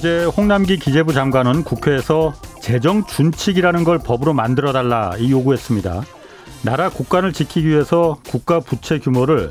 어제 0.00 0.24
홍남기 0.24 0.78
기재부 0.78 1.12
장관은 1.12 1.62
국회에서 1.62 2.32
재정 2.62 3.04
준칙이라는 3.04 3.84
걸 3.84 3.98
법으로 3.98 4.32
만들어 4.32 4.72
달라 4.72 5.14
이 5.18 5.30
요구했습니다. 5.30 6.04
나라 6.62 6.88
국간을 6.88 7.34
지키기 7.34 7.68
위해서 7.68 8.18
국가 8.26 8.60
부채 8.60 8.98
규모를 8.98 9.50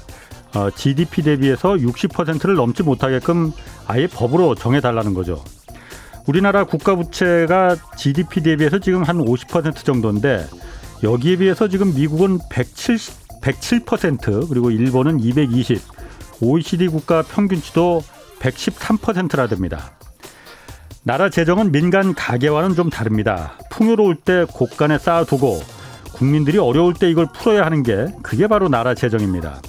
GDP 0.75 1.21
어, 1.21 1.23
대비해서 1.23 1.73
60%를 1.73 2.55
넘지 2.55 2.81
못하게끔 2.81 3.51
아예 3.85 4.07
법으로 4.07 4.55
정해 4.55 4.81
달라는 4.81 5.13
거죠. 5.13 5.43
우리나라 6.25 6.63
국가 6.63 6.95
부채가 6.95 7.75
GDP 7.95 8.41
대비해서 8.41 8.79
지금 8.79 9.03
한 9.03 9.19
50% 9.19 9.85
정도인데 9.85 10.47
여기에 11.03 11.35
비해서 11.35 11.67
지금 11.67 11.93
미국은 11.93 12.39
170, 12.49 13.13
107% 13.43 14.49
그리고 14.49 14.71
일본은 14.71 15.19
220, 15.19 15.79
OECD 16.41 16.87
국가 16.87 17.21
평균치도 17.21 18.01
113%라 18.39 19.45
됩니다. 19.45 19.98
나라 21.03 21.29
재정은 21.29 21.71
민간 21.71 22.13
가계와는 22.13 22.75
좀 22.75 22.89
다릅니다. 22.89 23.53
풍요로울 23.71 24.15
때 24.15 24.45
곳간에 24.45 24.97
쌓아두고 24.97 25.61
국민들이 26.13 26.57
어려울 26.57 26.93
때 26.93 27.09
이걸 27.09 27.27
풀어야 27.33 27.65
하는 27.65 27.83
게 27.83 28.07
그게 28.21 28.47
바로 28.47 28.67
나라 28.67 28.93
재정입니다. 28.93 29.61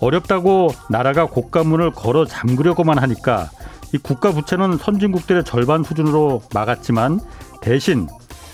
어렵다고 0.00 0.70
나라가 0.88 1.26
곳간문을 1.26 1.90
걸어 1.90 2.24
잠그려고만 2.24 2.98
하니까 2.98 3.50
이 3.92 3.98
국가 3.98 4.32
부채는 4.32 4.78
선진국들의 4.78 5.44
절반 5.44 5.82
수준으로 5.82 6.42
막았지만 6.54 7.20
대신 7.60 8.08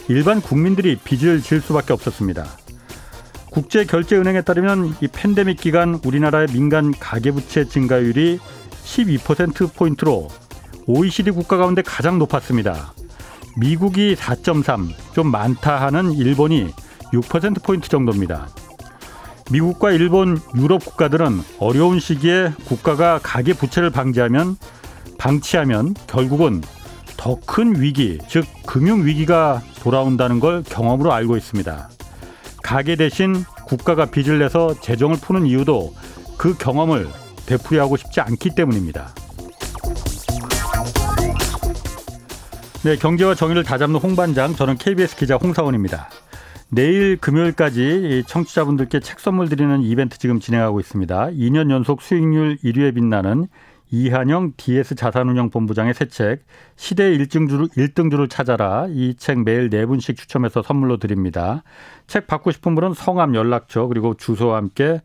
일반 0.08 0.40
국민들이 0.40 0.96
빚을 0.96 1.42
질 1.42 1.60
수밖에 1.60 1.92
없었습니다. 1.92 2.46
국제결제은행에 3.50 4.42
따르면 4.42 4.96
이 5.00 5.08
팬데믹 5.08 5.58
기간 5.58 6.00
우리나라의 6.04 6.48
민간 6.48 6.92
가계부채 6.92 7.68
증가율이 7.68 8.38
12%포인트로 8.84 10.28
OECD 10.86 11.30
국가 11.32 11.56
가운데 11.56 11.82
가장 11.82 12.18
높았습니다. 12.18 12.92
미국이 13.56 14.14
4.3, 14.14 14.90
좀 15.14 15.30
많다 15.30 15.80
하는 15.80 16.12
일본이 16.12 16.72
6%포인트 17.12 17.88
정도입니다. 17.88 18.48
미국과 19.50 19.92
일본, 19.92 20.38
유럽 20.56 20.84
국가들은 20.84 21.40
어려운 21.58 22.00
시기에 22.00 22.52
국가가 22.66 23.18
가계 23.22 23.54
부채를 23.54 23.90
방지하면 23.90 24.56
방치하면 25.18 25.94
결국은 26.06 26.62
더 27.16 27.38
큰 27.46 27.80
위기, 27.80 28.18
즉 28.28 28.44
금융 28.66 29.04
위기가 29.04 29.62
돌아온다는 29.80 30.38
걸 30.38 30.62
경험으로 30.62 31.12
알고 31.12 31.36
있습니다. 31.36 31.88
가계 32.62 32.96
대신 32.96 33.44
국가가 33.66 34.06
빚을 34.06 34.38
내서 34.38 34.74
재정을 34.80 35.16
푸는 35.16 35.46
이유도 35.46 35.94
그 36.36 36.56
경험을 36.56 37.08
되풀이하고 37.46 37.96
싶지 37.96 38.20
않기 38.20 38.54
때문입니다. 38.54 39.14
네, 42.86 42.94
경제와 42.94 43.34
정의를 43.34 43.64
다잡는 43.64 43.98
홍반장, 43.98 44.54
저는 44.54 44.76
KBS 44.76 45.16
기자 45.16 45.34
홍사원입니다. 45.34 46.08
내일 46.68 47.16
금요일까지 47.16 48.22
청취자분들께 48.28 49.00
책 49.00 49.18
선물 49.18 49.48
드리는 49.48 49.82
이벤트 49.82 50.18
지금 50.18 50.38
진행하고 50.38 50.78
있습니다. 50.78 51.30
2년 51.30 51.72
연속 51.72 52.00
수익률 52.00 52.58
1위에 52.62 52.94
빛나는 52.94 53.48
이한영 53.90 54.52
DS 54.56 54.94
자산운용 54.94 55.50
본부장의 55.50 55.94
새 55.94 56.04
책 56.06 56.44
시대 56.76 57.12
일등주를, 57.12 57.66
일등주를 57.74 58.28
찾아라 58.28 58.86
이 58.88 59.16
책 59.18 59.42
매일 59.42 59.68
네 59.68 59.84
분씩 59.84 60.16
추첨해서 60.16 60.62
선물로 60.62 60.98
드립니다. 60.98 61.64
책 62.06 62.28
받고 62.28 62.52
싶은 62.52 62.76
분은 62.76 62.94
성함 62.94 63.34
연락처 63.34 63.88
그리고 63.88 64.14
주소와 64.14 64.58
함께 64.58 65.00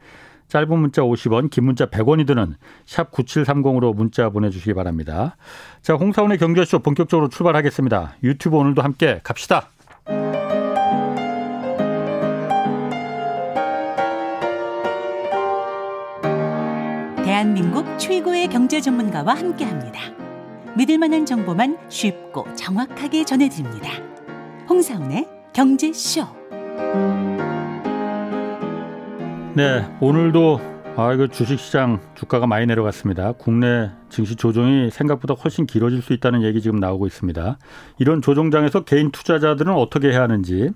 짧은 0.52 0.80
문자 0.80 1.02
50원, 1.02 1.50
긴 1.50 1.64
문자 1.64 1.86
100원이 1.86 2.28
드는 2.28 2.56
샵 2.86 3.10
9730으로 3.12 3.96
문자 3.96 4.30
보내주시기 4.30 4.74
바랍니다. 4.74 5.38
자, 5.82 5.94
홍사원의 5.94 6.40
경제쇼 6.40 6.80
본격적으로 6.80 7.30
출발하겠습니다. 7.30 8.16
유튜브 8.24 8.58
오늘도 8.58 8.82
함께 8.82 9.22
갑시다. 9.24 9.70
대한민국 17.24 17.98
최고의 17.98 18.50
경제 18.50 18.82
전문가와 18.82 19.34
함께 19.34 19.64
합니다. 19.64 20.02
믿을 20.76 20.98
만한 20.98 21.26
정보만 21.26 21.78
쉽고 21.88 22.54
정확하게 22.56 23.24
전해드립니다. 23.24 23.90
홍사운의 24.68 25.30
경제쇼. 25.54 26.28
네, 29.54 29.86
오늘도 30.00 30.62
아 30.96 31.12
이거 31.14 31.28
주식시장 31.28 32.00
주가가 32.16 32.48
많이 32.48 32.66
내려갔습니다. 32.68 33.34
국내 33.34 33.92
증시 34.10 34.38
조정이 34.38 34.90
생각보다 34.90 35.34
훨씬 35.34 35.66
길어질 35.66 36.02
수 36.02 36.14
있다는 36.14 36.44
얘기 36.44 36.62
지금 36.62 36.80
나오고 36.80 37.06
있습니다. 37.06 37.58
이런 37.98 38.22
조정장에서 38.22 38.86
개인 38.86 39.12
투자자들은 39.12 39.74
어떻게 39.74 40.12
해야 40.12 40.22
하는지 40.22 40.70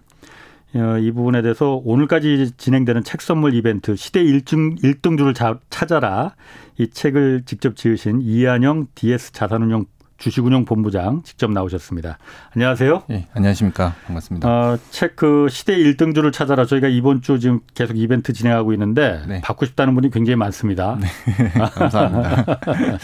어, 0.76 0.98
이 0.98 1.10
부분에 1.12 1.42
대해서 1.42 1.82
오늘까지 1.86 2.58
진행되는 2.58 3.06
책 3.06 3.22
선물 3.22 3.54
이벤트 3.54 3.96
시대 3.96 4.22
1등, 4.22 4.78
1등주를 4.84 5.34
찾아라 5.70 6.36
이 6.78 6.90
책을 6.90 7.44
직접 7.46 7.78
지으신 7.78 8.20
이한영 8.22 8.88
DS 8.94 9.32
자산운용 9.32 9.86
주식운용 10.18 10.66
본부장 10.66 11.24
직접 11.24 11.52
나오셨습니다. 11.52 12.18
안녕하세요. 12.56 13.04
네, 13.08 13.28
안녕하십니까. 13.34 13.96
반갑습니다. 14.06 14.48
어, 14.50 14.78
책그 14.90 15.50
시대 15.50 15.76
1등주를 15.78 16.32
찾아라 16.32 16.66
저희가 16.66 16.88
이번 16.88 17.22
주 17.22 17.40
지금 17.40 17.60
계속 17.74 17.98
이벤트 17.98 18.32
진행하고 18.32 18.72
있는데 18.74 19.22
네. 19.28 19.42
받고 19.42 19.66
싶다는 19.66 19.94
분이 19.94 20.12
굉장히 20.12 20.38
많습니다. 20.38 20.98
네, 21.00 21.08
감사합니다. 21.74 22.46
네. 22.46 22.98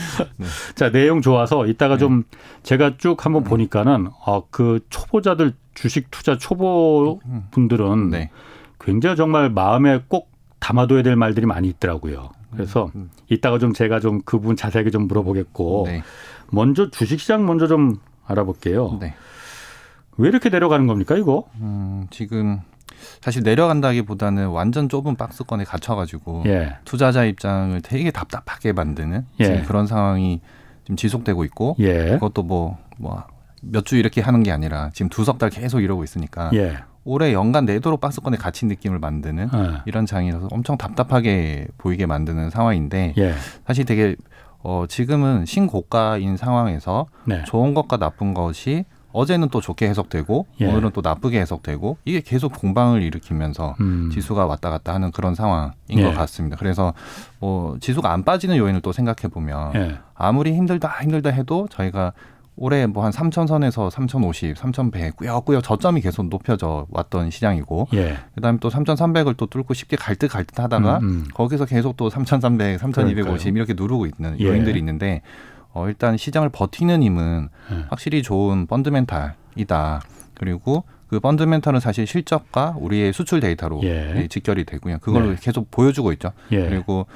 자, 0.76 0.92
내용 0.92 1.22
좋아서 1.22 1.68
이따가 1.68 1.98
좀 1.98 2.24
제가 2.64 2.98
쭉 2.98 3.26
한번 3.26 3.44
보니까는 3.44 4.10
어, 4.26 4.48
그 4.50 4.80
초보자들 4.90 5.54
주식 5.74 6.12
투자 6.12 6.38
초보 6.38 7.20
분들은 7.52 8.10
네. 8.10 8.30
굉장히 8.80 9.16
정말 9.16 9.50
마음에 9.50 10.02
꼭 10.08 10.32
담아둬야 10.60 11.04
될 11.04 11.16
말들이 11.16 11.46
많이 11.46 11.68
있더라고요. 11.68 12.30
그래서 12.52 12.86
음, 12.86 12.92
음. 12.96 13.10
이따가 13.30 13.58
좀 13.60 13.74
제가 13.74 14.00
좀 14.00 14.22
그 14.26 14.38
부분 14.38 14.56
자세하게 14.56 14.92
좀 14.92 15.08
물어보겠고 15.08 15.84
네. 15.88 16.04
먼저 16.52 16.90
주식시장 16.92 17.46
먼저 17.46 17.68
좀 17.68 17.98
알아볼게요. 18.26 18.98
네. 19.02 19.14
왜 20.18 20.28
이렇게 20.30 20.50
내려가는 20.50 20.86
겁니까 20.88 21.16
이거? 21.18 21.46
음, 21.56 22.08
지금 22.12 22.60
사실 23.22 23.42
내려간다기보다는 23.44 24.48
완전 24.50 24.88
좁은 24.90 25.16
박스권에 25.16 25.64
갇혀가지고 25.64 26.44
예. 26.46 26.78
투자자 26.86 27.26
입장을 27.26 27.82
되게 27.82 28.12
답답하게 28.12 28.74
만드는 28.74 29.26
예. 29.40 29.62
그런 29.64 29.88
상황이 29.88 30.42
지금 30.84 30.96
지속되고 30.98 31.44
있고 31.46 31.76
예. 31.80 32.12
그것도 32.12 32.44
뭐 32.44 32.78
뭐 33.00 33.24
몇 33.64 33.86
주 33.86 33.96
이렇게 33.98 34.22
하는 34.22 34.42
게 34.44 34.52
아니라 34.52 34.90
지금 34.94 35.10
두 35.10 35.24
석 35.24 35.38
달 35.38 35.50
계속 35.50 35.82
이러고 35.82 36.04
있으니까 36.04 36.50
예. 36.54 36.78
올해 37.04 37.32
연간 37.34 37.66
내도록 37.66 38.02
박스권에 38.02 38.38
갇힌 38.38 38.68
느낌을 38.68 39.00
만드는 39.00 39.50
예. 39.54 39.82
이런 39.86 40.06
장이라서 40.06 40.50
엄청 40.52 40.78
답답하게 40.78 41.68
보이게 41.78 42.06
만드는 42.06 42.50
상황인데 42.52 43.14
예. 43.18 43.34
사실 43.66 43.86
되게 43.86 44.16
어, 44.64 44.86
지금은 44.88 45.46
신고가인 45.46 46.38
상황에서 46.38 47.08
네. 47.26 47.44
좋은 47.46 47.74
것과 47.74 47.98
나쁜 47.98 48.34
것이 48.34 48.86
어제는 49.14 49.50
또 49.50 49.60
좋게 49.60 49.88
해석되고 49.90 50.48
예. 50.62 50.68
오늘은 50.68 50.92
또 50.92 51.02
나쁘게 51.02 51.40
해석되고 51.42 51.98
이게 52.06 52.22
계속 52.22 52.54
공방을 52.54 53.02
일으키면서 53.02 53.76
음. 53.82 54.10
지수가 54.14 54.46
왔다 54.46 54.70
갔다 54.70 54.94
하는 54.94 55.12
그런 55.12 55.36
상황인 55.36 55.74
예. 55.90 56.04
것 56.04 56.14
같습니다. 56.14 56.56
그래서 56.58 56.94
뭐 57.40 57.78
지수가 57.80 58.12
안 58.12 58.24
빠지는 58.24 58.58
요인을 58.58 58.82
또 58.82 58.92
생각해 58.92 59.28
보면 59.32 59.76
예. 59.76 59.98
아무리 60.16 60.54
힘들다 60.54 61.00
힘들다 61.02 61.30
해도 61.32 61.68
저희가 61.70 62.14
올해 62.62 62.86
뭐 62.86 63.04
한 63.04 63.12
3천선에서 63.12 63.90
3,050, 63.90 64.56
3,100 64.56 65.18
꾸역꾸역 65.18 65.64
저점이 65.64 66.00
계속 66.02 66.28
높여져 66.30 66.86
왔던 66.92 67.32
시장이고 67.32 67.88
예. 67.94 68.18
그다음에 68.36 68.60
또 68.62 68.70
3,300을 68.70 69.36
또 69.36 69.48
뚫고 69.48 69.74
쉽게 69.74 69.98
갈 69.98 70.16
듯 70.16 70.28
갈 70.30 70.46
듯 70.46 70.60
하다가 70.60 71.00
음, 71.00 71.04
음. 71.04 71.26
거기서 71.34 71.66
계속 71.66 71.98
또 71.98 72.12
3,300, 72.12 72.80
3,250 72.80 73.26
그러니까요. 73.26 73.54
이렇게 73.56 73.74
누르고 73.74 74.06
있는 74.06 74.40
예. 74.40 74.46
요인들이 74.46 74.78
있는데 74.78 75.22
어 75.74 75.88
일단 75.88 76.18
시장을 76.18 76.50
버티는 76.50 77.02
힘은 77.02 77.50
예. 77.72 77.86
확실히 77.90 78.22
좋은 78.22 78.68
fundamental이다. 78.68 80.02
그리고 80.36 80.84
그 81.08 81.20
fundamental은 81.20 81.80
사실 81.80 82.06
실적과 82.06 82.76
우리의 82.80 83.12
수출 83.12 83.40
데이터로 83.40 83.82
예. 83.84 84.28
직결이 84.30 84.66
되고요. 84.66 85.00
그걸로 85.00 85.32
예. 85.32 85.36
계속 85.42 85.72
보여주고 85.72 86.12
있죠. 86.14 86.32
예. 86.52 86.70
그리고 86.70 87.08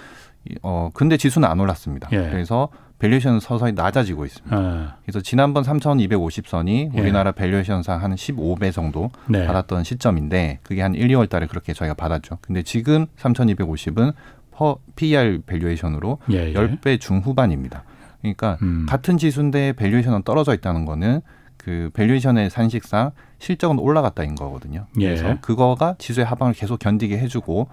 어 0.63 0.89
근데 0.93 1.17
지수는 1.17 1.47
안 1.47 1.59
올랐습니다. 1.59 2.09
예. 2.11 2.29
그래서 2.31 2.69
valuation은 2.99 3.39
서서히 3.39 3.73
낮아지고 3.73 4.25
있습니다. 4.25 4.59
네. 4.59 4.87
그래서 5.03 5.21
지난번 5.21 5.63
3,250선이 5.63 6.95
예. 6.95 6.99
우리나라 6.99 7.31
valuation상 7.31 8.01
한 8.01 8.15
15배 8.15 8.71
정도 8.71 9.11
네. 9.27 9.45
받았던 9.45 9.83
시점인데 9.83 10.59
그게 10.63 10.81
한 10.81 10.95
1, 10.95 11.07
2월 11.09 11.29
달에 11.29 11.47
그렇게 11.47 11.73
저희가 11.73 11.93
받았죠. 11.93 12.37
근데 12.41 12.63
지금 12.63 13.05
3,250은 13.17 14.13
퍼 14.51 14.77
PER 14.95 15.41
밸류에이션으로 15.45 16.19
예, 16.31 16.49
예. 16.49 16.53
10배 16.53 16.99
중후반입니다. 16.99 17.83
그러니까 18.21 18.57
음. 18.61 18.85
같은 18.87 19.17
지수인데 19.17 19.73
valuation은 19.73 20.23
떨어져 20.23 20.53
있다는 20.53 20.85
거는 20.85 21.21
그 21.57 21.89
valuation의 21.93 22.49
산식상 22.49 23.11
실적은 23.39 23.79
올라갔다인 23.79 24.35
거거든요. 24.35 24.87
예. 24.99 25.07
그래서 25.07 25.37
그거가 25.41 25.95
지수의 25.97 26.25
하방을 26.25 26.53
계속 26.53 26.79
견디게 26.79 27.17
해주고 27.17 27.67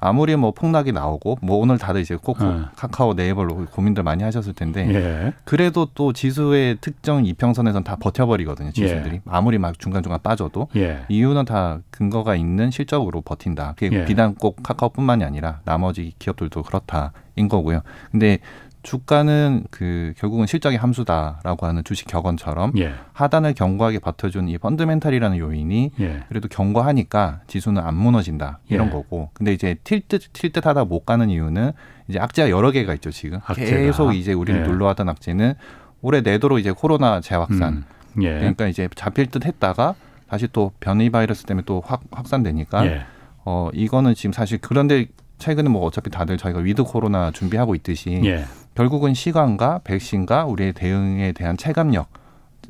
아무리 0.00 0.36
뭐 0.36 0.52
폭락이 0.52 0.92
나오고 0.92 1.38
뭐 1.42 1.56
오늘 1.58 1.78
다들 1.78 2.00
이제 2.00 2.16
코코 2.16 2.44
어. 2.44 2.68
카카오 2.76 3.14
네이버로 3.14 3.66
고민들 3.66 4.02
많이 4.02 4.22
하셨을 4.22 4.52
텐데 4.52 4.88
예. 4.94 5.32
그래도 5.44 5.88
또 5.94 6.12
지수의 6.12 6.78
특정 6.80 7.24
이평선에선 7.24 7.84
다 7.84 7.96
버텨버리거든요 7.96 8.72
지수들이 8.72 9.16
예. 9.16 9.20
아무리 9.26 9.58
막 9.58 9.78
중간 9.78 10.02
중간 10.02 10.20
빠져도 10.22 10.68
예. 10.76 11.04
이유는 11.08 11.44
다 11.44 11.80
근거가 11.90 12.36
있는 12.36 12.70
실적으로 12.70 13.20
버틴다. 13.20 13.74
그게 13.76 14.00
예. 14.00 14.04
비단 14.04 14.34
꼭 14.34 14.62
카카오뿐만이 14.62 15.24
아니라 15.24 15.60
나머지 15.64 16.12
기업들도 16.18 16.62
그렇다인 16.62 17.48
거고요. 17.48 17.82
근데 18.10 18.38
주가는 18.82 19.64
그 19.70 20.12
결국은 20.16 20.46
실적의 20.46 20.78
함수다라고 20.78 21.66
하는 21.66 21.82
주식 21.84 22.06
격언처럼 22.06 22.72
예. 22.78 22.94
하단을 23.12 23.54
견고하게 23.54 23.98
버텨준 23.98 24.48
이 24.48 24.56
펀드멘탈이라는 24.58 25.38
요인이 25.38 25.90
예. 26.00 26.24
그래도 26.28 26.48
견고하니까 26.48 27.40
지수는 27.46 27.82
안 27.82 27.94
무너진다 27.96 28.60
이런 28.68 28.88
예. 28.88 28.90
거고 28.90 29.30
근데 29.34 29.52
이제 29.52 29.76
틸듯 29.84 30.32
틸듯 30.32 30.66
하다 30.66 30.84
못 30.84 31.04
가는 31.04 31.28
이유는 31.28 31.72
이제 32.08 32.18
악재가 32.18 32.50
여러 32.50 32.70
개가 32.70 32.94
있죠 32.94 33.10
지금 33.10 33.40
악재가. 33.44 33.68
계속 33.68 34.12
이제 34.12 34.32
우리를 34.32 34.62
예. 34.62 34.66
눌러왔던 34.66 35.08
악재는 35.08 35.54
올해 36.00 36.20
내도로 36.20 36.58
이제 36.58 36.70
코로나 36.70 37.20
재확산 37.20 37.84
음. 38.16 38.22
예. 38.22 38.38
그러니까 38.38 38.68
이제 38.68 38.88
잡힐 38.94 39.26
듯 39.26 39.44
했다가 39.44 39.94
다시 40.28 40.46
또 40.52 40.72
변이 40.78 41.10
바이러스 41.10 41.44
때문에 41.44 41.64
또 41.66 41.82
확, 41.84 42.02
확산되니까 42.10 42.86
예. 42.86 43.02
어 43.44 43.70
이거는 43.72 44.14
지금 44.14 44.32
사실 44.32 44.58
그런데 44.60 45.06
최근에 45.38 45.68
뭐 45.68 45.84
어차피 45.84 46.10
다들 46.10 46.36
저희가 46.36 46.60
with 46.60 46.84
코로나 46.84 47.30
준비하고 47.30 47.74
있듯이 47.76 48.20
예. 48.24 48.44
결국은 48.74 49.14
시간과 49.14 49.80
백신과 49.84 50.44
우리의 50.46 50.72
대응에 50.72 51.32
대한 51.32 51.56
체감력 51.56 52.08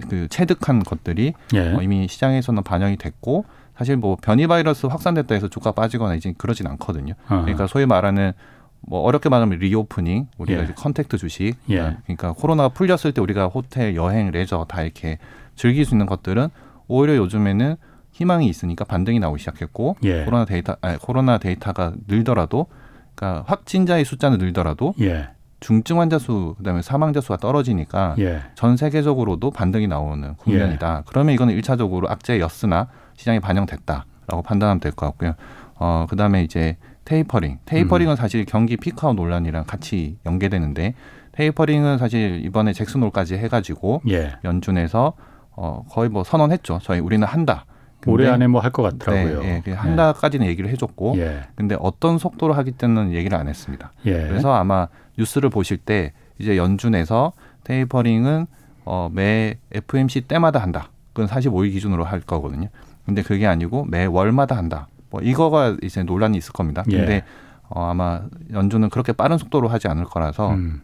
그 0.08 0.28
체득한 0.28 0.84
것들이 0.84 1.34
예. 1.54 1.74
어, 1.74 1.82
이미 1.82 2.06
시장에서는 2.08 2.62
반영이 2.62 2.96
됐고 2.96 3.44
사실 3.76 3.96
뭐 3.96 4.16
변이 4.20 4.46
바이러스 4.46 4.86
확산됐다 4.86 5.34
해서 5.34 5.48
주가 5.48 5.72
빠지거나 5.72 6.14
이제 6.14 6.34
그러진 6.36 6.66
않거든요. 6.66 7.14
어허. 7.28 7.42
그러니까 7.42 7.66
소위 7.66 7.86
말하는 7.86 8.32
뭐 8.80 9.00
어렵게 9.00 9.28
말하면 9.28 9.58
reopening 9.58 10.28
우리가 10.38 10.60
예. 10.60 10.64
이제 10.64 10.72
contact 10.74 11.16
주식 11.18 11.54
예. 11.70 11.96
그러니까 12.04 12.32
코로나가 12.32 12.68
풀렸을 12.68 13.12
때 13.12 13.20
우리가 13.20 13.46
호텔 13.46 13.96
여행 13.96 14.30
레저 14.30 14.66
다 14.68 14.82
이렇게 14.82 15.18
즐길 15.56 15.84
수 15.84 15.94
있는 15.94 16.06
것들은 16.06 16.48
오히려 16.86 17.16
요즘에는 17.16 17.76
희망이 18.18 18.48
있으니까 18.48 18.84
반등이 18.84 19.20
나오기 19.20 19.38
시작했고 19.38 19.96
예. 20.02 20.24
코로나 20.24 20.44
데이터 20.44 20.76
아니, 20.80 20.98
코로나 20.98 21.38
데이터가 21.38 21.92
늘더라도 22.08 22.66
그러니까 23.14 23.44
확진자의 23.46 24.04
숫자는 24.04 24.38
늘더라도 24.38 24.92
예. 25.00 25.28
중증 25.60 26.00
환자 26.00 26.18
수 26.18 26.54
그다음에 26.58 26.82
사망자 26.82 27.20
수가 27.20 27.36
떨어지니까 27.36 28.16
예. 28.18 28.42
전 28.56 28.76
세계적으로도 28.76 29.52
반등이 29.52 29.86
나오는 29.86 30.34
국면이다. 30.34 30.96
예. 30.98 31.02
그러면 31.06 31.34
이거는 31.34 31.54
일차적으로 31.54 32.08
악재였으나 32.10 32.88
시장에 33.16 33.38
반영됐다라고 33.38 34.42
판단하면 34.44 34.80
될 34.80 34.92
것 34.92 35.06
같고요. 35.06 35.34
어 35.76 36.06
그다음에 36.10 36.42
이제 36.42 36.76
tapering. 37.04 37.58
Tapering은 37.66 38.14
음. 38.14 38.16
사실 38.16 38.44
경기 38.44 38.76
peak 38.76 38.98
out 38.98 39.14
논란이랑 39.14 39.64
같이 39.64 40.18
연계되는데 40.26 40.94
tapering은 41.32 41.98
사실 41.98 42.44
이번에 42.44 42.72
잭슨홀까지 42.72 43.36
해가지고 43.36 44.02
예. 44.10 44.32
연준에서 44.44 45.12
어 45.56 45.84
거의 45.88 46.08
뭐 46.08 46.24
선언했죠. 46.24 46.80
저희 46.82 46.98
우리는 46.98 47.24
한다. 47.26 47.64
올해 48.06 48.28
안에 48.28 48.46
뭐 48.46 48.60
할 48.60 48.70
것 48.70 48.82
같더라고요. 48.82 49.42
네, 49.42 49.62
네, 49.64 49.72
한 49.72 49.96
달까지는 49.96 50.46
얘기를 50.46 50.70
해줬고, 50.70 51.14
예. 51.18 51.42
근데 51.56 51.76
어떤 51.80 52.18
속도로 52.18 52.54
하기 52.54 52.72
때는 52.72 53.12
얘기를 53.12 53.36
안 53.36 53.48
했습니다. 53.48 53.92
예. 54.06 54.12
그래서 54.28 54.52
아마 54.54 54.88
뉴스를 55.18 55.50
보실 55.50 55.76
때 55.78 56.12
이제 56.38 56.56
연준에서 56.56 57.32
테이퍼링은 57.64 58.46
어, 58.84 59.08
매 59.12 59.58
FMC 59.72 60.22
때마다 60.22 60.60
한다. 60.60 60.90
그건 61.12 61.28
45일 61.28 61.72
기준으로 61.72 62.04
할 62.04 62.20
거거든요. 62.20 62.68
근데 63.04 63.22
그게 63.22 63.46
아니고 63.46 63.84
매 63.86 64.04
월마다 64.06 64.56
한다. 64.56 64.88
뭐 65.10 65.20
이거가 65.20 65.76
이제 65.82 66.02
논란이 66.02 66.38
있을 66.38 66.52
겁니다. 66.52 66.84
예. 66.90 66.96
근데 66.98 67.22
어, 67.68 67.90
아마 67.90 68.22
연준은 68.52 68.90
그렇게 68.90 69.12
빠른 69.12 69.36
속도로 69.38 69.68
하지 69.68 69.88
않을 69.88 70.04
거라서 70.04 70.50
음. 70.54 70.82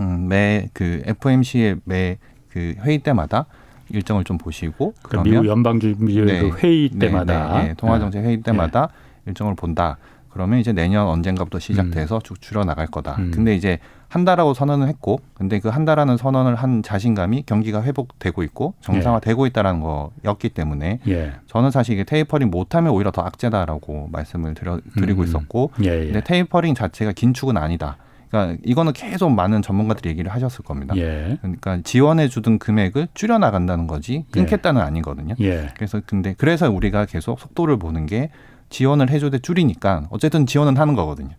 음, 0.00 0.28
매그 0.28 1.02
FMC의 1.06 1.76
매 1.84 2.16
그 2.50 2.74
회의 2.80 2.98
때마다 2.98 3.46
일정을 3.90 4.24
좀 4.24 4.38
보시고 4.38 4.94
그러니까 5.02 5.30
미국 5.30 5.46
연방준비제도 5.46 6.26
네, 6.26 6.50
회의 6.62 6.90
네, 6.92 7.06
때마다 7.06 7.58
네, 7.58 7.68
네, 7.68 7.74
통화정책 7.74 8.24
회의 8.24 8.40
때마다 8.42 8.88
일정을 9.26 9.54
본다. 9.54 9.96
그러면 10.30 10.60
이제 10.60 10.72
내년 10.72 11.06
언젠가부터 11.08 11.58
시작돼서 11.58 12.16
음. 12.16 12.20
쭉 12.22 12.40
줄여 12.40 12.64
나갈 12.64 12.86
거다. 12.86 13.16
음. 13.18 13.32
근데 13.32 13.54
이제 13.54 13.78
한달하고 14.08 14.54
선언을 14.54 14.88
했고, 14.88 15.20
근데 15.34 15.60
그 15.60 15.68
한달하는 15.68 16.16
선언을 16.16 16.56
한 16.56 16.82
자신감이 16.82 17.44
경기가 17.46 17.82
회복되고 17.82 18.42
있고 18.44 18.74
정상화되고 18.80 19.46
있다라는 19.46 19.80
거였기 19.80 20.48
때문에 20.50 21.00
예. 21.06 21.32
저는 21.46 21.70
사실 21.70 21.94
이게 21.94 22.04
테이퍼링 22.04 22.50
못하면 22.50 22.92
오히려 22.92 23.12
더 23.12 23.22
악재다라고 23.22 24.08
말씀을 24.10 24.54
드려, 24.54 24.80
드리고 24.96 25.22
음. 25.22 25.26
있었고, 25.26 25.70
예, 25.84 26.00
예. 26.00 26.04
근데 26.06 26.20
테이퍼링 26.22 26.74
자체가 26.74 27.12
긴축은 27.12 27.56
아니다. 27.56 27.96
그러니까 28.30 28.58
이거는 28.64 28.92
계속 28.92 29.30
많은 29.30 29.60
전문가들이 29.60 30.08
얘기를 30.08 30.32
하셨을 30.32 30.64
겁니다. 30.64 30.96
예. 30.96 31.36
그러니까 31.40 31.80
지원해 31.82 32.28
주던 32.28 32.58
금액을 32.58 33.08
줄여 33.12 33.38
나간다는 33.38 33.86
거지 33.86 34.24
끊겠다는 34.30 34.80
예. 34.80 34.84
아니거든요. 34.84 35.34
예. 35.40 35.68
그래서 35.74 36.00
근데 36.06 36.34
그래서 36.38 36.70
우리가 36.70 37.06
계속 37.06 37.40
속도를 37.40 37.78
보는 37.78 38.06
게 38.06 38.30
지원을 38.70 39.10
해줘도 39.10 39.38
줄이니까 39.38 40.06
어쨌든 40.10 40.46
지원은 40.46 40.76
하는 40.76 40.94
거거든요. 40.94 41.30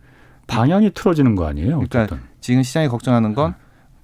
방향이 0.46 0.90
틀어지는 0.92 1.34
거 1.34 1.46
아니에요? 1.46 1.78
어쨌든. 1.78 2.06
그러니까 2.06 2.18
지금 2.40 2.62
시장이 2.62 2.88
걱정하는 2.88 3.34
건그 3.34 3.52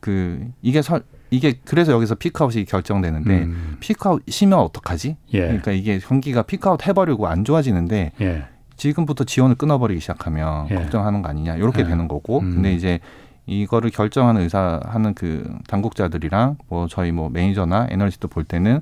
음. 0.09 0.55
이게 0.63 0.81
설 0.81 1.03
이게 1.31 1.61
그래서 1.67 1.93
여기서 1.93 2.15
피크아웃이 2.15 2.65
결정되는데 2.65 3.43
음. 3.43 3.77
피크아웃 3.81 4.23
시면 4.29 4.61
어떡하지? 4.61 5.17
예. 5.35 5.41
그러니까 5.41 5.73
이게 5.73 5.99
경기가 5.99 6.41
피크아웃 6.41 6.87
해버리고 6.87 7.29
안 7.29 7.45
좋아지는데 7.45 8.13
예. 8.23 8.45
지금부터 8.79 9.25
지원을 9.25 9.57
끊어버리기 9.57 10.01
시작하면 10.01 10.69
예. 10.71 10.77
걱정하는 10.77 11.21
거 11.21 11.29
아니냐 11.29 11.57
이렇게 11.57 11.81
예. 11.81 11.85
되는 11.85 12.09
거고 12.09 12.39
음. 12.39 12.55
근데 12.55 12.73
이제 12.73 13.01
이거를 13.45 13.91
결정하는 13.91 14.43
의사 14.43 14.81
하는 14.85 15.15
그 15.15 15.51
당국자들이랑 15.69 16.57
뭐 16.69 16.87
저희 16.89 17.13
뭐 17.13 17.29
매니저나 17.29 17.89
애널리스트 17.91 18.29
볼 18.29 18.45
때는 18.45 18.81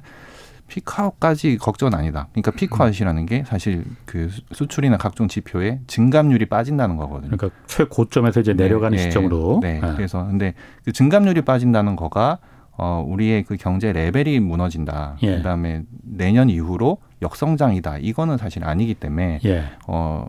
peak 0.69 0.99
out까지 0.99 1.59
걱정은 1.59 1.95
아니다. 1.95 2.27
그러니까 2.33 2.51
peak 2.51 2.73
out이라는 2.73 3.27
게 3.27 3.45
사실 3.47 3.85
그 4.05 4.29
수출이나 4.53 4.97
각종 4.97 5.29
지표에 5.29 5.81
증감률이 5.87 6.47
빠진다는 6.47 6.97
거거든요. 6.97 7.37
그러니까 7.37 7.57
최고점에서 7.67 8.41
이제 8.41 8.53
네, 8.53 8.65
내려가는 8.65 8.97
네, 8.97 9.05
시점으로. 9.05 9.61
네. 9.63 9.81
네. 9.81 9.93
그래서 9.95 10.27
근데 10.27 10.55
그 10.85 10.93
증감률이 10.93 11.43
빠진다는 11.43 11.95
거가 11.95 12.39
어 12.79 13.05
우리의 13.07 13.45
그 13.45 13.57
경제 13.57 13.93
레벨이 13.93 14.41
무너진다. 14.41 15.17
예. 15.23 15.37
그다음에 15.37 15.83
내년 16.03 16.51
이후로 16.51 16.99
역성장이다. 17.23 17.99
이거는 17.99 18.37
사실 18.37 18.65
아니기 18.65 18.95
때문에 18.95 19.41
예. 19.45 19.65
어 19.87 20.27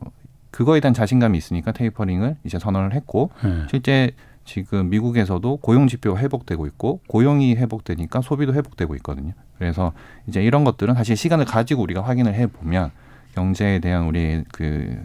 그거에 0.51 0.79
대한 0.79 0.93
자신감이 0.93 1.37
있으니까 1.37 1.71
테이퍼링을 1.71 2.37
이제 2.45 2.57
선언을 2.57 2.93
했고 2.93 3.31
예. 3.45 3.67
실제 3.69 4.11
지금 4.45 4.89
미국에서도 4.89 5.57
고용 5.57 5.87
지표가 5.87 6.19
회복되고 6.19 6.65
있고 6.67 7.01
고용이 7.07 7.55
회복되니까 7.55 8.21
소비도 8.21 8.53
회복되고 8.53 8.95
있거든요. 8.95 9.33
그래서 9.57 9.91
이제 10.27 10.41
이런 10.41 10.63
것들은 10.63 10.95
사실 10.95 11.17
시간을 11.17 11.45
가지고 11.45 11.83
우리가 11.83 12.01
확인을 12.01 12.33
해 12.33 12.47
보면 12.47 12.91
경제에 13.35 13.79
대한 13.79 14.05
우리의 14.05 14.45
그 14.51 14.97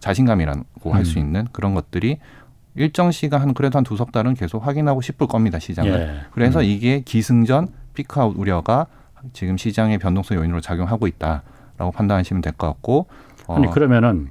자신감이라고 0.00 0.62
음. 0.86 0.92
할수 0.92 1.18
있는 1.18 1.46
그런 1.52 1.74
것들이 1.74 2.18
일정 2.74 3.10
시간 3.10 3.40
한 3.40 3.54
그래도 3.54 3.78
한 3.78 3.84
두석 3.84 4.12
달은 4.12 4.34
계속 4.34 4.66
확인하고 4.66 5.00
싶을 5.00 5.26
겁니다 5.26 5.58
시장을. 5.58 5.90
예. 5.92 6.20
그래서 6.32 6.60
음. 6.60 6.64
이게 6.64 7.00
기승전 7.00 7.68
피크아웃 7.94 8.34
우려가 8.36 8.86
지금 9.32 9.56
시장의 9.56 9.98
변동성 9.98 10.36
요인으로 10.38 10.60
작용하고 10.60 11.06
있다라고 11.06 11.90
판단하시면 11.92 12.42
될 12.42 12.52
것 12.52 12.66
같고. 12.68 13.06
어. 13.46 13.56
아니 13.56 13.70
그러면은 13.70 14.30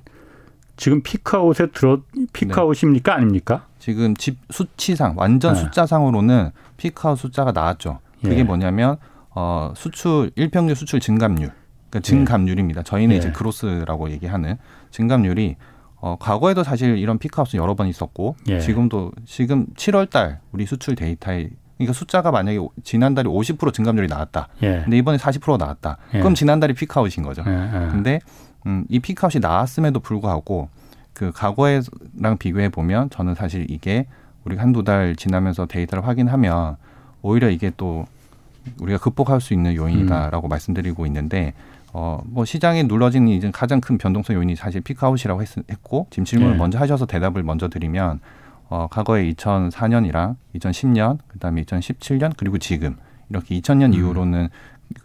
지금 0.78 1.02
peak 1.04 1.38
out에 1.38 1.72
들어 1.72 2.02
peak 2.32 2.56
out입니까 2.56 3.16
네. 3.16 3.22
아닙니까? 3.22 3.66
지금 3.80 4.16
집 4.16 4.38
수치상 4.50 5.14
완전 5.18 5.54
네. 5.54 5.60
숫자상으로는 5.60 6.52
peak 6.78 7.01
out 7.01 7.18
숫자가 7.20 7.52
나왔죠. 7.52 8.00
그게 8.22 8.40
예. 8.40 8.44
뭐냐면 8.44 8.98
어 9.32 9.74
수출 9.76 10.32
일평균 10.36 10.76
수출 10.76 11.00
증감률. 11.02 11.52
그러니까 11.90 11.98
예. 11.98 12.00
증감률입니다. 12.02 12.84
저희는 12.84 13.16
예. 13.16 13.18
이제 13.20 13.32
growth라고 13.32 14.10
얘기하는 14.12 14.58
증감률이 14.92 15.58
어, 16.02 16.16
과거에도 16.20 16.64
사실 16.64 16.98
이런 16.98 17.18
peak 17.18 17.35
out은 17.35 17.60
여러 17.60 17.76
번 17.76 17.88
있었고 17.88 18.36
예. 18.48 18.60
지금도 18.60 19.12
지금 19.26 19.68
7월 19.76 20.10
달 20.10 20.40
우리 20.52 20.66
수출 20.66 20.96
데이터에 20.96 21.50
그러니까 21.78 21.94
숫자가 21.94 22.32
만약에 22.32 22.60
지난달에 22.84 23.30
50% 23.30 23.74
증감률이 23.74 24.08
나왔다. 24.08 24.50
예. 24.64 24.82
근데 24.84 24.98
이번에 24.98 25.18
40% 25.18 25.58
나왔다. 25.58 25.98
예. 26.14 26.20
그럼 26.20 26.36
지난달이 26.36 26.74
peak 26.74 26.96
out인 26.96 27.24
거죠. 27.24 27.44
예. 27.48 27.52
예. 27.52 27.88
근데 27.92 28.20
음, 28.66 28.86
이 28.90 29.00
peak 29.00 29.20
out이 29.20 29.40
나왔음에도 29.40 30.00
불구하고 30.00 30.70
그 31.14 31.32
과거에랑 31.32 32.38
비교해 32.38 32.70
보면 32.70 33.10
저는 33.10 33.36
사실 33.36 33.70
이게 33.70 34.08
우리가 34.46 34.62
한두 34.62 34.84
달 34.84 35.16
지나면서 35.16 35.66
데이터를 35.66 36.06
확인하면 36.08 36.78
오히려 37.22 37.50
이게 37.50 37.72
또 37.76 38.06
우리가 38.80 39.00
극복할 39.00 39.42
수 39.42 39.54
있는 39.54 39.76
요인이다라고 39.76 40.48
음. 40.48 40.50
말씀드리고 40.50 41.06
있는데 41.08 41.54
어, 41.94 42.22
뭐 42.26 42.46
시장에 42.46 42.84
눌러진 42.84 43.28
이제 43.28 43.50
가장 43.52 43.82
큰 43.82 43.98
변동성 43.98 44.36
요인이 44.36 44.56
사실 44.56 44.82
peak 44.82 45.02
out이라고 45.02 45.42
했, 45.42 45.50
고 45.84 46.08
지금 46.10 46.26
질문을 46.26 46.54
네. 46.54 46.58
먼저 46.58 46.78
하셔서 46.78 47.06
대답을 47.06 47.44
먼저 47.44 47.68
드리면 47.68 48.20
어, 48.70 48.88
과거에 48.90 49.32
2004년이랑 49.34 50.36
2010년, 50.56 51.18
그다음에 51.28 51.64
2017년 51.64 52.34
그리고 52.38 52.58
지금 52.60 52.98
이렇게 53.30 53.60
2000년 53.60 53.86
음. 53.86 53.94
이후로는 53.94 54.50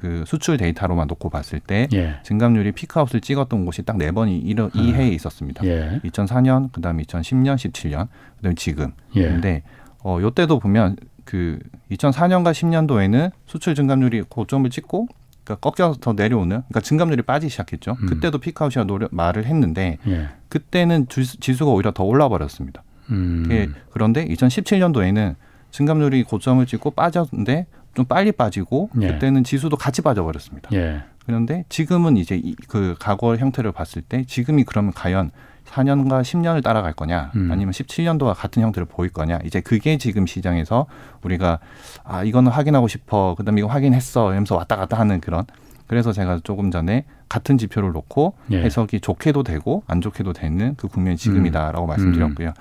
그 0.00 0.24
수출 0.26 0.56
데이터로만 0.56 1.06
놓고 1.08 1.28
봤을 1.28 1.60
때 1.60 1.88
예. 1.92 2.16
증감률이 2.22 2.72
피크아웃을 2.72 3.20
찍었던 3.20 3.64
곳이 3.64 3.82
딱 3.82 3.96
네 3.96 4.10
번이 4.12 4.38
이, 4.38 4.50
이 4.50 4.54
음. 4.58 4.94
해에 4.94 5.08
있었습니다. 5.08 5.64
예. 5.64 6.00
2004년, 6.04 6.72
그다음에 6.72 7.02
2010년, 7.04 7.56
17년, 7.56 8.08
그다음에 8.36 8.54
지금. 8.56 8.92
예. 9.16 9.28
근데 9.28 9.62
어 10.02 10.18
요때도 10.20 10.58
보면 10.58 10.96
그 11.24 11.58
2004년과 11.90 12.52
10년도에는 12.52 13.30
수출 13.46 13.74
증감률이 13.74 14.22
고점을 14.28 14.68
찍고 14.68 15.08
그러니까 15.44 15.70
꺾여서 15.70 16.00
더 16.00 16.12
내려오는 16.14 16.48
그러니까 16.48 16.80
증감률이 16.80 17.22
빠지기 17.22 17.50
시작했죠. 17.50 17.96
음. 18.00 18.06
그때도 18.06 18.38
피크아웃이라 18.38 18.84
노려, 18.84 19.08
말을 19.12 19.44
했는데 19.46 19.98
예. 20.06 20.28
그때는 20.48 21.06
지수가 21.08 21.70
오히려 21.70 21.92
더 21.92 22.04
올라 22.04 22.28
버렸습니다. 22.28 22.82
음. 23.10 23.74
그런데 23.90 24.26
2017년도에는 24.26 25.36
증감률이 25.70 26.24
고점을 26.24 26.64
찍고 26.66 26.92
빠졌는데 26.92 27.66
좀 27.94 28.04
빨리 28.06 28.32
빠지고 28.32 28.90
예. 29.00 29.08
그때는 29.08 29.44
지수도 29.44 29.76
같이 29.76 30.02
빠져버렸습니다. 30.02 30.70
예. 30.72 31.02
그런데 31.26 31.64
지금은 31.68 32.16
이제 32.16 32.40
그 32.68 32.96
과거 32.98 33.36
형태를 33.36 33.72
봤을 33.72 34.02
때 34.02 34.24
지금이 34.24 34.64
그러면 34.64 34.92
과연 34.92 35.30
4년과 35.74 36.22
10년을 36.22 36.62
따라갈 36.62 36.92
거냐 36.92 37.32
음. 37.34 37.50
아니면 37.50 37.72
17년도와 37.72 38.34
같은 38.34 38.62
형태를 38.62 38.86
보일 38.86 39.12
거냐 39.12 39.40
이제 39.44 39.60
그게 39.60 39.98
지금 39.98 40.26
시장에서 40.26 40.86
우리가 41.22 41.58
아 42.04 42.22
이거는 42.22 42.52
확인하고 42.52 42.86
싶어 42.88 43.34
그다음에 43.36 43.60
이거 43.60 43.68
확인했어 43.68 44.30
이러면서 44.30 44.56
왔다 44.56 44.76
갔다 44.76 44.98
하는 44.98 45.20
그런 45.20 45.44
그래서 45.86 46.12
제가 46.12 46.40
조금 46.44 46.70
전에 46.70 47.04
같은 47.28 47.58
지표를 47.58 47.92
놓고 47.92 48.34
예. 48.52 48.62
해석이 48.62 49.00
좋게도 49.00 49.42
되고 49.42 49.82
안 49.86 50.00
좋게도 50.00 50.32
되는 50.32 50.74
그 50.76 50.88
국면이 50.88 51.16
지금이다라고 51.16 51.86
음. 51.86 51.88
말씀드렸고요. 51.88 52.52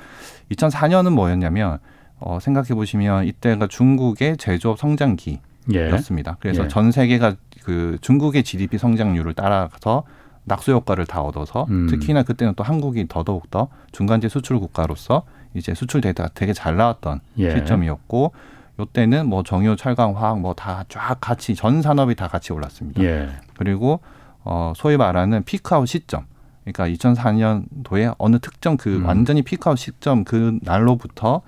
2004년은 0.52 1.14
뭐였냐면 1.14 1.80
어, 2.20 2.40
생각해 2.42 2.70
보시면 2.70 3.26
이때가 3.26 3.68
중국의 3.68 4.38
제조업 4.38 4.80
성장기였습니다. 4.80 6.32
예. 6.32 6.36
그래서 6.40 6.64
예. 6.66 6.68
전 6.68 6.92
세계가 6.92 7.36
그 7.64 7.98
중국의 8.02 8.44
GDP 8.44 8.78
성장률을 8.78 9.34
따라서 9.34 10.04
낙수 10.46 10.72
효과를 10.72 11.06
다 11.06 11.22
얻어서 11.22 11.66
음. 11.70 11.88
특히나 11.88 12.24
그때는 12.24 12.54
또 12.56 12.64
한국이 12.64 13.08
더더욱 13.08 13.50
더 13.50 13.70
중간재 13.92 14.30
수출 14.30 14.60
국가로서 14.60 15.24
이제 15.54 15.74
수출 15.74 16.02
데이터가 16.02 16.30
되게 16.34 16.54
잘 16.54 16.76
나왔던 16.78 17.20
예. 17.38 17.52
시점이었고 17.56 18.34
요때는 18.80 19.28
뭐 19.30 19.44
정유, 19.44 19.76
철강, 19.76 20.18
화학 20.18 20.40
뭐 20.40 20.54
다 20.56 20.84
쫙 20.90 21.20
같이 21.22 21.54
전 21.56 21.82
산업이 21.82 22.16
다 22.16 22.28
같이 22.28 22.52
올랐습니다. 22.54 23.04
예. 23.04 23.30
그리고 23.58 24.00
어 24.44 24.74
소위 24.76 24.98
말하는 24.98 25.44
피크아웃 25.44 25.88
시점. 25.88 26.26
그러니까 26.66 26.88
2004년도에 26.88 28.16
어느 28.18 28.40
특정 28.40 28.78
그 28.78 28.98
음. 28.98 29.06
완전히 29.06 29.42
peak 29.42 29.62
out 29.62 29.78
시점 29.78 30.24
그 30.24 30.58
날로부터 30.62 31.42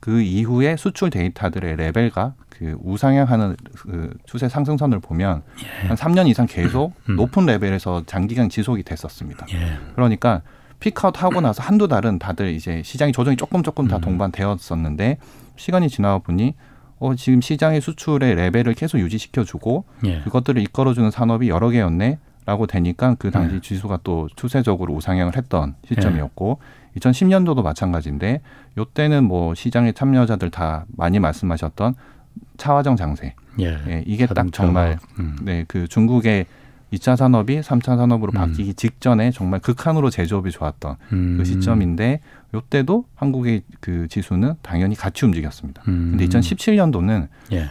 그 0.00 0.20
이후에 0.20 0.76
수출 0.76 1.10
데이터들의 1.10 1.76
레벨과 1.76 2.34
그 2.58 2.76
우상향하는 2.82 3.56
그 3.74 4.14
추세 4.26 4.48
상승선을 4.48 5.00
보면 5.00 5.42
예. 5.62 5.88
한 5.88 5.96
3년 5.96 6.28
이상 6.28 6.46
계속 6.46 6.92
음. 7.08 7.16
높은 7.16 7.46
레벨에서 7.46 8.04
장기간 8.06 8.48
지속이 8.48 8.82
됐었습니다. 8.84 9.46
예. 9.52 9.78
그러니까 9.94 10.42
peak 10.80 11.04
out 11.04 11.22
하고 11.22 11.40
나서 11.40 11.62
한두 11.62 11.88
달은 11.88 12.18
다들 12.18 12.50
이제 12.50 12.82
시장이 12.84 13.12
조정이 13.12 13.36
조금 13.36 13.62
조금 13.62 13.88
다 13.88 13.96
음. 13.96 14.00
동반되었었는데 14.00 15.18
시간이 15.56 15.88
지나 15.88 16.18
보니 16.18 16.54
어 16.98 17.14
지금 17.16 17.40
시장의 17.40 17.80
수출의 17.80 18.34
레벨을 18.36 18.74
계속 18.74 18.98
유지시켜 18.98 19.44
주고 19.44 19.84
예. 20.04 20.20
그것들을 20.20 20.62
이끌어 20.62 20.94
주는 20.94 21.10
산업이 21.10 21.48
여러 21.48 21.70
개였네 21.70 22.18
라고 22.46 22.66
되니까 22.66 23.16
그 23.18 23.30
당시 23.30 23.56
예. 23.56 23.60
지수가 23.60 24.00
또 24.04 24.28
추세적으로 24.36 24.92
우상향을 24.94 25.36
했던 25.36 25.74
시점이었고 25.88 26.58
예. 26.60 27.00
2010년도도 27.00 27.62
마찬가지인데 27.62 28.42
요때는 28.78 29.24
뭐 29.24 29.54
시장의 29.54 29.94
참여자들 29.94 30.50
다 30.50 30.84
많이 30.96 31.18
말씀하셨던 31.18 31.94
차화정 32.56 32.96
장세. 32.96 33.34
예. 33.60 33.78
예 33.86 34.04
이게 34.06 34.26
딱 34.26 34.46
정말 34.52 34.98
음. 35.18 35.36
네, 35.42 35.64
그 35.68 35.88
중국의 35.88 36.46
2차 36.92 37.16
산업이 37.16 37.60
3차 37.60 37.96
산업으로 37.96 38.32
음. 38.32 38.34
바뀌기 38.34 38.74
직전에 38.74 39.30
정말 39.30 39.60
극한으로 39.60 40.10
제조업이 40.10 40.50
좋았던 40.50 40.96
음. 41.12 41.34
그 41.38 41.44
시점인데 41.44 42.20
요때도 42.54 43.04
한국의 43.14 43.62
그 43.80 44.06
지수는 44.08 44.54
당연히 44.62 44.94
같이 44.94 45.24
움직였습니다. 45.24 45.82
음. 45.88 46.16
근데 46.16 46.26
2017년도는 46.26 47.28
예. 47.52 47.70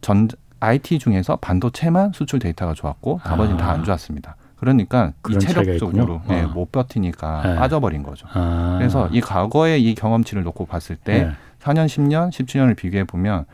전 0.00 0.28
IT 0.60 1.00
중에서 1.00 1.36
반도체만 1.36 2.12
수출 2.12 2.38
데이터가 2.38 2.74
좋았고 2.74 3.20
나머지는 3.24 3.60
아. 3.60 3.66
다 3.66 3.75
안 3.75 3.84
좋았습니다. 3.84 4.36
그러니까 4.56 5.12
이 5.28 5.38
체력적으로 5.40 6.22
네, 6.28 6.46
못 6.46 6.70
버티니까 6.70 7.42
네. 7.42 7.56
빠져버린 7.56 8.04
거죠. 8.04 8.28
아. 8.32 8.76
그래서 8.78 9.08
이 9.08 9.20
과거의 9.20 9.82
이 9.82 9.96
경험치를 9.96 10.44
놓고 10.44 10.66
봤을 10.66 10.94
때 10.94 11.24
네. 11.24 11.32
4년, 11.62 11.86
10년, 11.86 12.30
17년을 12.30 12.76
비교해 12.76 13.04
보면 13.04 13.44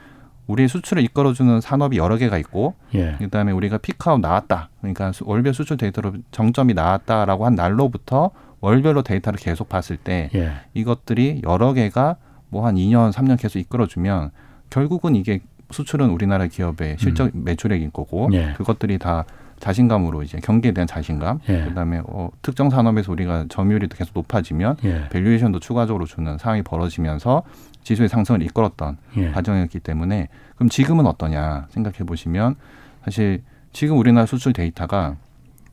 우리의 0.47 0.69
수출을 0.69 1.03
이끌어주는 1.05 1.61
산업이 1.61 1.99
여러 1.99 2.17
개가 2.17 2.39
있고 2.39 2.75
예. 2.95 3.17
그다음에 3.19 3.53
우리가 3.53 3.79
peak 3.79 4.03
out 4.03 4.21
나왔다. 4.21 4.71
그러니까 4.81 5.13
월별 5.23 5.53
수출 5.53 5.77
데이터로 5.77 6.15
정점이 6.31 6.73
나왔다라고 6.73 7.45
한 7.45 7.55
날로부터 7.55 8.31
월별로 8.61 9.03
데이터를 9.03 9.39
계속 9.39 9.69
봤을 9.69 9.99
때 9.99 10.31
예. 10.35 10.53
이것들이 10.73 11.43
여러 11.45 11.75
개가 11.75 12.17
뭐 12.49 12.65
한 12.67 12.77
2년, 12.77 13.13
3년 13.13 13.39
계속 13.39 13.59
이끌어주면 13.59 14.31
결국은 14.71 15.15
이게 15.15 15.41
수출은 15.71 16.09
우리나라 16.09 16.47
기업의 16.47 16.97
실적 16.99 17.27
음. 17.35 17.45
매출액인 17.45 17.93
거고 17.93 18.31
예. 18.33 18.55
그것들이 18.57 18.99
다 18.99 19.27
자신감으로 19.61 20.23
이제 20.23 20.39
경기에 20.39 20.73
대한 20.73 20.87
자신감, 20.87 21.41
예. 21.49 21.65
그다음에 21.65 22.01
어, 22.07 22.31
특정 22.43 22.71
산업에서 22.71 23.13
우리가 23.13 23.47
점유율이 23.49 23.89
계속 23.89 24.13
높아지면 24.15 24.77
예. 24.85 25.09
valuation도 25.11 25.61
추가적으로 25.61 26.07
주는 26.07 26.39
상황이 26.39 26.63
벌어지면서 26.63 27.43
지수의 27.89 28.11
상승을 28.11 28.43
이끌었던 28.43 28.99
예. 29.17 29.31
과정이었기 29.31 29.81
때문에 29.81 30.29
그럼 30.57 30.69
지금은 30.69 31.07
어떠냐 31.07 31.69
생각해 31.71 32.01
보시면 32.01 32.57
사실 33.03 33.43
지금 33.73 33.97
우리나라 33.97 34.27
수출 34.27 34.53
데이터가 34.53 35.17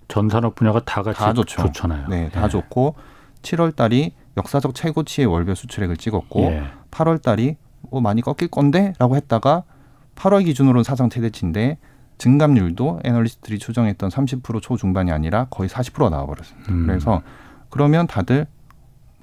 전 0.08 0.30
산업 0.30 0.56
분야가 0.56 0.80
다 0.86 1.04
같이 1.04 1.20
다 1.20 1.34
좋죠. 1.34 1.64
좋잖아요. 1.64 2.08
네, 2.08 2.30
다 2.30 2.46
예. 2.46 2.48
좋고 2.48 2.96
7월 3.42 3.76
달이 3.76 4.14
역사적 4.38 4.76
최고치의 4.76 5.28
월별 5.28 5.58
수출액을 5.58 5.98
찍었고 5.98 6.52
8월 6.90 7.16
예. 7.16 7.22
달이 7.22 7.58
뭐 7.92 8.00
많이 8.00 8.22
꺾일 8.22 8.48
건데라고 8.48 9.18
했다가 9.18 9.64
8월 10.16 10.46
기준으로는 10.46 10.84
사상 10.86 11.10
최대치인데 11.10 11.78
증감률도 12.18 13.02
애널리스트들이 13.04 13.60
추정했던 13.60 14.10
30% 14.10 14.62
초중반이 14.62 15.12
아니라 15.12 15.48
거의 15.50 15.68
40%가 15.68 16.10
나와버렸습니다. 16.10 16.72
음. 16.72 16.88
그래서 16.88 17.22
그러면 17.70 18.08
다들 18.08 18.48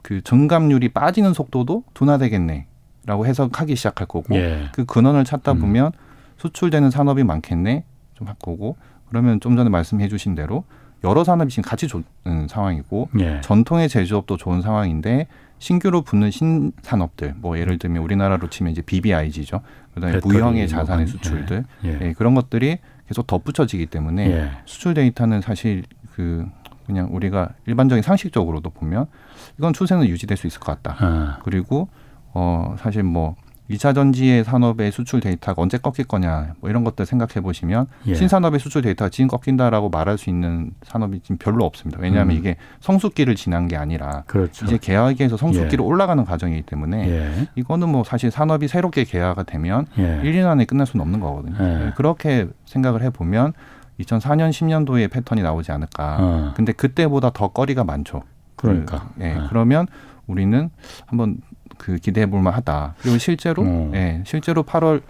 그 0.02 0.20
증감률이 0.20 0.90
빠지는 0.90 1.32
속도도 1.32 1.84
둔화되겠네 1.94 2.66
라고 3.04 3.26
해석하기 3.26 3.74
시작할 3.74 4.06
거고 4.06 4.34
예. 4.36 4.68
그 4.72 4.84
근원을 4.84 5.24
찾다 5.24 5.52
음. 5.52 5.60
보면 5.60 5.86
음. 5.86 5.92
수출되는 6.38 6.90
산업이 6.90 7.24
많겠네 7.24 7.84
좀 8.14 8.28
할 8.28 8.36
거고 8.40 8.76
그러면 9.08 9.40
좀 9.40 9.56
전에 9.56 9.68
말씀해 9.68 10.08
주신 10.08 10.34
대로 10.34 10.64
여러 11.04 11.24
산업이 11.24 11.50
지금 11.50 11.68
같이 11.68 11.88
좋은 11.88 12.04
상황이고 12.48 13.08
예. 13.18 13.40
전통의 13.42 13.88
제조업도 13.88 14.36
좋은 14.36 14.62
상황인데 14.62 15.26
신규로 15.58 16.02
붙는 16.02 16.30
신산업들 16.30 17.34
뭐 17.36 17.58
예를 17.58 17.78
들면 17.78 18.02
우리나라로 18.02 18.48
치면 18.48 18.72
이제 18.72 18.82
BBIG죠. 18.82 19.60
그다음에 19.94 20.20
무형의 20.22 20.68
자산의 20.68 21.06
수출들 21.08 21.64
예. 21.84 21.88
예. 21.88 21.98
예. 22.00 22.12
그런 22.12 22.34
것들이 22.34 22.78
계속 23.08 23.26
덧붙여지기 23.26 23.86
때문에 23.86 24.30
예. 24.30 24.50
수출 24.64 24.94
데이터는 24.94 25.40
사실 25.40 25.82
그 26.14 26.46
그냥 26.86 27.08
우리가 27.12 27.50
일반적인 27.66 28.02
상식적으로도 28.02 28.70
보면 28.70 29.06
이건 29.58 29.72
추세는 29.72 30.06
유지될 30.08 30.36
수 30.36 30.46
있을 30.46 30.60
것 30.60 30.80
같다. 30.82 30.96
아. 31.04 31.38
그리고 31.44 31.88
어 32.34 32.74
사실 32.78 33.02
뭐 33.02 33.36
2차 33.70 33.94
전지의 33.94 34.44
산업의 34.44 34.92
수출 34.92 35.20
데이터가 35.20 35.60
언제 35.62 35.78
꺾일 35.78 36.06
거냐 36.06 36.54
뭐 36.60 36.68
이런 36.68 36.84
것들 36.84 37.06
생각해 37.06 37.40
보시면 37.40 37.86
예. 38.06 38.14
신산업의 38.14 38.60
수출 38.60 38.82
데이터가 38.82 39.08
지금 39.08 39.28
꺾인다라고 39.28 39.88
말할 39.88 40.18
수 40.18 40.30
있는 40.30 40.72
산업이 40.82 41.20
지금 41.20 41.36
별로 41.38 41.64
없습니다. 41.64 42.00
왜냐하면 42.00 42.36
음. 42.36 42.38
이게 42.38 42.56
성숙기를 42.80 43.34
지난 43.34 43.68
게 43.68 43.76
아니라 43.76 44.24
그렇죠. 44.26 44.66
이제 44.66 44.78
개화기에서 44.78 45.36
성숙기로 45.36 45.84
예. 45.84 45.88
올라가는 45.88 46.24
과정이기 46.24 46.62
때문에 46.62 47.08
예. 47.08 47.48
이거는 47.54 47.88
뭐 47.88 48.04
사실 48.04 48.30
산업이 48.30 48.68
새롭게 48.68 49.04
개화가 49.04 49.44
되면 49.44 49.86
예. 49.98 50.20
1년 50.22 50.46
안에 50.46 50.64
끝날 50.64 50.86
수는 50.86 51.02
없는 51.02 51.20
거거든요. 51.20 51.56
예. 51.60 51.84
네, 51.84 51.92
그렇게 51.96 52.48
생각을 52.66 53.02
해 53.02 53.10
보면 53.10 53.52
2004년 54.00 54.50
10년도에 54.50 55.10
패턴이 55.10 55.42
나오지 55.42 55.70
않을까. 55.72 56.16
어. 56.20 56.52
근데 56.56 56.72
그때보다 56.72 57.30
더 57.30 57.48
거리가 57.48 57.84
많죠. 57.84 58.22
그러니까. 58.56 59.10
그, 59.16 59.24
예. 59.24 59.34
어. 59.34 59.46
그러면 59.48 59.86
우리는 60.26 60.70
한번 61.06 61.38
그 61.82 61.96
기대해 61.96 62.26
볼 62.26 62.40
만하다. 62.40 62.94
그리고 63.00 63.18
실제로 63.18 63.62
음. 63.62 63.90
예, 63.94 64.22
실제로 64.24 64.62
8월 64.62 65.02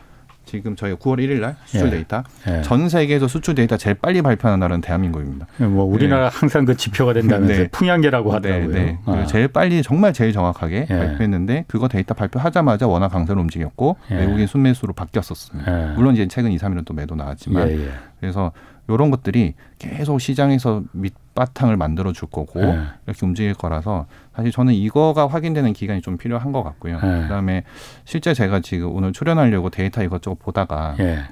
지금 0.46 0.74
저희가 0.74 0.96
9월 0.96 1.18
1일 1.18 1.40
날 1.40 1.56
수출 1.66 1.86
예. 1.86 1.90
데이터 1.90 2.24
예. 2.48 2.62
전 2.62 2.88
세계에서 2.88 3.28
수출 3.28 3.54
데이터 3.54 3.76
제일 3.76 3.94
빨리 3.94 4.22
발표하는 4.22 4.58
나라는 4.58 4.80
대한민국입니다. 4.80 5.46
예, 5.60 5.66
뭐 5.66 5.84
우리나라 5.84 6.30
네. 6.30 6.36
항상 6.36 6.64
그 6.64 6.76
지표가 6.76 7.12
된다면서 7.12 7.54
네. 7.54 7.68
풍향계라고 7.68 8.30
네, 8.30 8.34
하더라고요. 8.34 8.74
네, 8.74 8.84
네. 8.84 8.98
아. 9.04 9.26
제일 9.26 9.48
빨리 9.48 9.82
정말 9.82 10.14
제일 10.14 10.32
정확하게 10.32 10.86
예. 10.90 10.96
발표했는데 10.96 11.66
그거 11.68 11.88
데이터 11.88 12.14
발표하자마자 12.14 12.86
워낙 12.86 13.08
강세로 13.08 13.40
움직였고 13.40 13.98
예. 14.10 14.16
외국인 14.16 14.46
순매수로 14.46 14.94
바뀌었었습니다. 14.94 15.90
예. 15.90 15.94
물론 15.94 16.14
이제 16.14 16.26
최근 16.26 16.50
2, 16.50 16.56
3일은 16.56 16.86
또 16.86 16.94
매도 16.94 17.14
나왔지만 17.14 17.92
그래서 18.18 18.52
이런 18.88 19.10
것들이 19.10 19.54
계속 19.78 20.18
시장에서 20.20 20.82
밑 20.92 21.14
바탕을 21.34 21.76
만들어 21.76 22.12
줄 22.12 22.28
거고 22.28 22.60
네. 22.60 22.82
이렇게 23.06 23.24
움직일 23.24 23.54
거라서 23.54 24.06
사실 24.34 24.52
저는 24.52 24.74
이거가 24.74 25.26
확인되는 25.26 25.72
기간이 25.72 26.02
좀 26.02 26.16
필요한 26.16 26.52
것 26.52 26.62
같고요. 26.62 27.00
네. 27.00 27.22
그다음에 27.22 27.64
실제 28.04 28.34
제가 28.34 28.60
지금 28.60 28.94
오늘 28.94 29.12
출연하려고 29.12 29.70
데이터 29.70 30.02
이것저것 30.02 30.38
보다가 30.38 30.94
네. 30.98 31.22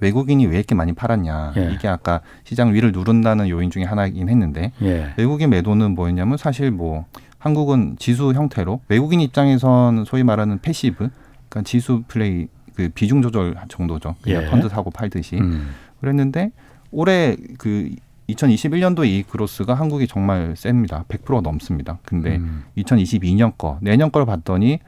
외국인이 0.00 0.46
왜 0.46 0.56
이렇게 0.56 0.74
많이 0.74 0.92
팔았냐 0.92 1.52
예. 1.56 1.70
이게 1.72 1.86
아까 1.86 2.20
시장 2.44 2.74
위를 2.74 2.90
누른다는 2.92 3.48
요인 3.48 3.70
중에 3.70 3.84
하나이긴 3.84 4.28
했는데 4.28 4.72
예. 4.82 5.14
외국인 5.16 5.50
매도는 5.50 5.94
뭐였냐면 5.94 6.36
사실 6.36 6.72
뭐 6.72 7.06
한국은 7.38 7.96
지수 7.98 8.32
형태로 8.32 8.80
외국인 8.88 9.20
입장에선 9.20 10.04
소위 10.04 10.24
말하는 10.24 10.58
passive 10.60 11.08
그러니까 11.48 11.62
지수 11.62 12.02
플레이 12.08 12.48
그 12.74 12.88
비중 12.88 13.22
조절 13.22 13.54
정도죠 13.68 14.16
그냥 14.22 14.42
예. 14.42 14.50
펀드 14.50 14.68
사고 14.68 14.90
팔듯이 14.90 15.36
음. 15.36 15.70
그랬는데 16.00 16.50
올해 16.90 17.36
그 17.58 17.90
2021년도 18.28 19.04
이익 19.06 19.28
그로스가 19.30 19.74
한국이 19.74 20.06
정말 20.06 20.54
셉니다. 20.56 21.04
100% 21.08 21.42
넘습니다. 21.42 21.98
근데 22.04 22.36
음. 22.36 22.64
2022년 22.78 23.52
거, 23.58 23.78
내년 23.82 24.10
걸 24.10 24.24
봤더니 24.26 24.78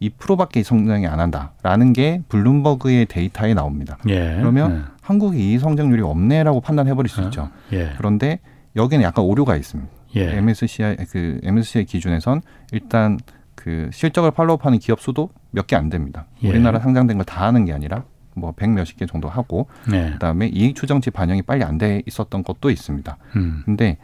2%밖에 0.00 0.62
성장이 0.62 1.06
안 1.06 1.18
한다라는 1.20 1.92
게 1.92 2.22
블룸버그의 2.28 3.06
데이터에 3.06 3.54
나옵니다. 3.54 3.98
예. 4.08 4.36
그러면 4.38 4.72
예. 4.88 4.92
한국이 5.00 5.52
이 5.54 5.58
성장률이 5.58 6.02
없네라고 6.02 6.60
판단해 6.60 6.94
버릴 6.94 7.08
수 7.08 7.22
어? 7.22 7.24
있죠. 7.24 7.50
예. 7.72 7.92
그런데 7.96 8.40
여기는 8.76 9.02
약간 9.04 9.24
오류가 9.24 9.56
있습니다. 9.56 9.90
예. 10.16 10.36
MSCI 10.36 10.96
그 11.10 11.40
MSCI 11.42 11.84
기준에선 11.86 12.42
일단 12.72 13.18
그 13.54 13.88
실적을 13.92 14.32
팔로우하는 14.32 14.78
기업 14.78 15.00
수도 15.00 15.30
몇 15.50 15.66
개 15.66 15.76
안 15.76 15.88
됩니다. 15.88 16.26
예. 16.42 16.48
우리나라 16.50 16.78
상장된 16.80 17.16
걸 17.16 17.24
다 17.24 17.46
하는 17.46 17.64
게 17.64 17.72
아니라 17.72 18.04
뭐 18.34 18.52
백 18.52 18.70
몇십 18.70 18.96
개 18.96 19.06
정도 19.06 19.28
하고 19.28 19.66
네. 19.90 20.10
그다음에 20.12 20.48
이익 20.48 20.74
추정치 20.76 21.10
반영이 21.10 21.42
빨리 21.42 21.64
안 21.64 21.78
돼 21.78 22.02
있었던 22.06 22.42
것도 22.44 22.70
있습니다. 22.70 23.16
음. 23.36 23.62
근데 23.64 23.98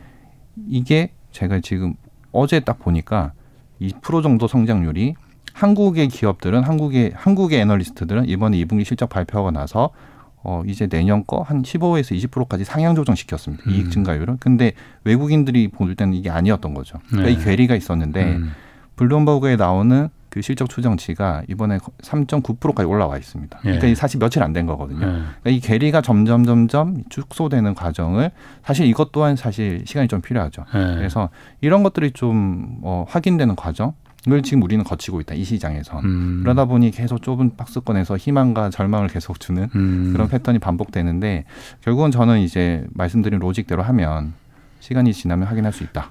이게 0.68 1.12
제가 1.32 1.60
지금 1.60 1.94
어제 2.32 2.60
딱 2.60 2.78
보니까 2.78 3.32
2% 3.80 4.22
정도 4.22 4.48
성장률이 4.48 5.14
한국의 5.52 6.08
기업들은 6.08 6.62
한국의 6.62 7.12
한국의 7.14 7.60
애널리스트들은 7.60 8.28
이번에 8.28 8.56
2분기 8.58 8.84
실적 8.84 9.08
발표하고 9.08 9.50
나서 9.50 9.90
어 10.42 10.62
이제 10.66 10.86
내년 10.86 11.24
거 11.26 11.42
한 11.42 11.62
15에서 11.62 12.16
20%까지 12.30 12.64
상향 12.64 12.94
조정 12.94 13.14
시켰습니다. 13.14 13.64
음. 13.66 13.70
이익 13.72 13.90
증가율은. 13.90 14.38
근데 14.38 14.72
외국인들이 15.04 15.68
볼 15.68 15.94
때는 15.96 16.14
이게 16.14 16.30
아니었던 16.30 16.74
거죠. 16.74 16.98
그러니까 17.08 17.28
네. 17.30 17.32
이 17.34 17.44
괴리가 17.44 17.74
있었는데 17.74 18.36
음. 18.36 18.52
블룸버그에 18.96 19.56
나오는 19.56 20.08
그 20.30 20.42
실적 20.42 20.68
추정치가 20.68 21.42
이번에 21.48 21.78
3.9%까지 21.78 22.86
올라와 22.86 23.16
있습니다. 23.16 23.58
예. 23.64 23.78
그러니까 23.78 23.94
사실 23.98 24.18
며칠 24.20 24.42
안 24.42 24.52
된 24.52 24.66
거거든요. 24.66 25.00
예. 25.00 25.10
그러니까 25.10 25.50
이 25.50 25.60
괴리가 25.60 26.00
점점 26.00 26.44
점점 26.44 27.04
축소되는 27.08 27.74
과정을 27.74 28.30
사실 28.64 28.86
이것 28.86 29.12
또한 29.12 29.36
사실 29.36 29.82
시간이 29.86 30.08
좀 30.08 30.20
필요하죠. 30.20 30.64
예. 30.74 30.78
그래서 30.96 31.28
이런 31.60 31.82
것들이 31.82 32.12
좀 32.12 32.78
어, 32.82 33.04
확인되는 33.08 33.56
과정. 33.56 33.94
을 34.28 34.42
지금 34.42 34.62
우리는 34.64 34.82
거치고 34.84 35.20
있다 35.20 35.34
이 35.34 35.44
시장에선 35.44 36.04
음. 36.04 36.40
그러다 36.42 36.64
보니 36.64 36.90
계속 36.90 37.22
좁은 37.22 37.56
박스권에서 37.56 38.16
희망과 38.16 38.68
절망을 38.70 39.06
계속 39.06 39.38
주는 39.38 39.68
음. 39.74 40.10
그런 40.12 40.28
패턴이 40.28 40.58
반복되는데 40.58 41.44
결국은 41.82 42.10
저는 42.10 42.40
이제 42.40 42.84
말씀드린 42.90 43.38
로직대로 43.38 43.82
하면 43.84 44.34
시간이 44.80 45.14
지나면 45.14 45.46
확인할 45.46 45.72
수 45.72 45.84
있다. 45.84 46.10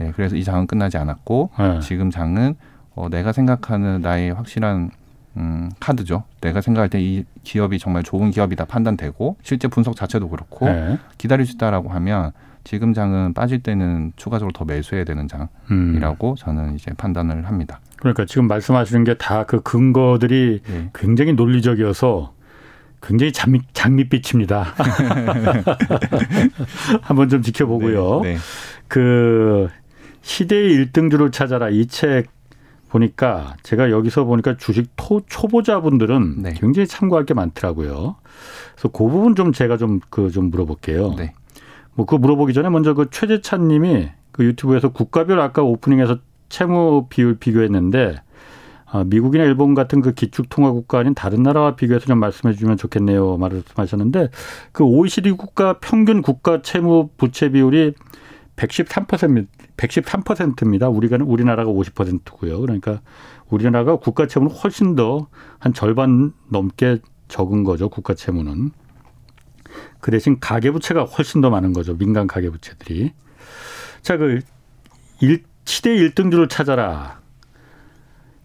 예, 0.00 0.12
그래서 0.14 0.36
이 0.36 0.44
장은 0.44 0.66
끝나지 0.66 0.98
않았고 0.98 1.50
예. 1.58 1.80
지금 1.80 2.10
장은 2.10 2.56
어, 2.96 3.08
내가 3.08 3.30
생각하는 3.32 4.00
나의 4.00 4.32
확실한 4.32 4.90
음, 5.36 5.70
카드죠. 5.80 6.24
내가 6.40 6.60
생각할 6.62 6.88
때 6.88 6.98
이 7.00 7.24
기업이 7.44 7.78
정말 7.78 8.02
좋은 8.02 8.30
기업이다 8.30 8.64
판단되고 8.64 9.36
실제 9.42 9.68
분석 9.68 9.94
자체도 9.94 10.28
그렇고 10.30 10.66
네. 10.66 10.98
기다릴 11.18 11.46
수 11.46 11.52
있다라고 11.56 11.90
하면 11.90 12.32
지금 12.64 12.92
장은 12.94 13.34
빠질 13.34 13.62
때는 13.62 14.12
추가적으로 14.16 14.52
더 14.52 14.64
매수해야 14.64 15.04
되는 15.04 15.28
장이라고 15.28 16.30
음. 16.30 16.36
저는 16.36 16.74
이제 16.74 16.90
판단을 16.96 17.46
합니다. 17.46 17.78
그러니까 17.98 18.24
지금 18.24 18.48
말씀하시는 18.48 19.04
게 19.04 19.14
다 19.14 19.44
그 19.44 19.60
근거들이 19.62 20.62
네. 20.66 20.90
굉장히 20.94 21.34
논리적이어서 21.34 22.32
굉장히 23.02 23.30
장밋, 23.32 23.62
장밋빛입니다. 23.74 24.64
한번 27.02 27.28
좀 27.28 27.42
지켜보고요. 27.42 28.20
네, 28.22 28.34
네. 28.34 28.38
그 28.88 29.68
시대의 30.22 30.72
일등주를 30.72 31.30
찾아라 31.30 31.68
이 31.70 31.86
책 31.86 32.26
보니까 32.96 33.56
제가 33.62 33.90
여기서 33.90 34.24
보니까 34.24 34.56
주식 34.56 34.90
토, 34.96 35.20
초보자분들은 35.26 36.42
네. 36.42 36.54
굉장히 36.54 36.86
참고할 36.86 37.26
게 37.26 37.34
많더라고요. 37.34 38.16
그래서 38.74 38.88
그 38.88 39.06
부분 39.08 39.34
좀 39.34 39.52
제가 39.52 39.76
좀 39.76 40.00
그좀 40.10 40.26
그 40.26 40.30
좀 40.30 40.50
물어볼게요. 40.50 41.14
네. 41.16 41.34
뭐그 41.94 42.16
물어보기 42.16 42.52
전에 42.52 42.68
먼저 42.68 42.94
그 42.94 43.08
최재찬 43.10 43.68
님이 43.68 44.08
그 44.32 44.44
유튜브에서 44.44 44.90
국가별 44.90 45.40
아까 45.40 45.62
오프닝에서 45.62 46.18
채무 46.48 47.06
비율 47.08 47.38
비교했는데 47.38 48.16
아, 48.86 49.04
미국이나 49.04 49.44
일본 49.44 49.74
같은 49.74 50.00
그 50.00 50.12
기축 50.12 50.48
통화 50.48 50.70
국가 50.70 50.98
아닌 50.98 51.14
다른 51.14 51.42
나라와 51.42 51.74
비교해서 51.74 52.06
좀 52.06 52.18
말씀해 52.18 52.54
주면 52.54 52.76
좋겠네요. 52.76 53.36
말씀하셨는데 53.36 54.28
그 54.72 54.84
OECD 54.84 55.32
국가 55.32 55.78
평균 55.80 56.22
국가 56.22 56.62
채무 56.62 57.08
부채 57.16 57.50
비율이 57.50 57.94
113% 58.56 59.46
113%입니다. 59.76 60.88
우리가 60.88 61.18
우리나라가 61.22 61.70
50%고요. 61.70 62.60
그러니까 62.60 63.00
우리나라가 63.48 63.96
국가 63.96 64.26
채무는 64.26 64.54
훨씬 64.54 64.94
더 64.94 65.26
한 65.58 65.72
절반 65.72 66.32
넘게 66.48 66.98
적은 67.28 67.64
거죠. 67.64 67.88
국가 67.88 68.14
채무는. 68.14 68.70
그 70.00 70.10
대신 70.10 70.38
가계 70.38 70.70
부채가 70.70 71.04
훨씬 71.04 71.40
더 71.40 71.50
많은 71.50 71.72
거죠. 71.72 71.96
민간 71.96 72.26
가계 72.26 72.50
부채들이. 72.50 73.12
자, 74.02 74.16
그 74.16 74.40
일, 75.20 75.42
시대 75.64 75.90
1등주를 75.96 76.48
찾아라. 76.48 77.20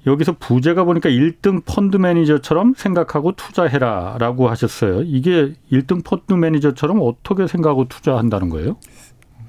여기서 0.08 0.38
부제가 0.40 0.84
보니까 0.84 1.10
1등 1.10 1.64
펀드 1.64 1.98
매니저처럼 1.98 2.74
생각하고 2.76 3.34
투자해라 3.34 4.18
라고 4.20 4.50
하셨어요. 4.50 5.04
이게 5.04 5.54
1등 5.72 6.04
펀드 6.04 6.34
매니저처럼 6.34 7.00
어떻게 7.02 7.46
생각하고 7.46 7.88
투자한다는 7.88 8.50
거예요? 8.50 8.78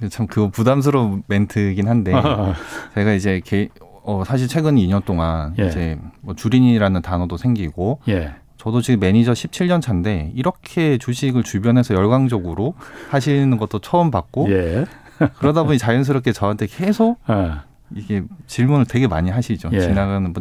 참 0.09 0.27
그거 0.27 0.49
부담스러운 0.49 1.23
멘트이긴 1.27 1.89
한데 1.89 2.13
제가 2.95 3.13
이제 3.13 3.41
개, 3.45 3.69
어, 4.05 4.23
사실 4.27 4.49
최근 4.49 4.77
2년 4.77 5.05
동안 5.05 5.55
예. 5.59 5.67
이제 5.67 5.99
뭐 6.21 6.35
주린이라는 6.35 7.03
단어도 7.03 7.37
생기고 7.37 8.01
예. 8.09 8.35
저도 8.57 8.81
지금 8.81 9.01
매니저 9.01 9.33
17년 9.33 9.81
차인데 9.81 10.33
이렇게 10.35 10.99
주식을 10.99 11.43
주변에서 11.43 11.95
열광적으로 11.95 12.75
하시는 13.11 13.57
것도 13.57 13.81
처음 13.81 14.11
봤고 14.11 14.51
예. 14.51 14.87
그러다 15.39 15.65
보니 15.65 15.79
자연스럽게 15.79 16.33
저한테 16.33 16.67
계속 16.67 17.19
예. 17.31 17.53
이게 17.95 18.23
질문을 18.47 18.87
되게 18.87 19.07
많이 19.07 19.31
하시죠. 19.31 19.71
예. 19.73 19.81
지나가는 19.81 20.33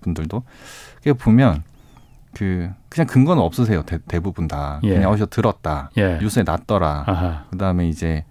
분들도. 0.00 0.42
그게 0.96 1.12
보면 1.12 1.62
그 2.34 2.70
그냥 2.88 3.06
근거는 3.06 3.42
없으세요. 3.42 3.82
대, 3.82 4.20
부분 4.20 4.46
다. 4.48 4.80
예. 4.84 4.94
그냥 4.94 5.10
어디서 5.10 5.26
들었다. 5.26 5.90
예. 5.96 6.18
뉴스에 6.20 6.42
났더라. 6.42 7.46
그다음에 7.50 7.88
이제 7.88 8.24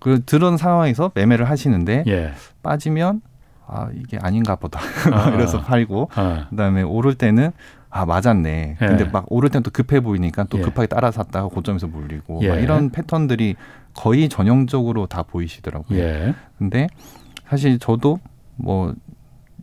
그 0.00 0.24
들은 0.24 0.56
상황에서 0.56 1.12
매매를 1.14 1.48
하시는데 1.48 2.04
예. 2.08 2.32
빠지면 2.62 3.20
아 3.66 3.88
이게 3.94 4.18
아닌가 4.20 4.56
보다 4.56 4.80
아, 5.12 5.30
이래서 5.34 5.60
팔고 5.60 6.10
아. 6.14 6.46
그다음에 6.50 6.82
오를 6.82 7.14
때는 7.14 7.52
아 7.90 8.06
맞았네. 8.06 8.78
예. 8.80 8.86
근데 8.86 9.04
막 9.04 9.26
오를 9.28 9.50
때는 9.50 9.62
또 9.62 9.70
급해 9.70 10.00
보이니까 10.00 10.44
또 10.44 10.58
예. 10.58 10.62
급하게 10.62 10.86
따라 10.86 11.10
샀다가 11.10 11.48
고점에서 11.48 11.86
물리고 11.86 12.40
막 12.40 12.58
예. 12.58 12.62
이런 12.62 12.90
패턴들이 12.90 13.56
거의 13.94 14.28
전형적으로 14.28 15.06
다 15.06 15.22
보이시더라고요. 15.22 15.98
예. 15.98 16.34
근데 16.58 16.88
사실 17.48 17.78
저도 17.78 18.20
뭐 18.56 18.94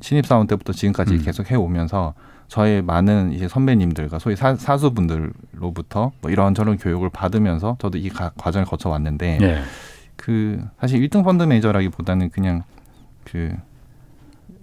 신입사원 0.02 0.48
때부터 0.48 0.74
지금까지 0.74 1.16
음. 1.16 1.22
계속 1.24 1.50
해오면서 1.50 2.14
저의 2.48 2.82
많은 2.82 3.34
이제 3.34 3.48
선배님들과 3.48 4.20
소위 4.20 4.36
사, 4.36 4.56
사수분들로부터 4.56 6.12
뭐 6.22 6.32
이런 6.32 6.54
저런 6.54 6.78
교육을 6.78 7.10
받으면서 7.10 7.78
저도 7.80 7.98
이 7.98 8.10
가, 8.10 8.32
과정을 8.38 8.66
거쳐 8.66 8.90
왔는데 8.90 9.40
예. 9.42 9.62
그 10.18 10.68
사실 10.82 11.00
1등 11.08 11.24
펀드 11.24 11.44
매니저라기보다는 11.44 12.30
그냥 12.32 12.64
그 13.24 13.56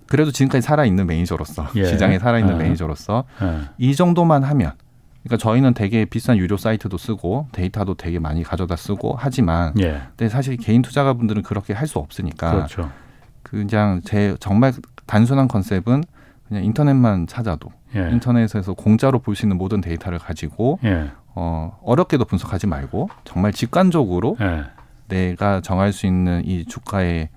그래도 0.06 0.30
지금까지 0.30 0.62
살아 0.62 0.84
있는 0.84 1.06
매니저로서 1.06 1.68
예. 1.76 1.86
시장에 1.86 2.18
살아 2.18 2.38
있는 2.38 2.54
예. 2.54 2.64
매니저로서 2.64 3.24
예. 3.42 3.60
이 3.78 3.94
정도만 3.94 4.42
하면 4.44 4.72
그러니까 5.22 5.36
저희는 5.42 5.72
되게 5.72 6.04
비싼 6.04 6.36
유료 6.36 6.58
사이트도 6.58 6.98
쓰고 6.98 7.48
데이터도 7.52 7.94
되게 7.94 8.18
많이 8.18 8.42
가져다 8.42 8.76
쓰고 8.76 9.14
하지만 9.18 9.72
예. 9.80 10.02
근데 10.16 10.28
사실 10.28 10.56
개인 10.58 10.82
투자가분들은 10.82 11.42
그렇게 11.42 11.72
할 11.72 11.86
수 11.86 11.98
없으니까 11.98 12.50
그렇죠. 12.50 12.90
그냥 13.42 14.00
제 14.04 14.36
정말 14.40 14.72
단순한 15.06 15.48
컨셉은 15.48 16.02
그냥 16.48 16.64
인터넷만 16.64 17.26
찾아도 17.26 17.70
예. 17.94 18.10
인터넷에서 18.10 18.74
공짜로 18.74 19.18
볼 19.20 19.34
수 19.36 19.46
있는 19.46 19.56
모든 19.56 19.80
데이터를 19.80 20.18
가지고 20.18 20.78
예. 20.84 21.10
어, 21.36 21.78
어렵게도 21.82 22.26
분석하지 22.26 22.66
말고 22.66 23.08
정말 23.24 23.52
직관적으로 23.52 24.36
내가 25.08 25.60
정할 25.60 25.92
수 25.92 26.06
있는 26.06 26.42
이 26.44 26.64
주가의 26.64 27.28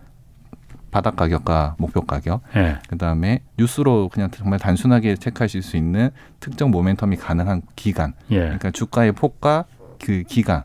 바닥 0.89 1.15
가격과 1.15 1.75
목표 1.77 2.01
가격, 2.01 2.41
네. 2.55 2.77
그다음에 2.89 3.41
뉴스로 3.57 4.09
그냥 4.09 4.31
정말 4.31 4.57
단순하게 4.57 5.15
체크하실 5.15 5.61
수 5.61 5.75
있는 5.77 6.09
특정 6.39 6.71
모멘텀이 6.71 7.17
가능한 7.19 7.61
기간, 7.75 8.13
예. 8.31 8.39
그러니까 8.39 8.71
주가의 8.71 9.11
폭과 9.11 9.65
그 10.03 10.23
기간, 10.23 10.63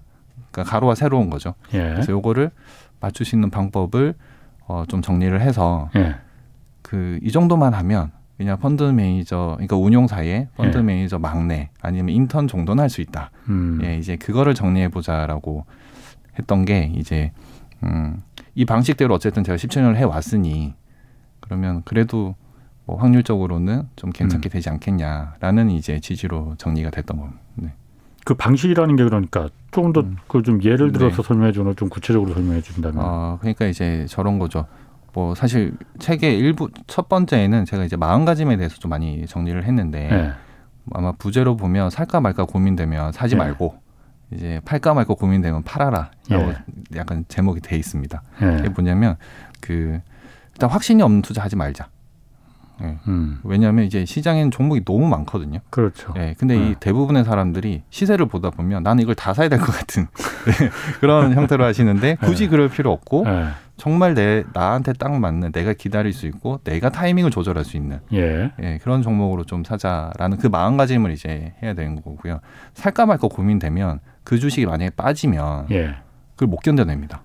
그러니까 0.51 0.71
가로와 0.71 0.95
세로인 0.95 1.29
거죠. 1.29 1.55
예. 1.75 1.79
그래서 1.79 2.13
요거를 2.13 2.51
맞출 3.01 3.27
수 3.27 3.35
있는 3.35 3.51
방법을 3.51 4.15
어, 4.69 4.85
좀 4.87 5.03
정리를 5.03 5.39
해서 5.41 5.91
예. 5.97 6.15
그 6.83 7.19
이 7.19 7.31
정도만 7.33 7.75
하면 7.75 8.13
그냥 8.39 8.59
펀드 8.59 8.85
매니저, 8.85 9.55
그러니까 9.57 9.77
운용사의 9.77 10.49
펀드 10.57 10.79
예. 10.79 10.83
매니저 10.83 11.19
막내 11.19 11.71
아니면 11.81 12.11
인턴 12.11 12.47
정도는 12.49 12.81
할 12.81 12.89
수 12.89 13.01
있다. 13.01 13.31
음. 13.49 13.81
예, 13.83 13.97
이제 13.99 14.17
그거를 14.17 14.55
정리해 14.55 14.89
보자라고 14.89 15.67
했던 16.39 16.65
게 16.65 16.93
이제 16.97 17.33
음, 17.83 18.23
이 18.55 18.65
방식대로 18.65 19.15
어쨌든 19.15 19.45
제가 19.45 19.57
17년을 19.57 19.97
해 19.97 20.05
왔으니 20.05 20.75
그러면 21.41 21.83
그래도 21.85 22.35
뭐 22.85 22.97
확률적으로는 22.97 23.89
좀 23.97 24.11
괜찮게 24.11 24.49
음. 24.49 24.51
되지 24.51 24.71
않겠냐라는 24.71 25.71
이제 25.71 26.01
지지로 26.01 26.55
정리가 26.59 26.91
됐던 26.91 27.19
겁니다. 27.19 27.41
네. 27.55 27.73
그 28.25 28.35
방식이라는 28.35 28.97
게 28.97 29.05
그러니까 29.05 29.49
조금 29.71 29.93
더 29.93 30.05
그좀 30.29 30.57
음. 30.57 30.65
예를 30.65 30.93
들어서 30.93 31.23
네. 31.23 31.27
설명해 31.27 31.53
주는 31.53 31.75
좀 31.77 31.89
구체적으로 31.89 32.33
설명해 32.35 32.61
준다면. 32.61 33.05
어, 33.05 33.39
그러니까 33.41 33.67
이제 33.67 34.07
저런 34.09 34.39
거죠. 34.39 34.67
뭐 35.13 35.35
사실 35.35 35.77
책의 35.99 36.39
일부 36.39 36.71
첫 36.87 37.09
번째에는 37.09 37.65
제가 37.65 37.85
이제 37.85 37.97
마음가짐에 37.97 38.57
대해서 38.57 38.77
좀 38.77 38.89
많이 38.91 39.27
정리를 39.27 39.63
했는데 39.65 40.09
네. 40.09 40.33
아마 40.93 41.13
부제로 41.13 41.57
보면 41.57 41.91
살까 41.91 42.21
말까 42.21 42.45
고민되면 42.45 43.13
사지 43.13 43.35
네. 43.35 43.39
말고 43.39 43.82
이제 44.35 44.61
팔까 44.65 44.95
말까 44.95 45.15
고민되면 45.15 45.63
팔아라라고 45.65 46.11
예. 46.31 46.57
약간 46.97 47.25
제목이 47.29 47.61
돼 47.61 47.77
있습니다. 47.77 48.23
예. 48.43 48.57
이게 48.61 48.69
뭐냐면 48.69 49.17
그 49.61 50.01
일단 50.53 50.71
확신이 50.71 51.03
없는 51.03 51.23
투자하지 51.23 51.57
말자. 51.57 51.89
예. 52.83 52.99
음. 53.07 53.39
왜냐하면 53.45 53.85
이제 53.85 54.05
시장에는 54.05 54.51
종목이 54.51 54.85
너무 54.85 55.07
많거든요. 55.07 55.61
그렇죠. 55.71 56.15
예. 56.17 56.35
근데 56.39 56.57
이 56.57 56.69
네. 56.71 56.75
대부분의 56.81 57.25
사람들이 57.25 57.83
시세를 57.91 58.27
보다 58.27 58.51
보면 58.51 58.83
나는 58.83 59.03
이걸 59.03 59.15
다 59.15 59.35
사야 59.35 59.49
될 59.49 59.59
것 59.61 59.67
같은 59.73 60.07
네. 60.47 60.71
그런 61.01 61.35
형태로 61.35 61.65
하시는데 61.65 62.17
굳이 62.17 62.45
네. 62.45 62.51
그럴 62.51 62.69
필요 62.69 62.91
없고 62.91 63.25
정말 63.77 64.15
내 64.15 64.45
나한테 64.53 64.93
딱 64.95 65.13
맞는 65.19 65.53
내가 65.53 65.73
기다릴 65.75 66.13
수 66.13 66.27
있고 66.27 66.61
내가 66.65 66.89
타이밍을 66.91 67.31
조절할 67.31 67.65
수 67.65 67.77
있는 67.77 68.01
예. 68.13 68.51
예. 68.63 68.79
그런 68.83 69.03
종목으로 69.03 69.45
좀 69.45 69.65
사자라는 69.65 70.39
그 70.39 70.47
마음가짐을 70.49 71.11
이제 71.13 71.55
해야 71.63 71.75
되는 71.75 71.97
거고요. 71.97 72.41
살까 72.75 73.07
말까 73.07 73.29
고민되면 73.29 74.01
그 74.25 74.39
주식이 74.39 74.67
만약에 74.67 74.91
빠지면 74.91 75.67
예. 75.71 75.97
그걸 76.35 76.49
못 76.49 76.59
견뎌냅니다. 76.59 77.23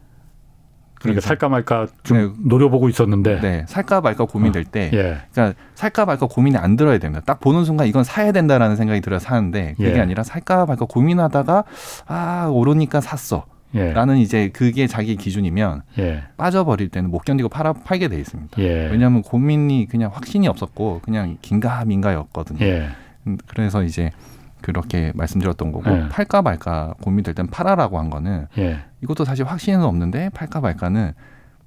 그러니까 0.99 1.21
살까 1.21 1.49
말까 1.49 1.88
좀 2.03 2.17
네. 2.17 2.33
노려보고 2.43 2.89
있었는데. 2.89 3.39
네. 3.39 3.65
살까 3.67 4.01
말까 4.01 4.25
고민될 4.25 4.63
어. 4.67 4.71
때. 4.71 4.89
예. 4.93 5.17
그러니까 5.31 5.60
살까 5.75 6.05
말까 6.05 6.27
고민이 6.27 6.57
안 6.57 6.75
들어야 6.75 6.97
됩니다. 6.97 7.23
딱 7.25 7.39
보는 7.39 7.65
순간 7.65 7.88
이건 7.88 8.03
사야 8.03 8.31
된다라는 8.31 8.75
생각이 8.75 9.01
들어 9.01 9.19
사는데 9.19 9.75
그게 9.77 9.95
예. 9.95 9.99
아니라 9.99 10.23
살까 10.23 10.65
말까 10.65 10.86
고민하다가 10.86 11.63
아, 12.07 12.49
오르니까 12.51 13.01
샀어. 13.01 13.45
예. 13.75 13.91
라는 13.93 14.17
이제 14.17 14.49
그게 14.49 14.88
자기 14.88 15.15
기준이면 15.15 15.83
예. 15.99 16.23
빠져버릴 16.38 16.89
때는 16.89 17.12
못 17.12 17.25
견디고 17.25 17.49
팔아, 17.49 17.73
팔게 17.73 18.07
돼 18.07 18.17
있습니다. 18.17 18.60
예. 18.62 18.88
왜냐하면 18.88 19.21
고민이 19.21 19.88
그냥 19.89 20.10
확신이 20.13 20.47
없었고 20.47 21.01
그냥 21.03 21.38
긴가 21.41 21.83
민가였거든요. 21.86 22.65
예. 22.65 22.89
음, 23.27 23.38
그래서 23.45 23.83
이제 23.83 24.12
그렇게 24.61 25.11
말씀드렸던 25.15 25.71
거고 25.71 25.89
네. 25.89 26.09
팔까 26.09 26.41
말까 26.41 26.95
고민될 27.01 27.35
땐 27.35 27.47
팔아라고 27.47 27.99
한 27.99 28.09
거는 28.09 28.47
예. 28.57 28.79
이것도 29.03 29.25
사실 29.25 29.45
확신은 29.45 29.83
없는데 29.83 30.29
팔까 30.29 30.61
말까는 30.61 31.13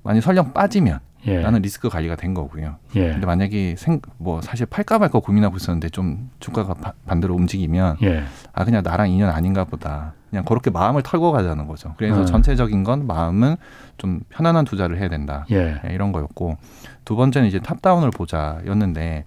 만약 0.03 0.20
설령 0.20 0.53
빠지면 0.53 1.00
예. 1.26 1.40
라는 1.40 1.61
리스크 1.61 1.88
관리가 1.88 2.16
된 2.16 2.35
거고요. 2.35 2.76
예. 2.96 3.12
근데 3.12 3.26
만약에 3.26 3.74
생, 3.76 4.00
뭐 4.16 4.40
사실 4.40 4.66
팔까 4.66 4.98
말까 4.98 5.20
고민하고 5.20 5.57
있었는데 5.57 5.90
좀 5.90 6.31
주가가 6.40 6.74
바, 6.74 6.92
반대로 7.07 7.35
움직이면 7.35 7.98
예. 8.03 8.24
아 8.53 8.64
그냥 8.64 8.83
나랑 8.83 9.11
인연 9.11 9.31
아닌가 9.31 9.64
보다. 9.64 10.14
그냥 10.31 10.44
그렇게 10.44 10.70
마음을 10.70 11.03
털고 11.03 11.33
가자는 11.33 11.66
거죠. 11.66 11.94
그래서 11.98 12.20
음. 12.20 12.26
전체적인 12.26 12.85
건 12.85 13.07
마음은 13.07 13.57
좀 13.98 14.20
편안한 14.31 14.64
투자를 14.64 14.98
해야 14.98 15.09
된다. 15.09 15.44
예. 15.50 15.81
예 15.87 15.92
이런 15.92 16.12
거였고 16.12 16.57
두 17.05 17.16
번째는 17.16 17.48
이제 17.48 17.59
탑다운을 17.59 18.11
보자였는데 18.11 19.24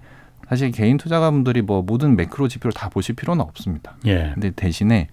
사실 0.54 0.70
개인 0.70 0.98
투자가분들이 0.98 1.64
뭐 1.64 1.82
모든 1.82 2.16
매크로 2.16 2.48
지표를 2.48 2.74
다 2.74 2.88
보실 2.88 3.16
필요는 3.16 3.44
없습니다. 3.44 3.96
예. 4.06 4.30
근데 4.36 4.52
대신에 4.52 5.08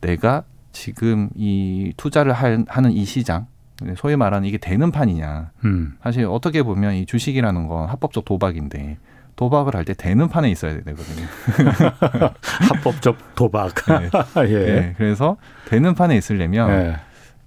내가 0.00 0.44
지금 0.72 1.28
이 1.34 1.92
투자를 1.98 2.32
할, 2.32 2.64
하는 2.66 2.90
이 2.92 3.04
시장 3.04 3.46
소위 3.98 4.16
말하는 4.16 4.48
이게 4.48 4.56
되는 4.56 4.90
판이냐. 4.90 5.50
음. 5.66 5.92
사실 6.02 6.24
어떻게 6.24 6.62
보면 6.62 6.94
이 6.94 7.04
주식이라는 7.04 7.68
건 7.68 7.86
합법적 7.86 8.24
도박인데 8.24 8.96
도박을 9.36 9.76
할 9.76 9.84
때 9.84 9.92
되는 9.92 10.26
판에 10.26 10.50
있어야 10.50 10.80
되거든요. 10.82 11.26
합법적 12.70 13.34
도박. 13.34 13.74
네. 14.00 14.08
예. 14.48 14.64
네. 14.64 14.94
그래서 14.96 15.36
되는 15.66 15.94
판에 15.94 16.16
있으려면 16.16 16.70
예. 16.70 16.96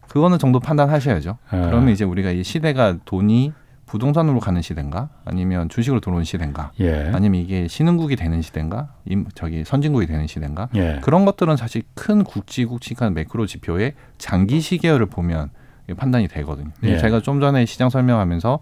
그거는 0.08 0.38
정도 0.38 0.60
판단하셔야죠. 0.60 1.40
예. 1.54 1.58
그러면 1.58 1.90
이제 1.90 2.06
우리가 2.06 2.30
이 2.30 2.44
시대가 2.44 2.98
돈이 3.04 3.52
부동산으로 3.92 4.40
가는 4.40 4.62
시대인가 4.62 5.10
아니면 5.26 5.68
주식으로 5.68 6.00
들어오는 6.00 6.24
시대인가 6.24 6.72
예. 6.80 7.12
아니면 7.14 7.42
이게 7.42 7.68
신흥국이 7.68 8.16
되는 8.16 8.42
시대인가 8.42 8.94
임, 9.06 9.26
저기 9.36 9.66
선진국이 9.66 10.08
되는 10.08 10.28
시대인가 10.28 10.70
예. 10.76 11.02
그런 11.04 11.26
것들은 11.26 11.58
사실 11.58 11.84
큰 11.94 12.24
국지국직한 12.24 13.14
매크로 13.14 13.48
지표의 13.48 13.96
장기 14.18 14.62
시계열을 14.62 15.08
보면 15.08 15.50
판단이 15.98 16.30
되거든요. 16.30 16.70
예. 16.84 17.00
제가 17.00 17.20
좀 17.20 17.42
전에 17.42 17.66
시장 17.66 17.90
설명하면서 17.90 18.60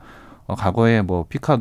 어, 0.47 0.55
과거에 0.55 1.03
뭐 1.03 1.27
피카 1.29 1.59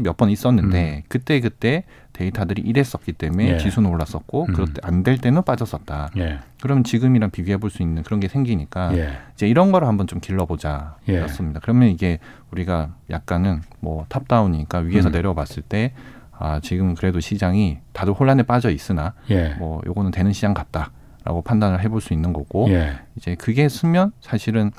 몇번 0.00 0.30
있었는데 0.30 0.98
음. 0.98 1.02
그때 1.08 1.40
그때 1.40 1.82
데이터들이 2.14 2.62
이랬었기 2.62 3.12
때문에 3.12 3.48
예. 3.48 3.58
지수는 3.58 3.90
올랐었고 3.90 4.46
음. 4.48 4.52
그럴 4.54 4.72
때 4.72 4.80
안 4.82 5.02
될 5.02 5.18
때는 5.18 5.42
빠졌었다. 5.42 6.10
예. 6.16 6.38
그럼 6.62 6.82
지금이랑 6.84 7.30
비교해 7.30 7.58
볼 7.58 7.68
수 7.70 7.82
있는 7.82 8.02
그런 8.02 8.20
게 8.20 8.28
생기니까 8.28 8.96
예. 8.96 9.18
이제 9.34 9.46
이런 9.46 9.70
거를 9.72 9.86
한번 9.88 10.06
좀 10.06 10.20
길러보자 10.20 10.96
였습니다. 11.08 11.58
예. 11.58 11.60
그러면 11.62 11.88
이게 11.88 12.18
우리가 12.52 12.94
약간은 13.10 13.60
뭐 13.80 14.06
탑다운이니까 14.08 14.78
위에서 14.78 15.10
음. 15.10 15.12
내려봤을 15.12 15.62
때 15.68 15.92
아, 16.38 16.60
지금 16.62 16.94
그래도 16.94 17.20
시장이 17.20 17.78
다들 17.92 18.12
혼란에 18.14 18.42
빠져 18.44 18.70
있으나 18.70 19.12
예. 19.30 19.54
뭐 19.58 19.82
요거는 19.86 20.10
되는 20.10 20.32
시장 20.32 20.54
같다 20.54 20.90
라고 21.24 21.42
판단을 21.42 21.82
해볼 21.82 22.00
수 22.00 22.12
있는 22.12 22.32
거고 22.32 22.68
예. 22.70 22.94
이제 23.16 23.34
그게 23.34 23.68
쓰면 23.68 24.12
사실은 24.20 24.70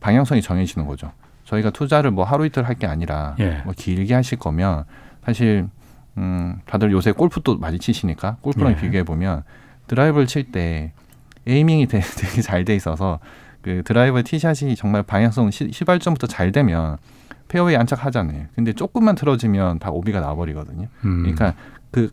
방향성이 0.00 0.42
정해지는 0.42 0.86
거죠. 0.86 1.10
저희가 1.44 1.70
투자를 1.70 2.10
뭐 2.10 2.24
하루 2.24 2.44
이틀 2.46 2.64
할 2.64 2.74
게 2.76 2.86
아니라 2.86 3.34
뭐 3.64 3.72
길게 3.76 4.14
하실 4.14 4.38
거면 4.38 4.84
사실 5.24 5.68
음, 6.18 6.60
다들 6.66 6.92
요새 6.92 7.12
골프도 7.12 7.58
많이 7.58 7.78
치시니까 7.78 8.36
골프랑 8.42 8.74
네. 8.74 8.80
비교해 8.80 9.02
보면 9.04 9.42
드라이브를 9.86 10.26
칠 10.26 10.50
때 10.52 10.92
에이밍이 11.46 11.86
되게, 11.86 12.04
되게 12.18 12.42
잘 12.42 12.64
돼 12.64 12.74
있어서 12.76 13.18
그 13.62 13.82
드라이버 13.84 14.22
티샷이 14.24 14.74
정말 14.76 15.02
방향성 15.02 15.50
시, 15.50 15.70
시발점부터 15.72 16.26
잘 16.26 16.52
되면 16.52 16.98
페어웨이 17.48 17.76
안착하잖아요. 17.76 18.46
근데 18.54 18.72
조금만 18.72 19.14
틀어지면 19.14 19.78
다 19.78 19.90
오비가 19.90 20.20
나버리거든요. 20.20 20.88
음. 21.04 21.18
그러니까 21.22 21.54
그 21.90 22.10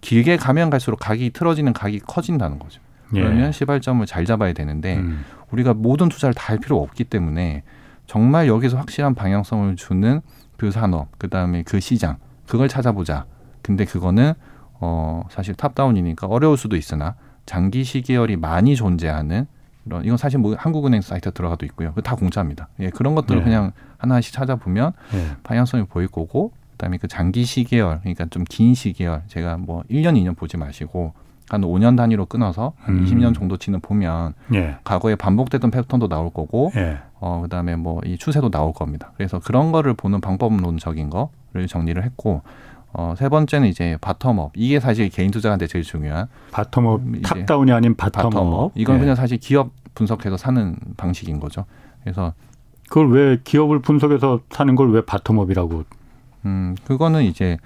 길게 0.00 0.36
가면 0.36 0.70
갈수록 0.70 0.96
각이 0.96 1.30
틀어지는 1.30 1.72
각이 1.72 2.00
커진다는 2.00 2.58
거죠. 2.58 2.80
예. 3.14 3.20
그러면 3.20 3.52
시발점을 3.52 4.04
잘 4.06 4.24
잡아야 4.24 4.52
되는데 4.52 4.96
음. 4.96 5.24
우리가 5.50 5.74
모든 5.74 6.08
투자를 6.08 6.32
다 6.34 6.48
할 6.52 6.58
필요 6.58 6.80
없기 6.82 7.04
때문에 7.04 7.62
정말 8.06 8.48
여기서 8.48 8.76
확실한 8.78 9.14
방향성을 9.14 9.76
주는 9.76 10.20
그 10.56 10.70
산업, 10.70 11.08
그 11.18 11.28
다음에 11.28 11.62
그 11.62 11.80
시장, 11.80 12.16
그걸 12.46 12.68
찾아보자. 12.68 13.26
근데 13.62 13.84
그거는 13.84 14.32
어 14.80 15.24
사실 15.30 15.54
top-down이니까 15.54 16.26
어려울 16.26 16.56
수도 16.56 16.76
있으나 16.76 17.14
장기 17.46 17.84
시계열이 17.84 18.36
많이 18.36 18.76
존재하는 18.76 19.46
이런 19.86 20.04
이건 20.04 20.16
사실 20.16 20.38
뭐 20.38 20.54
한국은행 20.58 21.00
사이트 21.00 21.30
들어가도 21.32 21.66
있고요. 21.66 21.92
다 22.04 22.14
공짜입니다. 22.14 22.68
예, 22.80 22.90
그런 22.90 23.14
것들을 23.14 23.40
네. 23.40 23.44
그냥 23.44 23.72
하나씩 23.98 24.32
찾아보면 24.32 24.92
네. 25.12 25.26
방향성이 25.42 25.84
보일 25.84 26.08
거고 26.08 26.52
그다음에 26.72 26.96
그 26.98 27.08
장기 27.08 27.44
시계열 27.44 28.00
그러니까 28.00 28.26
좀 28.30 28.44
긴 28.48 28.74
시계열 28.74 29.22
제가 29.26 29.56
뭐 29.58 29.82
1년 29.90 30.14
2년 30.16 30.36
보지 30.36 30.56
마시고 30.56 31.12
한 31.50 31.62
5년 31.62 31.96
단위로 31.96 32.26
끊어서 32.26 32.72
한 32.78 32.98
음. 32.98 33.04
20년 33.04 33.34
정도치는 33.34 33.80
보면 33.80 34.34
예. 34.54 34.76
과거에 34.84 35.16
반복됐던 35.16 35.70
패턴도 35.72 36.08
나올 36.08 36.30
거고 36.30 36.70
예. 36.76 36.98
어 37.18 37.40
그다음에 37.42 37.74
뭐 37.76 38.00
이 38.04 38.16
추세도 38.16 38.50
나올 38.50 38.72
겁니다. 38.72 39.12
그래서 39.16 39.40
그런 39.40 39.72
거를 39.72 39.94
보는 39.94 40.20
방법론적인 40.20 41.10
거를 41.10 41.66
정리를 41.66 42.02
했고 42.04 42.42
어, 42.92 43.14
세 43.16 43.28
번째는 43.28 43.68
이제 43.68 43.96
bottom-up. 44.00 44.50
이게 44.54 44.80
사실 44.80 45.08
개인 45.10 45.30
투자한테 45.30 45.66
제일 45.66 45.84
중요한. 45.84 46.26
bottom-up, 46.52 47.22
top-down이 47.22 47.70
아닌 47.72 47.94
bottom-up. 47.94 48.30
bottom-up. 48.30 48.72
이건 48.74 48.96
네. 48.96 49.00
그냥 49.00 49.14
사실 49.14 49.38
기업 49.38 49.70
분석해서 49.94 50.36
사는 50.36 50.76
방식인 50.96 51.38
거죠. 51.40 51.64
그래서 52.02 52.32
그걸 52.88 53.10
왜 53.12 53.38
기업을 53.44 53.80
분석해서 53.80 54.40
사는 54.50 54.74
걸 54.74 54.90
왜 54.90 55.02
bottom-up이라고? 55.02 55.84
음, 56.46 56.74
그거는 56.86 57.22
이제 57.22 57.58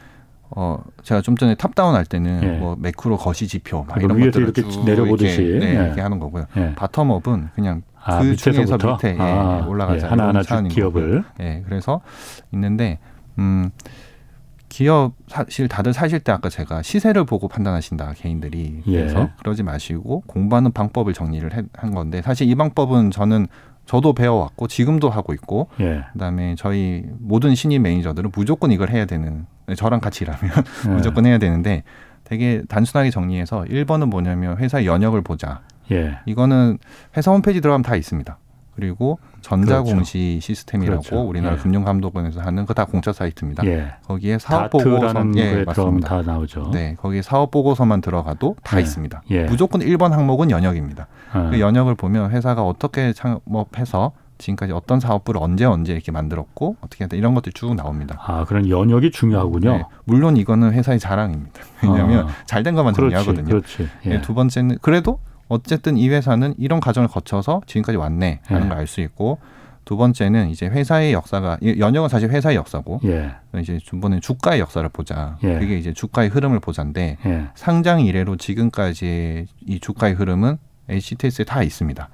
어 0.50 0.78
제가 1.02 1.22
좀 1.22 1.36
전에 1.36 1.54
top-down 1.54 1.94
할 1.94 2.04
때는 2.04 2.42
예. 2.42 2.58
뭐 2.58 2.76
매크로 2.78 3.16
거시 3.16 3.48
지표 3.48 3.84
막 3.88 4.00
이런 4.02 4.18
위에서 4.18 4.40
이렇게 4.40 4.62
내려보듯이 4.84 5.42
이렇게, 5.42 5.64
네, 5.66 5.80
예. 5.80 5.84
이렇게 5.86 6.00
하는 6.02 6.18
거고요. 6.18 6.44
예. 6.56 6.74
bottom-up은 6.76 7.48
그냥 7.54 7.82
아, 8.02 8.20
그 8.20 8.36
중에서 8.36 8.76
밑에 8.76 9.16
예, 9.18 9.18
아, 9.18 9.64
올라가자 9.66 10.06
예, 10.06 10.10
하나하나 10.10 10.42
기업을. 10.68 11.24
예, 11.40 11.62
그래서 11.66 12.02
있는데 12.52 12.98
음 13.38 13.70
기업 14.74 15.12
사실 15.28 15.68
다들 15.68 15.92
사실 15.92 16.18
때 16.18 16.32
아까 16.32 16.48
제가 16.48 16.82
시세를 16.82 17.24
보고 17.26 17.46
판단하신다 17.46 18.14
개인들이 18.16 18.82
예. 18.88 18.96
그래서 19.02 19.20
예. 19.20 19.30
그러지 19.38 19.62
마시고 19.62 20.24
공부하는 20.26 20.72
방법을 20.72 21.12
정리를 21.12 21.48
한 21.72 21.94
건데 21.94 22.22
사실 22.22 22.50
이 22.50 22.56
방법은 22.56 23.12
저는 23.12 23.46
저도 23.86 24.14
배워왔고 24.14 24.66
지금도 24.66 25.10
하고 25.10 25.32
있고 25.32 25.68
예. 25.78 26.02
그다음에 26.14 26.56
저희 26.58 27.04
모든 27.20 27.54
신입 27.54 27.82
매니저들은 27.82 28.32
무조건 28.34 28.72
이걸 28.72 28.90
해야 28.90 29.04
되는 29.04 29.46
네, 29.68 29.76
저랑 29.76 30.00
같이 30.00 30.24
일하면 30.24 30.50
네. 30.86 30.90
무조건 30.90 31.24
해야 31.26 31.38
되는데 31.38 31.84
되게 32.24 32.62
단순하게 32.68 33.10
정리해서 33.10 33.62
1번은 33.68 34.08
뭐냐면 34.08 34.56
회사 34.58 34.84
연역을 34.84 35.22
보자. 35.22 35.60
예. 35.92 36.18
이거는 36.26 36.78
회사 37.16 37.30
홈페이지 37.30 37.60
들어가면 37.60 37.84
다 37.84 37.94
있습니다. 37.94 38.38
그리고 38.74 39.18
전자공시 39.40 40.18
그렇죠. 40.18 40.40
시스템이라고 40.46 41.02
그렇죠. 41.02 41.22
우리나라 41.22 41.54
예. 41.56 41.58
금융감독원에서 41.58 42.40
하는 42.40 42.66
그 42.66 42.74
다 42.74 42.84
공짜 42.86 43.12
사이트입니다. 43.12 43.64
예. 43.66 43.92
거기에 44.06 44.38
사업 44.38 44.70
보고서 44.70 45.14
예, 45.36 45.62
맞습니다. 45.64 46.08
다 46.08 46.22
나오죠. 46.22 46.70
네, 46.72 46.96
거기에 47.00 47.22
사업 47.22 47.52
보고서만 47.52 48.00
들어가도 48.00 48.56
다 48.64 48.78
예. 48.78 48.82
있습니다. 48.82 49.22
예. 49.30 49.44
무조건 49.44 49.80
1번 49.80 50.10
항목은 50.10 50.50
연역입니다. 50.50 51.06
아. 51.32 51.50
그 51.50 51.60
연역을 51.60 51.94
보면 51.94 52.32
회사가 52.32 52.64
어떻게 52.64 53.12
창업해서 53.12 54.10
지금까지 54.38 54.72
어떤 54.72 54.98
사업부를 54.98 55.40
언제 55.40 55.64
언제 55.64 55.92
이렇게 55.92 56.10
만들었고 56.10 56.76
어떻게 56.80 57.04
했다 57.04 57.16
이런 57.16 57.34
것들이 57.34 57.52
쭉 57.52 57.74
나옵니다. 57.76 58.18
아 58.20 58.44
그런 58.44 58.68
연역이 58.68 59.12
중요하군요. 59.12 59.70
네, 59.72 59.84
물론 60.04 60.36
이거는 60.36 60.72
회사의 60.72 60.98
자랑입니다. 60.98 61.60
왜냐하면 61.84 62.26
아. 62.26 62.30
잘된 62.46 62.74
것만 62.74 62.94
정리하거든요. 62.94 63.44
그렇지. 63.44 63.88
예. 64.06 64.08
네, 64.08 64.20
두 64.20 64.34
번째는 64.34 64.78
그래도 64.82 65.20
어쨌든 65.48 65.96
이 65.96 66.08
회사는 66.08 66.54
이런 66.58 66.80
과정을 66.80 67.08
거쳐서 67.08 67.62
지금까지 67.66 67.96
왔네 67.96 68.40
하는 68.44 68.64
예. 68.64 68.68
걸알 68.68 68.86
수 68.86 69.00
있고 69.00 69.38
두 69.84 69.96
번째는 69.96 70.48
이제 70.48 70.66
회사의 70.66 71.12
역사가 71.12 71.58
연역은 71.78 72.08
사실 72.08 72.30
회사의 72.30 72.56
역사고 72.56 73.00
예. 73.04 73.32
이제 73.60 73.78
중번에 73.78 74.20
주가의 74.20 74.60
역사를 74.60 74.88
보자. 74.88 75.36
예. 75.42 75.58
그게 75.58 75.76
이제 75.76 75.92
주가의 75.92 76.30
흐름을 76.30 76.60
보자인데 76.60 77.18
예. 77.26 77.48
상장 77.54 78.00
이래로 78.00 78.36
지금까지의 78.36 79.46
이 79.66 79.80
주가의 79.80 80.14
흐름은 80.14 80.56
HTS에 80.88 81.44
다 81.44 81.62
있습니다. 81.62 82.08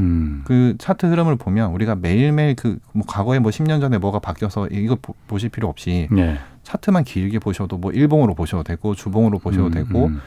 음. 0.00 0.42
그 0.46 0.74
차트 0.78 1.06
흐름을 1.06 1.36
보면 1.36 1.70
우리가 1.72 1.94
매일매일 1.94 2.56
그 2.56 2.78
뭐 2.92 3.04
과거에 3.06 3.38
뭐 3.38 3.50
10년 3.50 3.80
전에 3.80 3.98
뭐가 3.98 4.18
바뀌어서 4.18 4.68
이거 4.68 4.96
보, 5.00 5.38
실 5.38 5.48
필요 5.48 5.68
없이 5.68 6.08
예. 6.16 6.38
차트만 6.62 7.04
길게 7.04 7.38
보셔도 7.38 7.76
뭐 7.78 7.90
일봉으로 7.92 8.34
보셔도 8.34 8.62
되고 8.62 8.94
주봉으로 8.94 9.38
보셔도 9.38 9.66
음, 9.66 9.70
되고 9.72 10.06
음. 10.06 10.20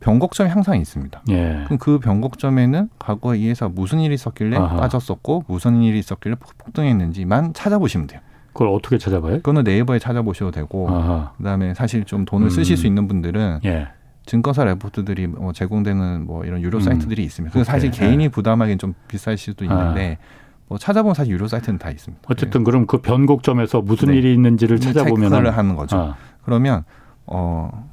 변곡점이 0.00 0.50
항상 0.50 0.78
있습니다. 0.78 1.22
예. 1.30 1.62
그럼 1.64 1.78
그 1.78 1.98
변곡점에는 1.98 2.88
과거에 2.98 3.38
이 3.38 3.48
회사 3.48 3.68
무슨 3.68 4.00
일이 4.00 4.14
있었길래 4.14 4.56
아하. 4.56 4.76
빠졌었고 4.76 5.44
무슨 5.46 5.82
일이 5.82 5.98
있었길래 5.98 6.36
폭등했는지만 6.36 7.52
찾아보시면 7.52 8.06
돼요. 8.06 8.20
그걸 8.52 8.68
어떻게 8.68 8.98
찾아봐요? 8.98 9.36
그거는 9.36 9.62
네이버에 9.62 9.98
찾아보셔도 9.98 10.50
되고 10.50 10.88
아하. 10.90 11.32
그다음에 11.36 11.74
사실 11.74 12.04
좀 12.04 12.24
돈을 12.24 12.46
음. 12.46 12.50
쓰실 12.50 12.76
수 12.76 12.86
있는 12.86 13.06
분들은 13.08 13.60
예. 13.64 13.88
증권사 14.26 14.64
레포트들이 14.64 15.26
뭐 15.28 15.52
제공되는 15.52 16.26
뭐 16.26 16.44
이런 16.44 16.60
유료 16.62 16.78
음. 16.78 16.82
사이트들이 16.82 17.22
있습니다. 17.22 17.52
그래서 17.52 17.70
사실 17.70 17.90
개인이 17.90 18.24
예. 18.24 18.28
부담하기엔 18.28 18.78
좀 18.78 18.94
비쌀 19.06 19.36
수도 19.36 19.64
있는데 19.64 20.18
아. 20.20 20.24
뭐 20.68 20.78
찾아보면 20.78 21.14
사실 21.14 21.32
유료 21.32 21.46
사이트는 21.46 21.78
다 21.78 21.90
있습니다. 21.90 22.22
어쨌든 22.28 22.60
네. 22.60 22.64
그럼 22.64 22.86
그 22.86 22.98
변곡점에서 22.98 23.82
무슨 23.82 24.08
네. 24.08 24.16
일이 24.16 24.32
있는지를 24.34 24.78
찾아보면 24.78 25.30
체크를 25.30 25.56
하는 25.56 25.76
거죠. 25.76 25.96
아. 25.96 26.16
그러면 26.44 26.84
어 27.26 27.90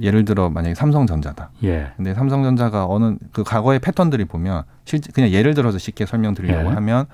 예를 0.00 0.24
들어 0.24 0.50
만약에 0.50 0.74
삼성전자다. 0.74 1.50
예. 1.64 1.92
근데 1.96 2.14
삼성전자가 2.14 2.86
어느 2.86 3.16
그 3.32 3.44
과거의 3.44 3.78
패턴들이 3.80 4.24
보면 4.24 4.62
실제 4.84 5.10
그냥 5.12 5.30
예를 5.30 5.54
들어서 5.54 5.78
쉽게 5.78 6.06
설명드리려고 6.06 6.70
예. 6.70 6.74
하면 6.74 7.06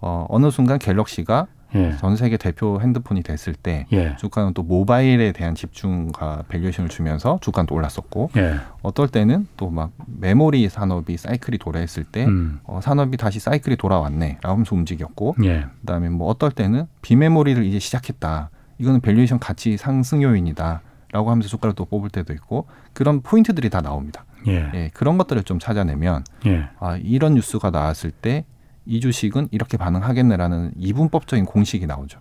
어 0.00 0.26
어느 0.28 0.50
순간 0.50 0.78
갤럭시가 0.78 1.46
예. 1.74 1.96
전 1.96 2.16
세계 2.16 2.36
대표 2.36 2.80
핸드폰이 2.82 3.22
됐을 3.22 3.54
때 3.54 3.86
예. 3.92 4.14
주가는 4.16 4.52
또 4.52 4.62
모바일에 4.62 5.32
대한 5.32 5.54
집중과 5.54 6.44
valuation을 6.48 6.90
주면서 6.90 7.38
주가는 7.40 7.66
또 7.66 7.74
올랐었고 7.74 8.30
예. 8.36 8.56
어떨 8.82 9.08
때는 9.08 9.46
또 9.56 9.70
막 9.70 9.90
메모리 10.06 10.68
산업이 10.68 11.16
사이클이 11.16 11.56
도래했을 11.58 12.04
때 12.04 12.26
음. 12.26 12.60
어, 12.64 12.80
산업이 12.82 13.16
다시 13.16 13.40
사이클이 13.40 13.76
돌아왔네 13.76 14.38
라면서 14.42 14.74
움직였고 14.76 15.36
예. 15.44 15.64
그다음에 15.80 16.10
뭐 16.10 16.28
어떨 16.28 16.50
때는 16.50 16.86
비메모리를 17.00 17.64
이제 17.64 17.78
시작했다 17.78 18.50
이거는 18.78 19.00
valuation 19.00 19.38
가치 19.38 19.76
상승 19.78 20.22
요인이다 20.22 20.82
라고 21.12 21.30
하면서 21.30 21.56
또 21.76 21.84
뽑을 21.84 22.10
때도 22.10 22.32
있고 22.32 22.66
그런 22.92 23.20
포인트들이 23.20 23.70
다 23.70 23.80
나옵니다. 23.80 24.24
예. 24.48 24.70
예 24.74 24.90
그런 24.92 25.18
것들을 25.18 25.44
좀 25.44 25.60
찾아내면 25.60 26.24
예. 26.46 26.68
아, 26.80 26.96
이런 26.96 27.34
뉴스가 27.34 27.70
나왔을 27.70 28.10
때 28.10 28.44
이 28.84 29.00
주식은 29.00 29.48
이렇게 29.50 29.76
반응하겠네라는 29.76 30.72
이분법적인 30.76 31.44
공식이 31.44 31.86
나오죠. 31.86 32.18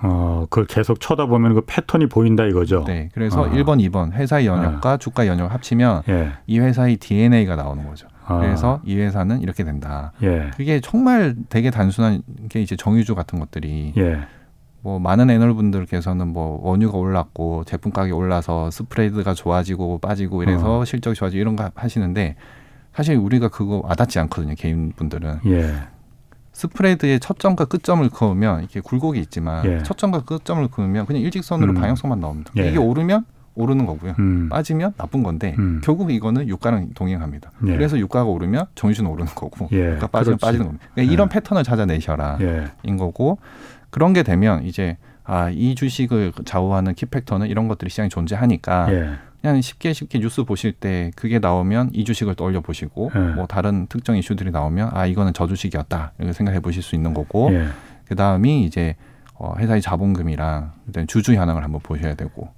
어, 0.00 0.46
그걸 0.48 0.66
계속 0.66 1.00
쳐다보면 1.00 1.54
그 1.54 1.62
패턴이 1.66 2.06
보인다 2.06 2.44
이거죠. 2.44 2.84
네. 2.86 3.08
그래서 3.12 3.46
아. 3.46 3.50
1번, 3.50 3.84
2번 3.90 4.12
회사의 4.12 4.46
연혁과 4.46 4.90
아. 4.90 4.96
주가 4.96 5.26
연혁을 5.26 5.52
합치면 5.52 6.02
예. 6.08 6.32
이 6.46 6.60
회사의 6.60 6.98
DNA가 6.98 7.56
나오는 7.56 7.84
거죠. 7.84 8.06
아. 8.24 8.38
그래서 8.38 8.80
이 8.84 8.96
회사는 8.96 9.40
이렇게 9.40 9.64
된다. 9.64 10.12
예. 10.22 10.50
그게 10.56 10.78
정말 10.78 11.34
되게 11.48 11.70
단순한 11.72 12.22
게 12.48 12.62
이제 12.62 12.76
정유주 12.76 13.16
같은 13.16 13.40
것들이 13.40 13.94
예. 13.96 14.20
뭐 14.80 14.98
많은 14.98 15.30
애널분들께서는 15.30 16.28
뭐 16.28 16.60
원유가 16.62 16.98
올랐고 16.98 17.64
제품 17.64 17.92
가격이 17.92 18.12
올라서 18.12 18.70
스프레드가 18.70 19.34
좋아지고 19.34 19.98
빠지고 19.98 20.42
이래서 20.42 20.80
어. 20.80 20.84
실적이 20.84 21.16
좋아지고 21.16 21.40
이런 21.40 21.56
거 21.56 21.70
하시는데 21.74 22.36
사실 22.92 23.16
우리가 23.16 23.48
그거 23.48 23.80
와닿지 23.84 24.18
않거든요 24.20 24.54
개인분들은 24.56 25.40
예. 25.46 25.74
스프레드의 26.52 27.20
첫 27.20 27.38
점과 27.38 27.64
끝점을 27.64 28.08
그으면 28.08 28.60
이렇게 28.60 28.80
굴곡이 28.80 29.20
있지만 29.20 29.64
예. 29.64 29.82
첫 29.84 29.96
점과 29.96 30.20
끝점을 30.22 30.66
그으면 30.68 31.06
그냥 31.06 31.22
일직선으로 31.22 31.72
음. 31.72 31.74
방향성만 31.74 32.18
나옵니다. 32.18 32.52
예. 32.56 32.68
이게 32.68 32.78
오르면 32.78 33.24
오르는 33.54 33.86
거고요. 33.86 34.14
음. 34.18 34.48
빠지면 34.48 34.94
나쁜 34.96 35.22
건데 35.22 35.54
음. 35.58 35.80
결국 35.84 36.10
이거는 36.10 36.48
유가랑 36.48 36.90
동행합니다. 36.94 37.50
예. 37.66 37.76
그래서 37.76 37.98
유가가 37.98 38.24
오르면 38.24 38.66
정유주는 38.74 39.08
오르는 39.08 39.32
거고 39.34 39.68
예. 39.72 39.94
유가 39.94 40.06
빠지면 40.06 40.38
그렇지. 40.38 40.40
빠지는 40.40 40.66
겁니다. 40.66 40.86
그러니까 40.94 41.12
이런 41.12 41.28
예. 41.28 41.34
패턴을 41.34 41.62
찾아내셔라 41.64 42.38
인 42.82 42.96
거고 42.96 43.38
그런 43.90 44.12
게 44.12 44.22
되면 44.22 44.64
이제 44.64 44.96
아, 45.24 45.50
이 45.50 45.74
주식을 45.74 46.32
좌우하는 46.44 46.94
키팩터는 46.94 47.48
이런 47.48 47.68
것들이 47.68 47.90
시장에 47.90 48.08
존재하니까 48.08 48.92
예. 48.92 49.10
그냥 49.40 49.60
쉽게 49.60 49.92
쉽게 49.92 50.18
뉴스 50.20 50.42
보실 50.44 50.72
때 50.72 51.10
그게 51.14 51.38
나오면 51.38 51.90
이 51.92 52.04
주식을 52.04 52.34
떠올려 52.34 52.60
보시고 52.60 53.10
예. 53.14 53.18
뭐 53.34 53.46
다른 53.46 53.86
특정 53.88 54.16
이슈들이 54.16 54.50
나오면 54.50 54.90
아 54.92 55.06
이거는 55.06 55.32
저 55.34 55.46
주식이었다 55.46 56.12
이렇게 56.18 56.32
생각해 56.32 56.60
보실 56.60 56.82
수 56.82 56.94
있는 56.94 57.14
거고 57.14 57.50
예. 57.52 57.68
그 58.06 58.16
다음이 58.16 58.64
이제 58.64 58.96
어, 59.34 59.54
회사의 59.58 59.82
자본금이랑 59.82 60.72
일단 60.86 61.06
주주 61.06 61.34
현황을 61.34 61.62
한번 61.62 61.80
보셔야 61.82 62.14
되고 62.14 62.48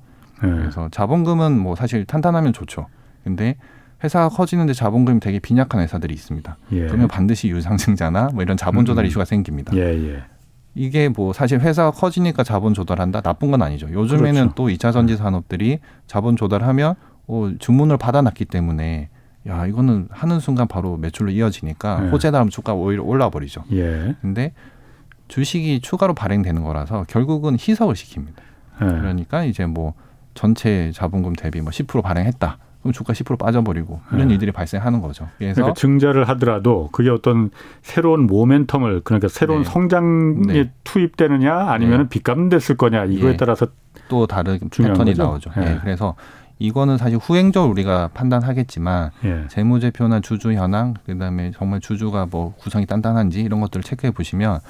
예. 0.45 0.49
그래서 0.49 0.89
자본금은 0.91 1.59
뭐 1.59 1.75
사실 1.75 2.05
탄탄하면 2.05 2.53
좋죠. 2.53 2.87
근데 3.25 3.57
회사가 4.03 4.31
커지는데 4.31 4.73
자본금이 4.73 5.21
되게 5.21 5.39
빈약한 5.39 5.83
회사들이 5.83 6.15
있습니다. 6.15 6.57
예. 6.73 6.87
그러면 6.87 7.09
반드시 7.09 7.49
유상증자나 7.49 8.31
뭐 8.33 8.43
이런 8.43 8.57
자본 8.57 8.87
조달 8.87 9.05
음. 9.05 9.09
이슈가 9.09 9.25
생깁니다. 9.25 9.77
예, 10.77 10.81
예. 10.83 10.87
이게 10.87 11.09
뭐 11.09 11.33
사실 11.33 11.61
회사가 11.61 11.91
커지니까 11.91 12.45
자본 12.45 12.75
조달한다 12.75 13.21
나쁜 13.21 13.51
건 13.51 13.63
아니죠. 13.63 13.91
요즘에는 13.91 14.33
그렇죠. 14.33 14.55
또 14.55 14.71
이차 14.71 14.93
전지 14.93 15.17
산업들이 15.17 15.81
자본 16.07 16.37
조달하면 16.37 16.95
어, 17.27 17.51
주문을 17.59 17.97
받아놨기 17.97 18.45
때문에 18.47 19.09
야 19.49 19.67
이거는 19.67 20.09
하는 20.11 20.41
순간 20.41 20.69
바로 20.69 20.97
매출로 20.97 21.31
이어지니까 21.31 22.01
네. 22.01 22.11
호재 22.11 22.31
다음 22.31 22.51
주가 22.51 22.75
오히려 22.75 23.03
올라 23.03 23.31
버리죠. 23.31 23.65
예. 23.73 24.15
근데 24.21 24.53
주식이 25.29 25.81
추가로 25.81 26.15
발행되는 26.15 26.63
거라서 26.63 27.05
결국은 27.09 27.57
희석을 27.59 27.95
시킵니다. 27.95 28.39
예. 28.83 28.87
그러니까 28.87 29.45
이제 29.45 29.67
뭐 29.67 29.95
전체 30.35 30.91
자본금 30.93 31.35
대비 31.35 31.61
뭐 31.61 31.71
10% 31.71 32.03
발행했다. 32.03 32.59
그럼 32.81 32.93
주가 32.93 33.13
10% 33.13 33.39
빠져버리고 33.39 34.01
이런 34.13 34.29
네. 34.29 34.35
일들이 34.35 34.53
발생하는 34.53 35.01
거죠. 35.01 35.29
그래서 35.39 35.57
그러니까 35.57 35.75
증자를 35.75 36.29
하더라도 36.31 36.89
그게 36.93 37.11
어떤 37.11 37.51
새로운 37.83 38.27
모멘텀을 38.27 39.05
그러니까 39.05 39.29
새로운 39.29 39.63
네. 39.63 39.71
성장에 39.71 40.43
네. 40.47 40.73
투입되느냐 40.85 41.55
아니면 41.55 42.03
네. 42.03 42.09
빚감됐을 42.09 42.77
거냐 42.77 43.05
이거에 43.05 43.33
예. 43.33 43.37
따라서 43.37 43.67
또 44.09 44.27
다른 44.27 44.59
패턴이 44.59 45.11
거죠? 45.11 45.23
나오죠. 45.23 45.51
예. 45.59 45.63
예. 45.63 45.79
그래서 45.83 46.15
이거는 46.59 46.97
사실 46.99 47.19
후행적으로 47.19 47.71
우리가 47.73 48.11
판단하겠지만 48.15 49.11
예. 49.25 49.45
재무제표나 49.49 50.21
주주 50.21 50.53
현황 50.53 50.95
그다음에 51.05 51.53
정말 51.55 51.81
주주가 51.81 52.27
뭐 52.31 52.55
구성이 52.59 52.87
단단한지 52.87 53.41
이런 53.41 53.61
것들을 53.61 53.83
체크해 53.83 54.13
보시면 54.13 54.61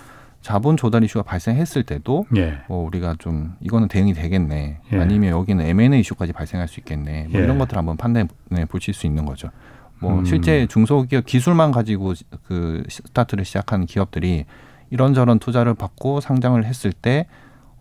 자본 0.42 0.76
조달 0.76 1.05
이슈가 1.05 1.22
발생했을 1.22 1.83
때도 1.83 2.26
예. 2.37 2.59
뭐 2.68 2.87
우리가 2.87 3.16
좀 3.18 3.55
이거는 3.61 3.88
대응이 3.88 4.14
되겠네 4.14 4.81
예. 4.92 4.98
아니면 4.98 5.31
여기는 5.31 5.64
M&A 5.64 6.00
이슈까지 6.00 6.33
발생할 6.33 6.66
수 6.66 6.81
있겠네 6.81 7.29
뭐 7.31 7.40
예. 7.40 7.44
이런 7.44 7.59
것들 7.59 7.74
을 7.74 7.79
한번 7.79 7.96
판단해 7.96 8.29
보실 8.68 8.94
수 8.94 9.07
있는 9.07 9.26
거죠. 9.26 9.50
뭐 10.00 10.20
음. 10.20 10.24
실제 10.24 10.66
중소기업 10.66 11.26
기술만 11.26 11.72
가지고 11.72 12.14
그 12.44 12.83
스타트를 12.88 13.44
시작한 13.44 13.85
기업들이 13.85 14.46
이런저런 14.88 15.38
투자를 15.38 15.74
받고 15.74 16.20
상장을 16.20 16.62
했을 16.64 16.92
때 16.92 17.26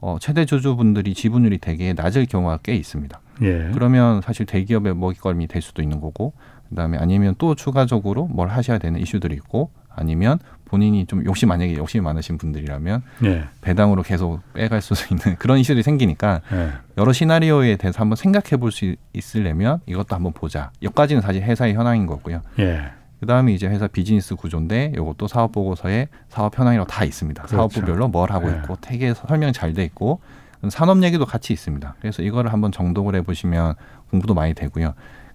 어, 0.02 0.18
최대 0.20 0.46
주주분들이 0.46 1.14
지분율이 1.14 1.58
되게 1.58 1.94
낮을 1.94 2.26
경우가 2.26 2.60
꽤 2.64 2.76
있습니다. 2.76 3.20
예. 3.42 3.72
그러면 3.74 4.22
사실 4.22 4.46
대기업의 4.46 4.96
먹잇감이 4.96 5.48
될 5.48 5.62
수도 5.62 5.82
있는 5.82 6.02
거고 6.02 6.34
그다음에 6.70 6.98
아니면 6.98 7.36
또 7.38 7.56
추가적으로 7.56 8.28
뭘 8.28 8.50
하셔야 8.50 8.78
되는 8.78 9.00
이슈들이 9.00 9.34
있고 9.36 9.72
아니면 9.90 10.40
본인이 10.70 11.06
좀 11.06 11.26
욕심 11.26 11.50
만약에 11.50 11.76
욕심이 11.76 12.02
많으신 12.02 12.38
분들이라면 12.38 13.02
네. 13.20 13.44
배당으로 13.62 14.04
계속 14.04 14.42
빼갈 14.54 14.82
수 14.82 14.94
있는 15.12 15.36
그런 15.38 15.58
이슈들이 15.58 15.84
생기니까 15.84 16.42
네. 16.52 16.70
여러 16.98 17.12
시나리오에 17.14 17.76
대해서 17.78 18.00
한번 18.00 18.16
생각해 18.16 18.58
볼 18.58 18.72
수 18.72 18.96
있으려면 19.14 19.80
이것도 19.88 20.16
한번 20.16 20.32
보자. 20.32 20.72
여기까지는 20.84 21.22
사실 21.24 21.42
회사의 21.42 21.74
현황인 21.74 22.06
거고요. 22.06 22.42
네. 22.58 22.84
그다음에 23.20 23.52
이제 23.52 23.68
회사 23.68 23.88
비즈니스 23.88 24.36
구조인데 24.36 24.94
이것도 24.96 25.28
사업 25.28 25.52
보고서에 25.52 26.08
사업 26.30 26.58
현황이라고 26.58 26.88
다 26.88 27.04
있습니다. 27.04 27.44
그렇죠. 27.44 27.56
사업부별로 27.58 28.08
뭘 28.08 28.32
하고 28.32 28.50
있고 28.50 28.78
되게 28.80 29.14
설명이 29.14 29.52
잘돼 29.54 29.84
있고 29.86 30.22
산업 30.70 31.02
얘기도 31.04 31.26
같이 31.26 31.52
있습니다. 31.52 31.96
그래서 32.00 32.22
이거를 32.22 32.54
한번 32.54 32.72
정독을 32.72 33.16
해 33.16 33.22
보시면 33.22 33.74
공부도 34.12 34.34
많이 34.36 34.54
되고요. 34.54 34.94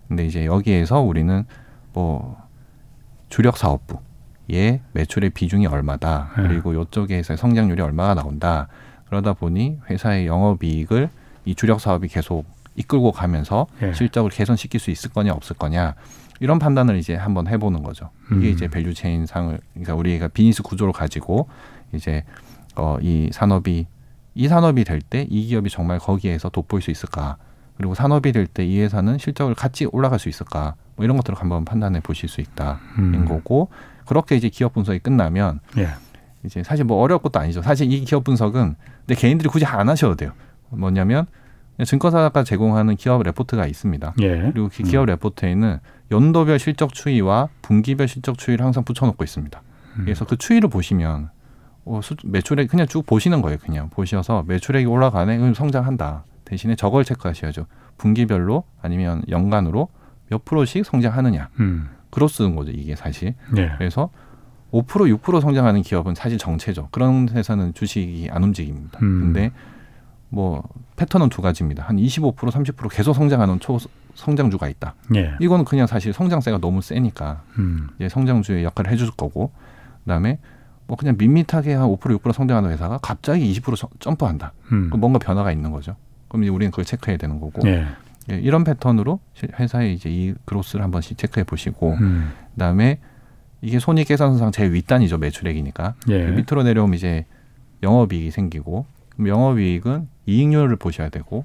근데 0.09 0.25
이제 0.25 0.47
여기에서 0.47 1.01
우리는 1.01 1.45
뭐 1.93 2.37
주력 3.29 3.57
사업부 3.59 3.99
의 4.49 4.81
매출의 4.93 5.31
비중이 5.31 5.67
얼마다 5.67 6.31
네. 6.37 6.49
그리고 6.49 6.75
이쪽에 6.83 7.23
서 7.23 7.35
성장률이 7.37 7.81
얼마가 7.81 8.15
나온다 8.15 8.69
그러다 9.07 9.33
보니 9.33 9.79
회사의 9.89 10.27
영업이익을 10.27 11.09
이 11.47 11.55
주력 11.55 11.81
사업이 11.81 12.09
계속 12.09 12.45
이끌고 12.77 13.13
가면서 13.13 13.67
예. 13.83 13.93
실적을 13.93 14.31
개선시킬 14.31 14.81
수 14.81 14.91
있을 14.91 15.11
거냐 15.11 15.33
없을 15.33 15.57
거냐 15.57 15.95
이런 16.41 16.59
판단을 16.59 16.97
이제 16.97 17.15
한번 17.15 17.47
해보는 17.47 17.83
거죠. 17.83 18.11
이게 18.33 18.49
음. 18.49 18.53
이제 18.53 18.69
value 18.69 18.93
chain 18.93 19.25
상을 19.25 19.57
그러니까 19.73 19.95
우리가 19.95 20.29
비즈니스 20.29 20.63
구조를 20.63 20.93
가지고 20.93 21.49
이제 21.93 22.25
어, 22.75 22.99
이 23.01 23.31
산업이 23.33 23.87
이 24.35 24.49
산업이 24.49 24.83
될 24.85 25.01
때 25.01 25.27
이 25.31 25.47
기업이 25.47 25.71
정말 25.71 25.99
거기에서 26.01 26.49
돋보일 26.49 26.83
수 26.83 26.91
있을까? 26.91 27.37
그리고 27.77 27.95
산업이 27.95 28.33
될 28.33 28.47
때 28.49 28.67
이 28.67 28.81
회사는 28.81 29.19
실적을 29.19 29.55
같이 29.55 29.87
올라갈 29.87 30.19
수 30.19 30.29
있을까? 30.29 30.75
뭐 30.97 31.05
이런 31.05 31.17
것들을 31.17 31.39
한번 31.41 31.65
판단해 31.65 32.01
보실 32.01 32.29
수 32.29 32.41
있다인 32.41 32.79
음. 32.99 33.25
거고 33.29 33.69
그렇게 34.07 34.37
이제 34.37 34.49
기업 34.49 34.75
분석이 34.75 34.99
끝나면 35.01 35.61
예. 35.79 35.89
이제 36.45 36.63
사실 36.63 36.85
뭐 36.85 37.01
어려울 37.01 37.21
것도 37.21 37.39
아니죠. 37.39 37.63
사실 37.63 37.93
이 37.93 38.01
기업 38.05 38.25
분석은 38.25 38.77
근데 39.07 39.21
개인들이 39.21 39.49
굳이 39.49 39.65
안 39.65 39.89
하셔도 39.89 40.15
돼요. 40.17 40.33
뭐냐면 40.71 41.27
증권사가 41.83 42.45
제공하는 42.45 42.97
기업 42.97 43.23
레포트가 43.23 43.67
있습니다. 43.67 44.15
예. 44.21 44.51
그리고 44.53 44.69
그 44.73 44.83
기업 44.85 45.03
음. 45.03 45.07
레포트에는 45.07 45.79
연도별 46.11 46.59
실적 46.59 46.93
추이와 46.93 47.49
분기별 47.63 48.07
실적 48.07 48.39
추이를 48.39 48.65
항상 48.65 48.85
붙여놓고 48.85 49.25
있습니다. 49.25 49.63
음. 49.97 50.03
그래서 50.05 50.25
그 50.25 50.37
추이를 50.37 50.69
보시면 50.69 51.31
어, 51.87 52.01
수, 52.03 52.15
매출액 52.25 52.69
그냥 52.69 52.87
쭉 52.87 53.05
보시는 53.05 53.43
거예요. 53.43 53.59
그냥 53.59 53.91
보셔서 53.91 54.45
매출액이 54.47 54.87
올라가네, 54.87 55.39
그럼 55.39 55.55
성장한다. 55.55 56.25
대신에 56.45 56.77
저걸 56.77 57.05
체크하셔야죠. 57.05 57.67
분기별로 57.99 58.65
아니면 58.81 59.23
연간으로 59.29 59.89
몇 60.29 60.45
프로씩 60.45 60.85
성장하느냐. 60.85 61.49
음. 61.61 61.89
그로쓰는 62.15 62.55
거죠. 62.55 62.71
이게 62.71 62.95
사실. 62.95 63.35
예. 63.57 63.73
그래서 63.77 64.09
5% 64.73 65.19
6% 65.19 65.41
성장하는 65.41 65.83
기업은 65.83 66.15
사실 66.15 66.39
정체죠. 66.39 66.89
그런 66.93 67.29
회사는 67.29 67.75
주식이 67.75 68.29
안 68.31 68.45
움직입니다. 68.45 69.01
음. 69.03 69.21
근데 69.21 69.51
뭐 70.29 70.63
패턴은 70.97 71.29
두 71.29 71.43
가지입니다. 71.43 71.83
한 71.85 71.97
25% 71.97 72.37
30% 72.37 72.89
계속 72.91 73.15
성장하는 73.15 73.59
초 73.59 73.79
성장주가 74.15 74.69
있다. 74.69 74.95
예. 75.17 75.35
이거는 75.41 75.65
그냥 75.65 75.89
사실 75.89 76.13
성장세가 76.13 76.59
너무 76.59 76.81
세니까 76.81 77.43
음. 77.59 77.89
이제 77.97 78.09
성장주의 78.09 78.63
역할을 78.63 78.93
해줄 78.93 79.11
거고 79.11 79.51
그다음에 80.05 80.39
뭐 80.87 80.97
그냥 80.97 81.17
밋밋하게 81.19 81.75
한 81.75 81.89
5% 81.89 81.99
6% 82.21 82.33
성장하는 82.33 82.71
회사가 82.71 82.99
갑자기 82.99 83.53
20% 83.53 83.89
점프한다. 83.99 84.53
음. 84.71 84.91
뭔가 84.97 85.19
변화가 85.19 85.51
있는 85.51 85.73
거죠. 85.73 85.97
그럼 86.29 86.45
이제 86.45 86.51
우리는 86.51 86.71
그걸 86.71 86.85
체크해야 86.85 87.17
되는 87.17 87.41
거고 87.41 87.67
예. 87.69 87.87
예, 88.31 88.37
이런 88.37 88.65
패턴으로 88.65 89.21
회사의 89.59 89.95
이제 89.95 90.11
이 90.11 90.35
그로스를 90.45 90.83
한 90.83 90.91
번씩 90.91 91.19
체크해 91.19 91.45
보시고 91.45 91.95
음. 92.01 92.31
그다음에 92.55 92.99
이게 93.61 93.79
손익 93.79 94.09
계산서상 94.09 94.53
제일 94.53 94.73
윗단이죠 94.73 95.19
매출액이니까 95.19 95.95
예. 96.11 96.27
밑으로 96.31 96.63
내려오면 96.63 96.95
이제 96.95 97.27
영업이익이 97.83 98.31
생기고 98.31 98.87
영업이익은 99.19 100.09
이익률을 100.27 100.77
보셔야 100.77 101.09
되고 101.09 101.45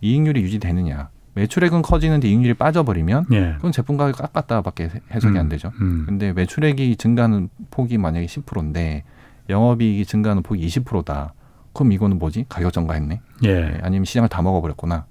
이익률이 0.00 0.40
유지되느냐. 0.42 1.10
매출액은 1.34 1.82
커지는데 1.82 2.28
이익률이 2.28 2.54
빠져버리면 2.54 3.26
예. 3.32 3.52
그건 3.56 3.70
제품 3.70 3.96
가격 3.98 4.16
깎았다밖에 4.16 4.90
해석이 5.10 5.34
음, 5.34 5.40
안 5.40 5.48
되죠. 5.50 5.70
음. 5.80 6.04
근데 6.06 6.32
매출액이 6.32 6.96
증가하는 6.96 7.50
폭이 7.70 7.98
만약에 7.98 8.24
10%인데 8.24 9.04
영업이익이 9.50 10.06
증가하는 10.06 10.42
폭이 10.42 10.66
20%다. 10.66 11.34
그럼 11.74 11.92
이거는 11.92 12.18
뭐지? 12.18 12.46
가격 12.48 12.72
전가했네. 12.72 13.20
예. 13.44 13.48
예. 13.48 13.78
아니면 13.82 14.06
시장을 14.06 14.30
다 14.30 14.40
먹어버렸구나. 14.40 15.04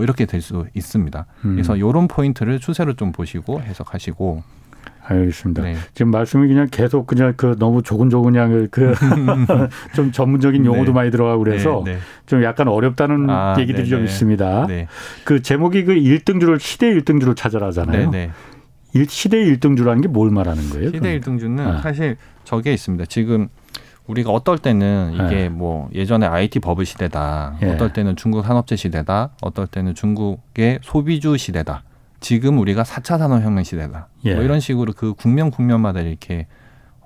뭐 0.00 0.04
이렇게 0.04 0.24
될 0.24 0.40
수 0.40 0.64
있습니다. 0.74 1.26
음. 1.44 1.52
그래서 1.56 1.76
이런 1.76 2.08
포인트를 2.08 2.60
추세를 2.60 2.94
좀 2.94 3.12
보시고 3.12 3.60
해석하시고 3.60 4.42
알겠습니다. 5.04 5.62
네. 5.62 5.76
지금 5.92 6.10
말씀이 6.10 6.48
그냥 6.48 6.66
계속 6.70 7.06
그냥 7.06 7.34
그 7.36 7.56
너무 7.58 7.82
조근조근냥 7.82 8.68
그좀 8.70 10.12
전문적인 10.12 10.64
용어도 10.64 10.86
네. 10.86 10.92
많이 10.92 11.10
들어가고 11.10 11.44
그래서 11.44 11.82
네, 11.84 11.94
네. 11.94 11.98
좀 12.24 12.42
약간 12.42 12.68
어렵다는 12.68 13.28
아, 13.28 13.54
얘기들이 13.58 13.88
좀 13.90 13.98
네, 14.00 14.04
네. 14.06 14.10
있습니다. 14.10 14.66
그 15.24 15.42
제목이 15.42 15.84
그 15.84 15.94
1등주를 15.94 16.58
시대 16.58 16.90
1등주를 16.94 17.36
찾아라잖아요. 17.36 18.10
일, 18.94 19.06
시대 19.08 19.36
1등주라는 19.44 20.00
게 20.02 20.08
뭘 20.08 20.30
말하는 20.30 20.70
거예요? 20.70 20.90
시대 20.90 21.20
1등주는 21.20 21.60
아. 21.60 21.78
사실 21.82 22.16
저게 22.44 22.72
있습니다. 22.72 23.04
지금 23.06 23.48
우리가 24.10 24.32
어떨 24.32 24.58
때는 24.58 25.12
이게 25.14 25.42
네. 25.42 25.48
뭐 25.48 25.88
예전에 25.94 26.26
IT 26.26 26.60
버블 26.60 26.84
시대다. 26.84 27.58
예. 27.62 27.70
어떨 27.70 27.92
때는 27.92 28.16
중국 28.16 28.44
산업재 28.44 28.76
시대다. 28.76 29.30
어떨 29.40 29.66
때는 29.68 29.94
중국의 29.94 30.80
소비주 30.82 31.36
시대다. 31.36 31.84
지금 32.18 32.58
우리가 32.58 32.82
4차 32.82 33.18
산업혁명 33.18 33.62
시대다. 33.62 34.08
예. 34.24 34.34
뭐 34.34 34.42
이런 34.42 34.58
식으로 34.60 34.92
그 34.96 35.14
국면 35.14 35.50
국면마다 35.50 36.00
이렇게 36.00 36.46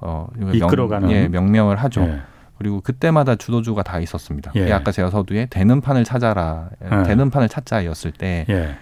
어 0.00 0.28
이끌어가는 0.52 1.08
명, 1.08 1.16
예, 1.16 1.28
명명을 1.28 1.76
하죠. 1.76 2.02
예. 2.02 2.20
그리고 2.58 2.80
그때마다 2.80 3.36
주도주가 3.36 3.82
다 3.82 4.00
있었습니다. 4.00 4.52
예. 4.56 4.72
아까 4.72 4.90
제가 4.90 5.10
서두에 5.10 5.46
되는 5.50 5.80
판을 5.80 6.04
찾아라, 6.04 6.70
예. 6.82 7.02
되는 7.02 7.28
판을 7.28 7.48
찾자였을 7.48 8.12
때, 8.12 8.46
예. 8.48 8.76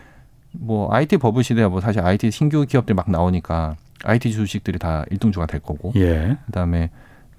뭐 0.52 0.92
IT 0.92 1.16
버블 1.16 1.42
시대야 1.42 1.68
뭐 1.68 1.80
사실 1.80 2.02
IT 2.02 2.30
신규 2.30 2.64
기업들 2.66 2.94
막 2.94 3.10
나오니까 3.10 3.76
IT 4.04 4.30
주식들이 4.32 4.78
다 4.78 5.04
일등주가 5.10 5.46
될 5.46 5.60
거고, 5.60 5.92
예. 5.96 6.36
그다음에 6.46 6.90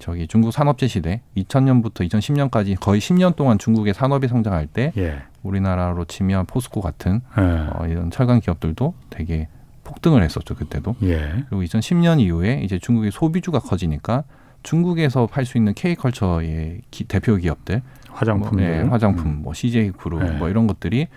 저기 0.03 0.27
중국 0.27 0.51
산업재 0.51 0.89
시대 0.89 1.21
2000년부터 1.37 2.05
2010년까지 2.09 2.77
거의 2.77 2.99
10년 2.99 3.37
동안 3.37 3.57
중국의 3.57 3.93
산업이 3.93 4.27
성장할 4.27 4.67
때 4.67 4.91
예. 4.97 5.19
우리나라로 5.43 6.03
치면 6.03 6.45
포스코 6.45 6.81
같은 6.81 7.21
예. 7.37 7.41
어, 7.41 7.87
이런 7.87 8.11
철강 8.11 8.41
기업들도 8.41 8.93
되게 9.09 9.47
폭등을 9.85 10.21
했었죠 10.21 10.55
그때도. 10.55 10.97
예. 11.03 11.45
그리고 11.47 11.63
2010년 11.63 12.19
이후에 12.19 12.59
이제 12.63 12.79
중국의 12.79 13.11
소비주가 13.11 13.59
커지니까 13.59 14.25
중국에서 14.63 15.25
팔 15.27 15.45
수 15.45 15.57
있는 15.57 15.73
K컬처의 15.73 16.81
기, 16.91 17.05
대표 17.05 17.37
기업들 17.37 17.81
화장품, 18.09 18.57
뭐, 18.57 18.67
예, 18.67 18.81
화장품, 18.81 19.27
음. 19.27 19.39
뭐 19.41 19.53
CJ 19.53 19.91
그룹 19.91 20.21
예. 20.21 20.31
뭐 20.31 20.49
이런 20.49 20.67
것들이 20.67 21.07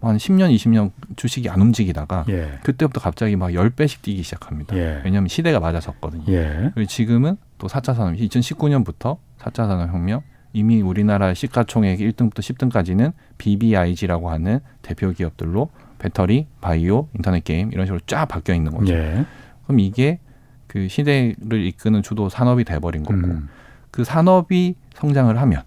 한 0.00 0.16
10년, 0.16 0.50
20년 0.54 0.92
주식이 1.16 1.50
안 1.50 1.60
움직이다가 1.60 2.24
예. 2.30 2.58
그때부터 2.62 3.02
갑자기 3.02 3.36
막 3.36 3.50
10배씩 3.50 4.00
뛰기 4.00 4.22
시작합니다. 4.22 4.74
예. 4.78 5.02
왜냐하면 5.04 5.28
시대가 5.28 5.60
맞아졌거든요. 5.60 6.24
예. 6.28 6.70
그리고 6.74 6.86
지금은 6.88 7.36
또 7.60 7.68
4차 7.68 7.94
산업, 7.94 8.14
2019년부터 8.14 9.18
4차 9.38 9.68
산업혁명, 9.68 10.22
이미 10.52 10.80
우리나라 10.80 11.32
시가총액 11.32 12.00
1등부터 12.00 12.38
10등까지는 12.38 13.12
BBIG라고 13.38 14.30
하는 14.30 14.58
대표 14.82 15.12
기업들로 15.12 15.70
배터리, 15.98 16.46
바이오, 16.60 17.06
인터넷 17.14 17.44
게임 17.44 17.70
이런 17.72 17.86
식으로 17.86 18.00
쫙 18.06 18.26
바뀌어 18.26 18.54
있는 18.54 18.72
거죠. 18.72 18.94
예. 18.94 19.24
그럼 19.64 19.78
이게 19.78 20.18
그 20.66 20.88
시대를 20.88 21.64
이끄는 21.66 22.02
주도 22.02 22.28
산업이 22.28 22.64
돼버린 22.64 23.04
거고 23.04 23.26
음. 23.26 23.48
그 23.90 24.02
산업이 24.02 24.74
성장을 24.94 25.38
하면 25.38 25.62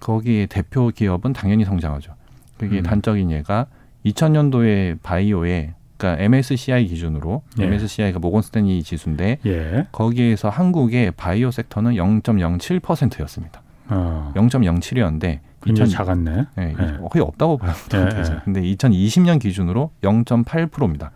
거기에 0.00 0.46
대표 0.46 0.88
기업은 0.88 1.32
당연히 1.32 1.64
성장하죠. 1.64 2.14
그게 2.58 2.78
음. 2.78 2.82
단적인 2.82 3.30
예가 3.30 3.66
2000년도에 4.04 4.98
바이오에 5.02 5.74
그러니까 6.02 6.20
MSCI 6.20 6.86
기준으로 6.88 7.42
예. 7.60 7.64
MSCI가 7.64 8.18
모건 8.18 8.42
스탠리 8.42 8.82
지수인데 8.82 9.38
예. 9.46 9.86
거기에서 9.92 10.48
한국의 10.48 11.12
바이오 11.12 11.52
섹터는 11.52 11.92
0.07%였습니다. 11.92 13.62
어. 13.88 14.32
0.07이었는데 14.34 15.38
굉장히 15.62 15.90
2000, 15.90 15.96
작았네. 15.96 16.46
네, 16.56 16.74
예. 16.76 16.98
거의 17.08 17.22
없다고 17.22 17.58
봐요. 17.58 17.72
예. 17.94 18.40
근데 18.44 18.60
2020년 18.62 19.38
기준으로 19.40 19.92
0.8%입니다. 20.02 21.12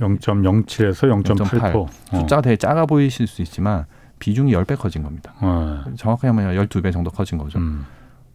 0.07에서 0.00 1.22
0.8%. 1.22 1.74
어. 1.76 1.86
숫자가 2.18 2.40
되게 2.40 2.56
작아 2.56 2.86
보이실 2.86 3.26
수 3.26 3.42
있지만 3.42 3.84
비중이 4.18 4.52
10배 4.54 4.78
커진 4.78 5.02
겁니다. 5.02 5.34
어. 5.40 5.84
정확하게 5.96 6.28
하면 6.28 6.56
12배 6.56 6.90
정도 6.90 7.10
커진 7.10 7.36
거죠. 7.36 7.58
음. 7.58 7.84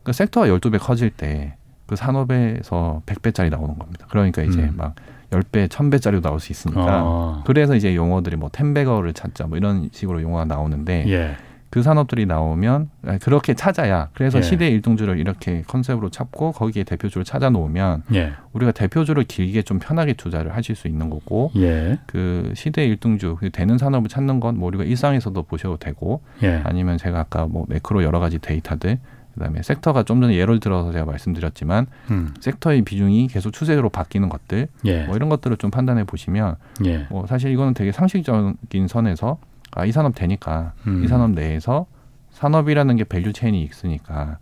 그 0.03 0.13
섹터가 0.13 0.47
12배 0.47 0.77
커질 0.79 1.09
때 1.09 1.57
그 1.87 1.95
산업에서 1.95 3.01
100배짜리 3.05 3.49
나오는 3.49 3.79
겁니다. 3.79 4.05
그러니까 4.09 4.43
이제 4.43 4.59
음. 4.59 4.73
막 4.75 4.93
10배, 5.31 5.67
1000배짜리도 5.67 6.21
나올 6.21 6.39
수 6.39 6.51
있으니까. 6.51 6.85
아. 6.87 7.43
그래서 7.45 7.75
이제 7.75 7.95
용어들이 7.95 8.35
뭐 8.37 8.49
텐베거를 8.51 9.13
찾자 9.13 9.47
뭐 9.47 9.57
이런 9.57 9.89
식으로 9.91 10.21
용어가 10.21 10.45
나오는데 10.45 11.05
예. 11.09 11.35
그 11.69 11.83
산업들이 11.83 12.25
나오면 12.25 12.89
그렇게 13.21 13.53
찾아야 13.53 14.07
그래서 14.13 14.37
예. 14.37 14.41
시대 14.41 14.69
일동주를 14.69 15.19
이렇게 15.19 15.63
컨셉으로 15.67 16.09
찾고 16.09 16.53
거기에 16.53 16.85
대표주를 16.85 17.25
찾아 17.25 17.49
놓으면 17.49 18.03
예. 18.13 18.31
우리가 18.53 18.71
대표주를 18.71 19.25
길게 19.25 19.63
좀 19.63 19.77
편하게 19.77 20.13
투자를 20.13 20.55
하실 20.55 20.77
수 20.77 20.87
있는 20.87 21.09
거고 21.09 21.51
예. 21.57 21.99
그 22.05 22.53
시대 22.55 22.85
일등주 22.85 23.35
그 23.41 23.49
되는 23.49 23.77
산업을 23.77 24.07
찾는 24.07 24.39
건 24.39 24.55
뭐 24.55 24.69
우리가 24.69 24.85
일상에서도 24.85 25.43
보셔도 25.43 25.75
되고 25.75 26.21
예. 26.41 26.61
아니면 26.63 26.97
제가 26.97 27.19
아까 27.19 27.47
뭐 27.47 27.65
매크로 27.67 28.01
여러 28.03 28.19
가지 28.21 28.39
데이터들 28.39 28.97
그다음에 29.37 29.61
섹터가 29.61 30.03
좀 30.03 30.19
전에 30.21 30.35
예를 30.35 30.59
들어서 30.59 30.91
제가 30.91 31.05
말씀드렸지만 31.05 31.85
음. 32.09 32.33
섹터의 32.39 32.81
비중이 32.81 33.27
계속 33.27 33.51
추세로 33.51 33.89
바뀌는 33.89 34.29
것들 34.29 34.67
예. 34.85 35.03
뭐 35.05 35.15
이런 35.15 35.29
것들을 35.29 35.57
좀 35.57 35.69
판단해 35.69 36.03
보시면 36.05 36.55
예. 36.85 37.05
뭐 37.09 37.27
사실 37.27 37.51
이거는 37.51 37.73
되게 37.73 37.91
상식적인 37.91 38.87
선에서 38.87 39.37
아 39.71 39.85
이 39.85 39.91
산업 39.91 40.15
되니까 40.15 40.73
음. 40.87 41.03
이 41.03 41.07
산업 41.07 41.31
내에서 41.31 41.85
산업이라는 42.31 42.95
게 42.95 43.03
value 43.03 43.33
chain이 43.33 43.61
있으니까 43.63 44.37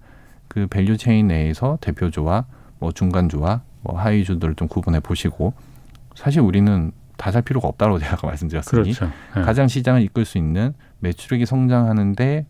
그 0.47 0.67
value 0.67 0.97
chain 0.97 1.27
내에서 1.27 1.77
대표주와 1.81 2.45
뭐 2.79 2.91
중간주와 2.91 3.61
뭐 3.81 3.99
하위주들을 3.99 4.55
좀 4.55 4.67
구분해 4.67 4.99
보시고 5.01 5.53
사실 6.15 6.41
우리는 6.41 6.91
다 7.17 7.31
살 7.31 7.41
필요가 7.41 7.67
없다고 7.67 7.97
제가 7.99 8.17
말씀드렸으니 8.27 8.93
그렇죠. 8.93 9.11
네. 9.35 9.41
가장 9.41 9.67
시장을 9.67 10.01
이끌 10.01 10.25
수 10.25 10.37
있는 10.37 10.73
매출액이 10.99 11.45
성장하는데 11.45 12.45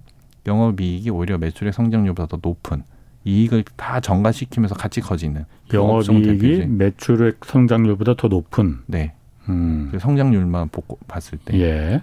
영업이익이 0.47 1.09
오히려 1.09 1.37
매출액 1.37 1.73
성장률보다 1.73 2.27
더 2.27 2.39
높은 2.41 2.83
이익을 3.23 3.63
다 3.75 3.99
전가시키면서 3.99 4.75
같이 4.75 5.01
커지는 5.01 5.45
영업이익이 5.73 6.67
매출액 6.67 7.43
성장률보다 7.43 8.15
더 8.15 8.27
높은. 8.27 8.79
네. 8.85 9.13
음. 9.49 9.89
그 9.91 9.99
성장률만 9.99 10.69
보고 10.69 10.99
봤을 11.07 11.37
때. 11.39 11.59
예. 11.59 12.01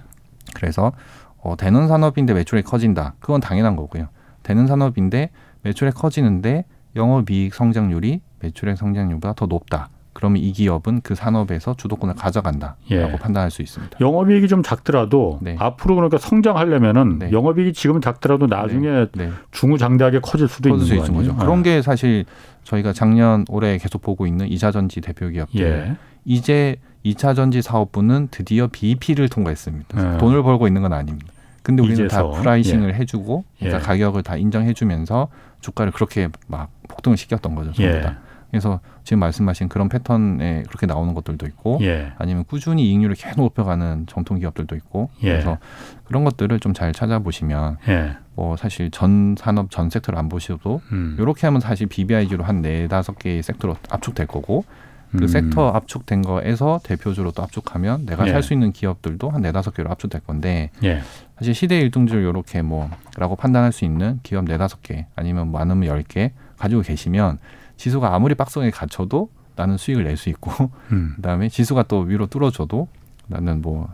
그래서 0.54 0.92
어, 1.40 1.56
되는 1.56 1.88
산업인데 1.88 2.34
매출액 2.34 2.64
커진다. 2.64 3.14
그건 3.20 3.40
당연한 3.40 3.76
거고요. 3.76 4.08
되는 4.42 4.66
산업인데 4.66 5.30
매출액 5.62 5.94
커지는데 5.94 6.64
영업이익 6.96 7.54
성장률이 7.54 8.20
매출액 8.40 8.76
성장률보다 8.76 9.34
더 9.34 9.46
높다 9.46 9.88
그러면 10.22 10.40
이 10.40 10.52
기업은 10.52 11.00
그 11.02 11.16
산업에서 11.16 11.74
주도권을 11.74 12.14
가져간다라고 12.14 12.76
예. 12.92 13.18
판단할 13.20 13.50
수 13.50 13.60
있습니다. 13.60 13.98
영업이익이 14.00 14.46
좀 14.46 14.62
작더라도 14.62 15.40
네. 15.42 15.56
앞으로 15.58 15.96
그러니까 15.96 16.16
성장하려면은 16.16 17.18
네. 17.18 17.32
영업이익이 17.32 17.72
지금 17.72 18.00
작더라도 18.00 18.46
나중에 18.46 18.88
네. 18.88 19.06
네. 19.14 19.30
중후장대하게 19.50 20.20
커질 20.20 20.46
수도 20.46 20.68
있는 20.68 20.84
수 20.84 20.94
있는 20.94 21.12
거죠. 21.12 21.34
그런 21.34 21.64
게 21.64 21.82
사실 21.82 22.24
저희가 22.62 22.92
작년 22.92 23.44
올해 23.48 23.76
계속 23.78 24.00
보고 24.00 24.24
있는 24.24 24.46
이차전지 24.46 25.00
대표 25.00 25.28
기업들 25.28 25.60
예. 25.60 25.96
이제 26.24 26.76
이차전지 27.02 27.60
사업부는 27.60 28.28
드디어 28.30 28.68
BEP를 28.70 29.28
통과했습니다. 29.28 30.14
예. 30.14 30.18
돈을 30.18 30.44
벌고 30.44 30.68
있는 30.68 30.82
건 30.82 30.92
아닙니다. 30.92 31.32
근데 31.64 31.82
우리는 31.82 32.06
이제서. 32.06 32.30
다 32.30 32.40
pricing을 32.40 32.90
예. 32.90 32.94
해주고 32.94 33.42
그러니까 33.58 33.80
예. 33.80 33.82
가격을 33.82 34.22
다 34.22 34.36
인정해주면서 34.36 35.26
주가를 35.62 35.90
그렇게 35.90 36.28
막 36.46 36.70
폭등을 36.86 37.16
시켰던 37.16 37.56
거죠. 37.56 37.72
전부 37.72 38.00
다. 38.02 38.20
그래서 38.52 38.78
지금 39.02 39.18
말씀하신 39.20 39.68
그런 39.68 39.88
패턴에 39.88 40.62
그렇게 40.68 40.86
나오는 40.86 41.14
것들도 41.14 41.46
있고 41.46 41.78
예. 41.80 42.12
아니면 42.18 42.44
꾸준히 42.46 42.86
이익률을 42.88 43.16
계속 43.16 43.40
높여가는 43.40 44.06
정통 44.06 44.38
기업들도 44.38 44.76
있고 44.76 45.10
예. 45.24 45.30
그래서 45.32 45.58
그런 46.04 46.22
것들을 46.24 46.60
좀 46.60 46.72
잘 46.74 46.92
찾아보시면 46.92 47.78
예. 47.88 48.16
뭐 48.36 48.56
사실 48.56 48.90
전 48.90 49.34
산업 49.38 49.70
전 49.70 49.90
섹터를 49.90 50.18
안 50.18 50.28
보셔도 50.28 50.80
음. 50.92 51.16
이렇게 51.18 51.46
하면 51.48 51.60
사실 51.60 51.86
BBIG로 51.88 52.44
한 52.44 52.62
네 52.62 52.86
다섯 52.88 53.18
개의 53.18 53.42
섹터로 53.42 53.74
압축될 53.90 54.26
거고 54.28 54.64
그 55.12 55.24
음. 55.24 55.26
섹터 55.28 55.70
압축된 55.70 56.22
거에서 56.22 56.80
대표주로 56.84 57.32
또 57.32 57.42
압축하면 57.42 58.06
내가 58.06 58.26
예. 58.26 58.32
살수 58.32 58.52
있는 58.52 58.72
기업들도 58.72 59.28
한 59.30 59.42
네 59.42 59.50
다섯 59.52 59.72
개로 59.74 59.90
압축될 59.90 60.20
건데 60.22 60.70
예. 60.84 61.00
사실 61.38 61.54
시대 61.54 61.78
일등주를 61.80 62.22
이렇게 62.22 62.60
뭐라고 62.62 63.36
판단할 63.36 63.72
수 63.72 63.84
있는 63.86 64.20
기업 64.22 64.44
네 64.44 64.58
다섯 64.58 64.82
개 64.82 65.06
아니면 65.16 65.50
많으면 65.52 65.86
열 65.88 66.02
개 66.06 66.32
가지고 66.58 66.82
계시면 66.82 67.38
지수가 67.82 68.14
아무리 68.14 68.36
박스에 68.36 68.70
갇혀도 68.70 69.28
나는 69.56 69.76
수익을 69.76 70.04
낼 70.04 70.16
수 70.16 70.28
있고 70.28 70.70
음. 70.92 71.14
그다음에 71.16 71.48
지수가 71.48 71.82
또 71.84 71.98
위로 72.00 72.26
뚫어줘도 72.26 72.86
나는 73.26 73.60
뭐 73.60 73.88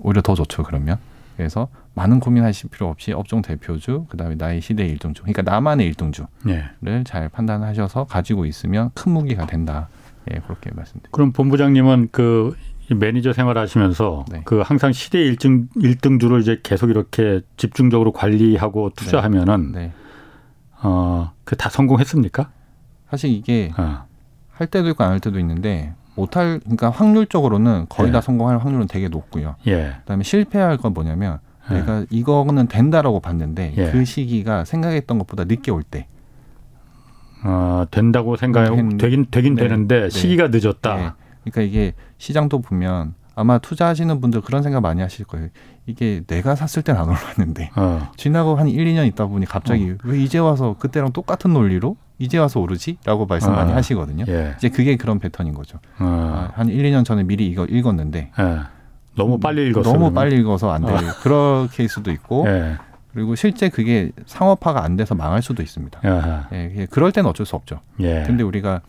오히려 0.00 0.22
더 0.22 0.34
좋죠 0.34 0.62
그러면 0.62 0.96
그래서 1.36 1.68
많은 1.94 2.18
고민하실 2.18 2.70
필요 2.70 2.88
없이 2.88 3.12
업종 3.12 3.42
대표주 3.42 4.06
그다음에 4.08 4.36
나의 4.36 4.62
시대 4.62 4.86
일등주 4.86 5.20
그러니까 5.22 5.42
나만의 5.42 5.86
일등주를 5.88 6.28
예. 6.48 7.04
잘 7.04 7.28
판단하셔서 7.28 8.04
가지고 8.04 8.46
있으면 8.46 8.90
큰 8.94 9.12
무기가 9.12 9.44
된다 9.44 9.90
예 10.32 10.38
그렇게 10.38 10.70
말씀드립니다. 10.70 11.10
그럼 11.12 11.32
본부장님은 11.32 12.08
그 12.12 12.56
매니저 12.88 13.34
생활하시면서 13.34 14.24
네. 14.30 14.42
그 14.46 14.60
항상 14.60 14.92
시대 14.92 15.20
일등 15.20 15.68
일등주를 15.76 16.40
이제 16.40 16.60
계속 16.62 16.88
이렇게 16.88 17.42
집중적으로 17.58 18.12
관리하고 18.12 18.90
투자하면은 18.96 19.72
네. 19.72 19.78
네. 19.78 19.92
어그 20.82 21.56
다 21.56 21.68
성공했습니까? 21.68 22.50
사실 23.10 23.30
이게 23.30 23.72
어. 23.76 24.04
할 24.52 24.66
때도 24.66 24.88
있고 24.90 25.04
안 25.04 25.10
할 25.12 25.20
때도 25.20 25.38
있는데 25.40 25.94
못할 26.14 26.60
그러니까 26.60 26.90
확률적으로는 26.90 27.86
거의 27.88 28.08
예. 28.08 28.12
다 28.12 28.20
성공할 28.20 28.58
확률은 28.58 28.86
되게 28.86 29.08
높고요. 29.08 29.56
예. 29.66 29.94
그다음에 30.00 30.22
실패할 30.22 30.76
건 30.76 30.92
뭐냐면 30.94 31.38
예. 31.70 31.74
내가 31.74 32.04
이거는 32.10 32.66
된다라고 32.68 33.20
봤는데 33.20 33.74
예. 33.76 33.90
그 33.90 34.04
시기가 34.04 34.64
생각했던 34.64 35.18
것보다 35.18 35.44
늦게 35.44 35.70
올 35.70 35.82
때. 35.82 36.06
어, 37.42 37.84
된다고 37.90 38.36
생각해 38.36 38.98
되긴 38.98 39.26
되긴 39.30 39.54
네. 39.54 39.62
되는데 39.62 40.00
네. 40.02 40.10
시기가 40.10 40.48
늦었다. 40.48 40.96
네. 40.96 41.10
그러니까 41.44 41.62
이게 41.62 41.94
시장도 42.18 42.60
보면 42.60 43.14
아마 43.34 43.56
투자하시는 43.58 44.20
분들 44.20 44.42
그런 44.42 44.62
생각 44.62 44.80
많이 44.82 45.00
하실 45.00 45.24
거예요. 45.24 45.48
이게 45.90 46.22
내가 46.26 46.54
샀을 46.54 46.82
땐 46.84 46.96
안 46.96 47.08
올랐는데 47.08 47.70
어. 47.76 48.10
지나고 48.16 48.56
한 48.56 48.68
1, 48.68 48.84
2년 48.84 49.06
있다 49.08 49.26
보니 49.26 49.46
갑자기 49.46 49.90
어. 49.90 49.96
왜 50.04 50.18
이제 50.18 50.38
와서 50.38 50.76
그때랑 50.78 51.12
똑같은 51.12 51.52
논리로 51.52 51.96
이제 52.18 52.38
와서 52.38 52.60
오르지?라고 52.60 53.26
말씀 53.26 53.52
많이 53.52 53.72
어. 53.72 53.74
하시거든요. 53.76 54.24
예. 54.28 54.54
이제 54.58 54.68
그게 54.68 54.96
그런 54.96 55.18
패턴인 55.18 55.54
거죠. 55.54 55.78
어. 55.98 56.04
아, 56.04 56.52
한 56.54 56.68
1, 56.68 56.82
2년 56.84 57.04
전에 57.04 57.22
미리 57.24 57.46
이거 57.46 57.64
읽었는데 57.64 58.30
예. 58.38 58.58
너무 59.16 59.40
빨리 59.40 59.68
읽었어 59.68 59.92
너무 59.92 60.12
빨리 60.12 60.36
읽어서 60.36 60.70
안 60.70 60.84
돼. 60.84 60.92
어. 60.92 60.98
그런 61.22 61.68
케이스도 61.68 62.10
있고 62.12 62.46
예. 62.46 62.76
그리고 63.12 63.34
실제 63.34 63.68
그게 63.68 64.12
상업화가 64.26 64.84
안 64.84 64.96
돼서 64.96 65.14
망할 65.16 65.42
수도 65.42 65.62
있습니다. 65.62 66.00
예, 66.52 66.86
그럴 66.90 67.10
때는 67.10 67.28
어쩔 67.28 67.44
수 67.44 67.56
없죠. 67.56 67.80
예. 67.98 68.22
근데 68.24 68.44
우리가 68.44 68.82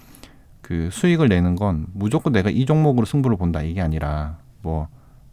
그 0.61 0.89
수익을 0.91 1.27
내는 1.27 1.55
건 1.55 1.87
무조건 1.93 2.31
내가 2.31 2.49
이 2.51 2.65
종목으로 2.65 3.05
승부를 3.05 3.35
본다 3.37 3.61
이게 3.63 3.81
아니라 3.81 4.37
뭐 4.61 4.87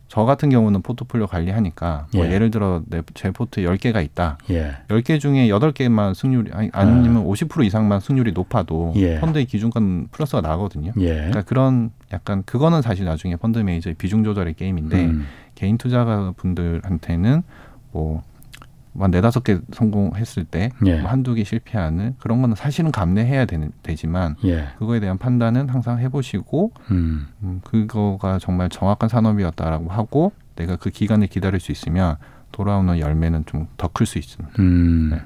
저 0.09 0.24
같은 0.24 0.48
경우는 0.48 0.80
포트폴리오 0.82 1.26
관리하니까 1.26 2.06
뭐 2.14 2.24
예. 2.24 2.38
를 2.38 2.50
들어 2.50 2.82
내 2.86 3.02
제 3.14 3.30
포트에 3.30 3.62
열개가 3.64 4.00
있다. 4.00 4.38
예. 4.50 4.72
10개 4.88 5.20
중에 5.20 5.48
여덟 5.50 5.72
개만 5.72 6.14
승률이 6.14 6.50
아니 6.54 6.70
아니면 6.72 7.18
아. 7.18 7.20
오십 7.20 7.48
프로 7.50 7.62
이상만 7.62 8.00
승률이 8.00 8.32
높아도 8.32 8.92
예. 8.96 9.20
펀드의 9.20 9.44
기준가 9.45 10.09
플러스가 10.11 10.40
나거든요. 10.40 10.92
예. 10.98 11.14
그러니까 11.14 11.42
그런 11.42 11.90
약간 12.12 12.42
그거는 12.44 12.80
사실 12.80 13.04
나중에 13.04 13.36
펀드 13.36 13.59
매니저의 13.59 13.94
비중 13.96 14.24
조절의 14.24 14.54
게임인데 14.54 15.04
음. 15.04 15.26
개인 15.54 15.76
투자가 15.76 16.32
분들한테는 16.36 17.42
뭐 17.92 18.22
한 19.05 19.11
네다섯 19.11 19.44
개 19.44 19.59
성공했을 19.72 20.44
때 20.44 20.70
예. 20.86 21.01
뭐 21.01 21.11
한두 21.11 21.34
개 21.34 21.44
실패하는 21.44 22.16
그런 22.18 22.40
거는 22.42 22.57
사실은 22.57 22.90
감내해야 22.92 23.44
되는, 23.44 23.72
되지만 23.82 24.36
예. 24.44 24.68
그거에 24.78 25.01
대한 25.01 25.18
판단은 25.18 25.68
항상 25.68 25.99
해보시고 26.01 26.72
음. 26.90 27.28
음, 27.42 27.61
그거가 27.64 28.38
정말 28.38 28.68
정확한 28.68 29.09
산업이었다라고 29.09 29.90
하고 29.90 30.32
내가 30.57 30.76
그 30.76 30.90
기간을 30.90 31.26
기다릴 31.28 31.61
수 31.61 31.70
있으면 31.72 32.16
돌아오는 32.53 32.99
열매는 32.99 33.44
좀 33.46 33.66
더 33.76 33.88
클 33.88 34.07
수 34.07 34.18
있습니다. 34.18 34.55
음. 34.61 35.11
네. 35.12 35.20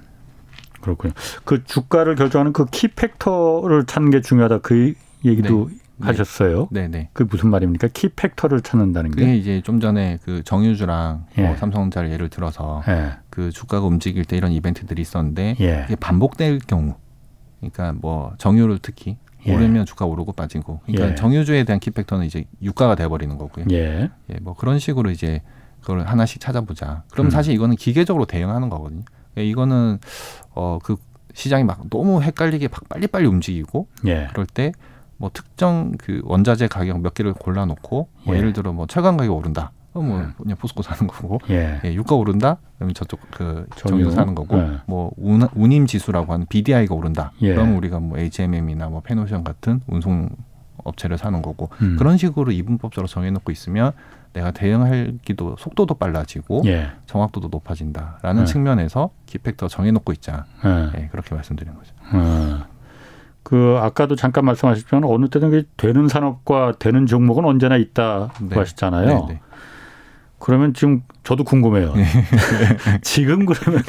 그렇군요. 0.80 1.12
그 1.44 1.62
주가를 1.64 2.16
결정하는 2.16 2.52
그 2.52 2.66
키팩터를 2.66 3.86
찾는 3.86 4.10
게 4.10 4.20
중요하다. 4.20 4.58
그 4.58 4.94
얘기도 5.24 5.68
네. 5.70 5.76
네. 6.02 6.06
하셨어요. 6.08 6.68
네, 6.70 6.88
네. 6.88 7.08
그 7.12 7.26
무슨 7.28 7.50
말입니까? 7.50 7.88
키 7.92 8.08
팩터를 8.08 8.60
찾는다는 8.60 9.10
게? 9.10 9.20
그게 9.20 9.36
이제 9.36 9.60
좀 9.62 9.80
전에 9.80 10.18
그 10.22 10.42
정유주랑 10.42 11.26
예. 11.38 11.42
뭐 11.42 11.56
삼성전자를 11.56 12.10
예를 12.10 12.28
들어서 12.28 12.82
예. 12.88 13.12
그 13.30 13.50
주가가 13.50 13.86
움직일 13.86 14.24
때 14.24 14.36
이런 14.36 14.52
이벤트들이 14.52 15.00
있었는데 15.00 15.56
예. 15.60 15.84
이게 15.86 15.96
반복될 15.96 16.58
경우, 16.66 16.94
그러니까 17.60 17.92
뭐 17.92 18.34
정유를 18.38 18.80
특히 18.82 19.16
예. 19.46 19.54
오르면 19.54 19.86
주가 19.86 20.04
오르고 20.04 20.32
빠지고, 20.32 20.80
그러니까 20.84 21.10
예. 21.10 21.14
정유주에 21.14 21.64
대한 21.64 21.80
키 21.80 21.90
팩터는 21.90 22.26
이제 22.26 22.44
유가가 22.60 22.94
돼버리는 22.94 23.36
거고요. 23.38 23.66
예. 23.70 24.10
예, 24.30 24.34
뭐 24.40 24.54
그런 24.54 24.78
식으로 24.78 25.10
이제 25.10 25.40
그걸 25.80 26.02
하나씩 26.02 26.40
찾아보자. 26.40 27.02
그럼 27.10 27.26
음. 27.26 27.30
사실 27.30 27.54
이거는 27.54 27.76
기계적으로 27.76 28.24
대응하는 28.24 28.68
거거든요. 28.68 29.02
그러니까 29.34 29.50
이거는 29.50 29.98
어그 30.54 30.96
시장이 31.34 31.64
막 31.64 31.88
너무 31.90 32.22
헷갈리게 32.22 32.68
막 32.68 32.88
빨리빨리 32.88 33.26
움직이고 33.26 33.88
예. 34.06 34.28
그럴 34.30 34.46
때 34.46 34.72
뭐 35.22 35.30
특정 35.32 35.92
그 35.98 36.20
원자재 36.24 36.66
가격 36.66 37.00
몇 37.00 37.14
개를 37.14 37.32
골라놓고 37.32 38.08
뭐 38.24 38.34
예. 38.34 38.38
예를 38.38 38.52
들어 38.52 38.72
뭐 38.72 38.88
철강 38.88 39.16
가격 39.16 39.36
오른다. 39.36 39.70
뭐 39.92 40.20
예. 40.20 40.26
그냥 40.36 40.56
포스코 40.56 40.82
사는 40.82 41.06
거고, 41.06 41.38
예. 41.48 41.80
예 41.84 41.94
유가 41.94 42.16
오른다. 42.16 42.56
그러면 42.76 42.92
저쪽 42.92 43.20
그 43.30 43.68
정유 43.76 44.10
사는 44.10 44.34
거고, 44.34 44.58
예. 44.58 44.78
뭐 44.86 45.12
운, 45.16 45.46
운임 45.54 45.86
지수라고 45.86 46.32
하는 46.32 46.46
BDI가 46.46 46.92
오른다. 46.92 47.30
예. 47.40 47.54
그럼 47.54 47.76
우리가 47.76 48.00
뭐 48.00 48.18
HMM이나 48.18 48.88
뭐 48.88 49.00
페노션 49.00 49.44
같은 49.44 49.80
운송 49.86 50.30
업체를 50.82 51.18
사는 51.18 51.40
거고 51.40 51.68
음. 51.82 51.94
그런 51.96 52.16
식으로 52.16 52.50
이분법적으로 52.50 53.06
정해놓고 53.06 53.52
있으면 53.52 53.92
내가 54.32 54.50
대응하기도 54.50 55.54
속도도 55.56 55.94
빨라지고 55.94 56.62
예. 56.64 56.90
정확도도 57.06 57.46
높아진다라는 57.46 58.42
예. 58.42 58.46
측면에서 58.46 59.10
기팩터 59.26 59.68
정해놓고 59.68 60.12
있자 60.14 60.46
예. 60.96 61.06
그렇게 61.12 61.36
말씀드리는 61.36 61.78
거죠. 61.78 61.94
어. 62.12 62.71
그 63.52 63.76
아까도 63.78 64.16
잠깐 64.16 64.46
말씀하셨지만 64.46 65.04
어느 65.04 65.28
때든 65.28 65.64
되는 65.76 66.08
산업과 66.08 66.76
되는 66.78 67.04
종목은 67.04 67.44
언제나 67.44 67.76
있다고 67.76 68.48
네. 68.48 68.56
하셨잖아요. 68.56 69.06
네, 69.06 69.34
네. 69.34 69.40
그러면 70.38 70.72
지금 70.72 71.02
저도 71.22 71.44
궁금해요. 71.44 71.92
네. 71.94 72.06
지금 73.04 73.44
그러면 73.44 73.82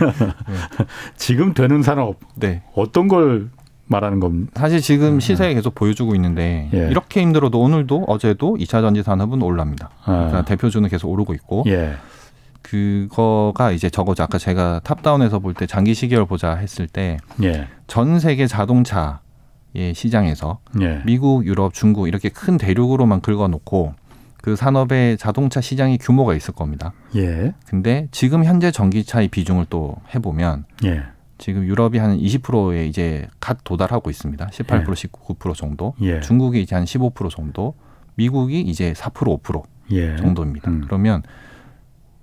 지금 1.16 1.54
되는 1.54 1.82
산업 1.82 2.20
네. 2.36 2.62
어떤 2.76 3.08
걸 3.08 3.52
말하는 3.86 4.20
겁니다. 4.20 4.52
사실 4.54 4.82
지금 4.82 5.14
음. 5.14 5.20
시세에 5.22 5.54
계속 5.54 5.76
보여주고 5.76 6.14
있는데 6.16 6.70
예. 6.74 6.90
이렇게 6.90 7.22
힘들어도 7.22 7.58
오늘도 7.62 8.04
어제도 8.10 8.58
이차 8.60 8.82
전지 8.82 9.02
산업은 9.02 9.42
올랍니다. 9.42 9.92
아. 10.04 10.12
그러니까 10.12 10.42
대표주는 10.44 10.90
계속 10.90 11.10
오르고 11.10 11.34
있고 11.36 11.64
예. 11.68 11.94
그거가 12.62 13.72
이제 13.72 13.90
적어죠. 13.90 14.24
아까 14.24 14.38
제가 14.38 14.82
탑다운에서 14.84 15.40
볼 15.40 15.54
때 15.54 15.66
장기 15.68 15.94
시계열 15.94 16.26
보자 16.26 16.56
했을 16.56 16.86
때전 16.88 17.20
예. 17.44 18.20
세계 18.20 18.46
자동차 18.46 19.23
의 19.76 19.94
시장에서 19.96 20.60
예. 20.82 21.02
미국, 21.04 21.46
유럽, 21.46 21.74
중국 21.74 22.08
이렇게 22.08 22.30
큰 22.30 22.58
대륙으로만 22.58 23.22
긁어놓고 23.22 23.96
그 24.44 24.56
산업의 24.56 25.18
자동차 25.18 25.62
시장이 25.62 25.98
규모가 25.98 26.36
있을 26.36 26.54
겁니다. 26.54 26.94
예. 27.16 27.54
근데 27.66 28.08
지금 28.12 28.44
현재 28.44 28.72
전기차의 28.72 29.30
비중을 29.30 29.68
또 29.70 29.96
해보면 30.14 30.66
예. 30.86 31.04
지금 31.38 31.66
유럽이 31.66 31.98
한 31.98 32.18
20%에 32.18 32.86
이제 32.86 33.28
갓 33.40 33.64
도달하고 33.64 34.10
있습니다. 34.10 34.48
18% 34.48 34.90
예. 34.90 34.94
19% 34.94 35.56
정도. 35.56 35.94
예. 36.02 36.20
중국이 36.20 36.62
이제 36.62 36.76
한 36.76 36.86
15% 36.86 37.30
정도. 37.30 37.74
미국이 38.16 38.62
이제 38.62 38.94
4% 38.94 39.42
5% 39.42 39.64
예. 39.92 40.16
정도입니다. 40.18 40.70
음. 40.70 40.82
그러면 40.86 41.24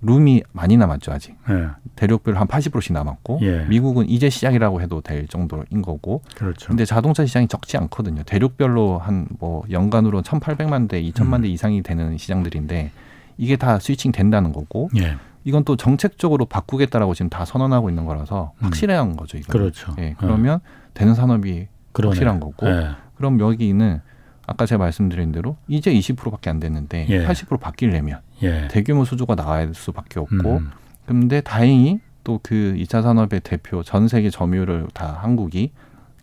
룸이 0.01 0.43
많이 0.51 0.77
남았죠 0.77 1.11
아직. 1.11 1.35
예. 1.49 1.67
대륙별 1.95 2.35
한 2.37 2.47
80%씩 2.47 2.93
남았고 2.93 3.39
예. 3.43 3.65
미국은 3.65 4.09
이제 4.09 4.29
시작이라고 4.29 4.81
해도 4.81 5.01
될 5.01 5.27
정도인 5.27 5.81
거고. 5.83 6.21
그렇죠. 6.35 6.67
근데 6.69 6.85
자동차 6.85 7.25
시장이 7.25 7.47
적지 7.47 7.77
않거든요. 7.77 8.23
대륙별로 8.23 8.97
한 8.99 9.27
뭐 9.39 9.63
연간으로 9.69 10.21
1,800만 10.23 10.89
대, 10.89 11.01
2천만 11.03 11.35
음. 11.35 11.41
대 11.43 11.47
이상이 11.49 11.83
되는 11.83 12.17
시장들인데 12.17 12.91
이게 13.37 13.55
다 13.55 13.79
스위칭 13.79 14.11
된다는 14.11 14.51
거고. 14.53 14.89
예. 14.97 15.15
이건 15.43 15.63
또 15.63 15.75
정책적으로 15.75 16.45
바꾸겠다라고 16.45 17.15
지금 17.15 17.29
다 17.29 17.45
선언하고 17.45 17.89
있는 17.89 18.05
거라서 18.05 18.53
음. 18.59 18.65
확실한 18.65 19.15
거죠. 19.17 19.37
이거. 19.37 19.51
그렇죠. 19.51 19.95
예. 19.99 20.15
그러면 20.19 20.59
되는 20.93 21.13
산업이 21.15 21.67
그러네. 21.93 22.09
확실한 22.11 22.39
거고. 22.39 22.67
예. 22.67 22.89
그럼 23.15 23.39
여기는 23.39 24.01
아까 24.47 24.65
제가 24.65 24.79
말씀드린 24.79 25.31
대로 25.31 25.55
이제 25.67 25.93
20%밖에 25.93 26.49
안 26.49 26.59
됐는데 26.59 27.07
예. 27.09 27.25
80% 27.25 27.59
바뀌려면 27.59 28.19
예. 28.43 28.67
대규모 28.69 29.05
수주가 29.05 29.35
나와야 29.35 29.71
수밖에 29.73 30.19
없고 30.19 30.57
음. 30.57 30.71
근데 31.05 31.41
다행히 31.41 31.99
또 32.23 32.39
그 32.43 32.75
2차 32.77 33.01
산업의 33.01 33.39
대표 33.41 33.81
전 33.83 34.07
세계 34.07 34.29
점유율을 34.29 34.87
다 34.93 35.17
한국이 35.21 35.71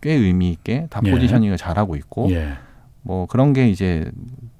꽤 0.01 0.13
의미 0.13 0.49
있게 0.51 0.87
다 0.89 1.01
예. 1.05 1.11
포지셔닝을 1.11 1.57
잘하고 1.57 1.95
있고 1.97 2.31
예. 2.31 2.53
뭐 3.01 3.25
그런 3.25 3.51
게 3.53 3.69
이제 3.69 4.09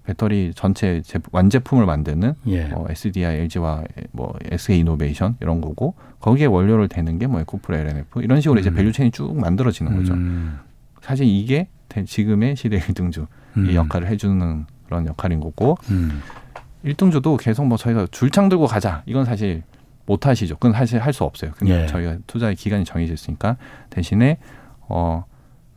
배터리 0.06 0.52
전체 0.56 1.02
완제품을 1.32 1.86
만드는 1.86 2.34
예. 2.48 2.66
뭐 2.66 2.88
SDI, 2.90 3.38
LG와 3.42 3.84
뭐 4.12 4.34
SK 4.52 4.80
이노베이션 4.80 5.38
이런 5.40 5.62
거고 5.62 5.94
거기에 6.20 6.48
원료를 6.48 6.88
대는 6.90 7.20
게 7.20 7.28
뭐 7.28 7.40
에코프로 7.42 7.78
L&F 7.78 8.22
이런 8.22 8.42
식으로 8.42 8.60
음. 8.60 8.62
이제 8.62 8.70
value 8.72 8.90
chain이 8.90 9.12
쭉 9.12 9.40
만들어지는 9.40 9.96
거죠. 9.96 10.14
음. 10.14 10.58
사실 11.02 11.26
이게 11.26 11.68
지금의 12.06 12.56
시대 12.58 12.80
1등주 12.82 13.28
음. 13.58 13.70
이 13.70 13.76
역할을 13.76 14.08
해주는 14.10 14.66
그런 14.88 15.06
역할인 15.06 15.40
거고 15.40 15.78
음. 16.84 16.90
1등주도 16.92 17.38
계속 17.38 17.66
뭐 17.66 17.78
저희가 17.78 18.08
줄창 18.12 18.50
들고 18.50 18.68
가자 18.68 19.04
이건 19.06 19.26
사실 19.26 19.64
못 20.06 20.26
하시죠. 20.26 20.56
그건 20.56 20.74
사실 20.74 21.00
할 21.00 21.14
수 21.14 21.24
없어요. 21.24 21.52
그냥 21.52 21.82
예. 21.82 21.86
저희가 21.88 22.18
투자의 22.26 22.56
기간이 22.56 22.84
정해져 22.86 23.14
있으니까 23.14 23.58
대신에 23.90 24.38
어 24.88 25.26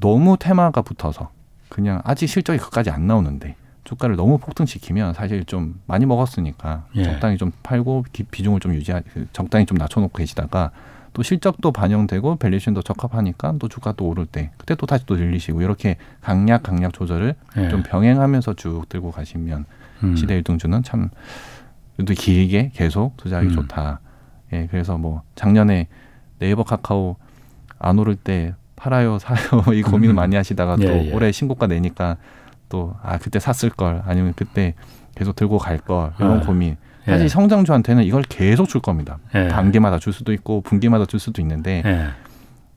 너무 0.01 0.37
테마가 0.39 0.83
붙어서 0.83 1.31
그냥 1.69 2.01
아직 2.05 2.27
실적이 2.29 2.59
그까지 2.59 2.91
안 2.91 3.07
나오는데 3.07 3.57
주가를 3.85 4.17
너무 4.17 4.39
폭등시키면 4.39 5.15
사실 5.15 5.45
좀 5.45 5.81
많이 5.87 6.07
먹었으니까 6.07 6.87
예. 6.97 7.03
적당히 7.05 7.37
좀 7.37 7.51
팔고 7.63 8.05
비중을 8.31 8.61
좀 8.61 8.75
유지하 8.75 9.01
적당히 9.33 9.67
좀 9.67 9.77
낮춰놓고 9.77 10.17
계시다가 10.17 10.71
또 11.13 11.23
실적도 11.23 11.73
반영되고 11.73 12.37
밸류션도 12.37 12.83
적합하니까 12.83 13.55
또 13.59 13.69
주가 13.69 13.93
또 13.93 14.07
오를 14.09 14.25
때 14.25 14.51
그때 14.57 14.75
또 14.77 14.87
다시 14.87 15.05
또 15.05 15.17
늘리시고 15.17 15.61
이렇게 15.61 15.97
강약 16.23 16.63
강약 16.63 16.93
조절을 16.95 17.35
예. 17.59 17.69
좀 17.69 17.83
병행하면서 17.83 18.55
쭉 18.55 18.89
들고 18.89 19.11
가시면 19.11 19.67
음. 20.03 20.17
시대 20.17 20.35
일등주는 20.37 20.83
참 20.83 21.11
또 22.07 22.15
길게 22.15 22.71
계속 22.75 23.17
투자하기 23.19 23.49
음. 23.49 23.53
좋다. 23.53 24.01
예, 24.55 24.67
그래서 24.71 24.97
뭐 24.99 25.23
작년에 25.37 25.87
네이버 26.39 26.65
카카오 26.65 27.17
안 27.79 27.99
오를 27.99 28.17
때 28.17 28.55
팔아요 28.77 29.19
사요 29.21 29.37
이 29.75 29.83
고민을 29.83 30.15
음. 30.15 30.17
많이 30.17 30.35
하시다가 30.35 30.77
또 30.83 30.85
예, 30.85 31.09
예. 31.09 31.13
올해 31.13 31.31
신고가 31.31 31.67
내니까 31.69 32.17
또 32.69 32.97
아 33.03 33.19
그때 33.19 33.39
샀을 33.39 33.71
걸 33.71 34.03
아니면 34.07 34.33
그때 34.35 34.75
계속 35.15 35.37
들고 35.37 35.59
갈 35.59 35.79
걸 35.79 36.13
이런 36.19 36.39
아. 36.39 36.41
고민 36.41 36.77
사실 37.05 37.25
예. 37.25 37.29
성장주한테는 37.29 38.05
이걸 38.05 38.23
계속 38.23 38.69
줄 38.69 38.81
겁니다. 38.81 39.19
예. 39.35 39.49
단계마다 39.49 39.99
줄 39.99 40.13
수도 40.13 40.33
있고 40.33 40.63
분기마다 40.63 41.05
줄 41.07 41.21
수도 41.21 41.41
있는데 41.43 41.83
예. 41.85 42.09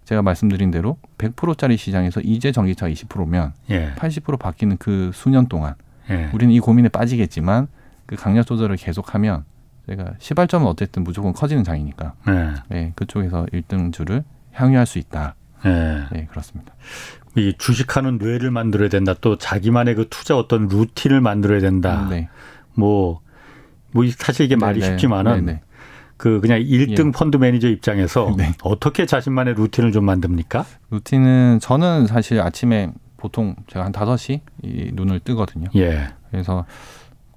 제가 0.03 0.21
말씀드린 0.21 0.69
대로 0.71 0.97
100%짜리 1.17 1.77
시장에서 1.77 2.21
이제 2.21 2.51
전기차 2.51 2.87
20%면 2.89 3.53
예. 3.71 3.93
80% 3.95 4.37
바뀌는 4.37 4.77
그 4.77 5.09
수년 5.13 5.47
동안 5.47 5.73
예. 6.09 6.29
우리는 6.33 6.53
이 6.53 6.59
고민에 6.59 6.89
빠지겠지만 6.89 7.67
그 8.05 8.15
강약 8.15 8.45
조절을 8.45 8.77
계속하면 8.77 9.45
제가 9.87 10.13
시발점은 10.19 10.67
어쨌든 10.67 11.03
무조건 11.03 11.33
커지는 11.33 11.63
장이니까 11.63 12.13
예. 12.29 12.53
네, 12.69 12.93
그쪽에서 12.95 13.45
1등주를 13.51 14.23
향유할 14.51 14.85
수 14.85 14.99
있다. 14.99 15.35
예. 15.65 16.05
네, 16.11 16.27
그렇습니다. 16.29 16.73
이 17.35 17.53
주식하는 17.57 18.17
뇌를 18.17 18.51
만들어야 18.51 18.89
된다. 18.89 19.13
또 19.19 19.37
자기만의 19.37 19.95
그 19.95 20.07
투자 20.09 20.37
어떤 20.37 20.67
루틴을 20.67 21.21
만들어야 21.21 21.59
된다. 21.59 22.03
음, 22.03 22.09
네. 22.09 22.29
뭐 22.75 23.25
뭐 23.95 24.03
사실 24.17 24.45
이게 24.45 24.57
말이 24.57 24.81
네네. 24.81 24.91
쉽지만은 24.91 25.45
네네. 25.45 25.61
그 26.17 26.41
그냥 26.41 26.59
1등 26.59 27.07
예. 27.07 27.11
펀드 27.11 27.37
매니저 27.37 27.69
입장에서 27.69 28.33
네. 28.37 28.51
어떻게 28.61 29.05
자신만의 29.05 29.53
루틴을 29.53 29.93
좀 29.93 30.03
만듭니까? 30.03 30.65
루틴은 30.91 31.59
저는 31.61 32.07
사실 32.07 32.41
아침에 32.41 32.91
보통 33.25 33.55
제가 33.65 33.85
한 33.85 33.91
5시 33.91 34.39
이 34.61 34.91
눈을 34.93 35.19
뜨거든요. 35.19 35.67
예. 35.75 36.09
그래서 36.29 36.63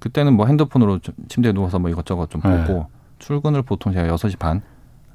그때는 0.01 0.35
뭐 0.35 0.45
핸드폰으로 0.45 1.01
침대에 1.29 1.53
누워서 1.53 1.79
뭐 1.79 1.91
이것저것 1.91 2.29
좀 2.29 2.43
보고 2.43 2.53
예. 2.53 2.85
출근을 3.19 3.63
보통 3.63 3.95
제가 3.95 4.15
6시 4.15 4.39
반 4.39 4.61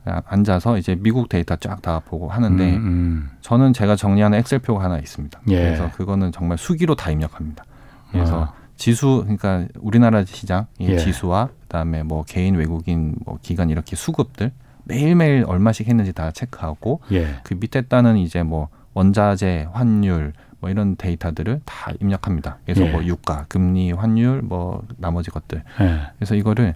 앉아서 0.04 0.80
이제 0.80 0.96
미국 0.96 1.30
데이터 1.30 1.56
쫙 1.58 1.82
다 1.84 2.00
보고 2.00 2.28
하는데 2.28 2.76
음, 2.76 2.84
음. 2.84 3.30
저는 3.42 3.74
제가 3.74 3.96
정리하는 3.96 4.40
엑셀표가 4.40 4.84
하나 4.84 4.98
있습니다. 4.98 5.42
예. 5.50 5.56
그래서 5.58 5.92
그거는 5.92 6.32
정말 6.32 6.58
수기로 6.58 6.96
다 6.96 7.12
입력합니다. 7.12 7.64
그래서 8.12 8.46
아. 8.46 8.54
지수 8.76 9.22
그러니까 9.22 9.68
우리나라 9.80 10.26
시장 10.26 10.66
이 10.80 10.88
예. 10.90 10.98
지수와 10.98 11.50
그다음에 11.62 12.02
뭐 12.02 12.24
개인 12.24 12.56
외국인 12.56 13.16
뭐 13.24 13.38
기관 13.44 13.70
이렇게 13.70 13.96
수급들 13.96 14.52
매일매일 14.86 15.46
얼마씩 15.48 15.88
했는지 15.88 16.14
다 16.14 16.32
체크하고 16.32 17.02
예. 17.12 17.36
그 17.44 17.54
밑에 17.54 17.82
따는 17.82 18.18
이제 18.18 18.42
뭐 18.42 18.70
원자재 18.96 19.68
환율 19.72 20.34
뭐 20.64 20.70
이런 20.70 20.96
데이터들을 20.96 21.60
다 21.66 21.92
입력합니다. 22.00 22.58
그래서 22.64 22.86
예. 22.86 22.90
뭐 22.90 23.04
유가, 23.04 23.44
금리, 23.50 23.92
환율 23.92 24.42
뭐 24.42 24.82
나머지 24.96 25.30
것들. 25.30 25.62
예. 25.82 26.02
그래서 26.16 26.36
이거를 26.36 26.74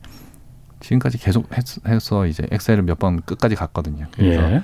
지금까지 0.82 1.18
계속 1.18 1.50
해서 1.88 2.26
이제 2.26 2.46
엑셀을 2.52 2.84
몇 2.84 2.98
번 3.00 3.22
끝까지 3.22 3.56
갔거든요. 3.56 4.08
그래서 4.12 4.52
예. 4.52 4.62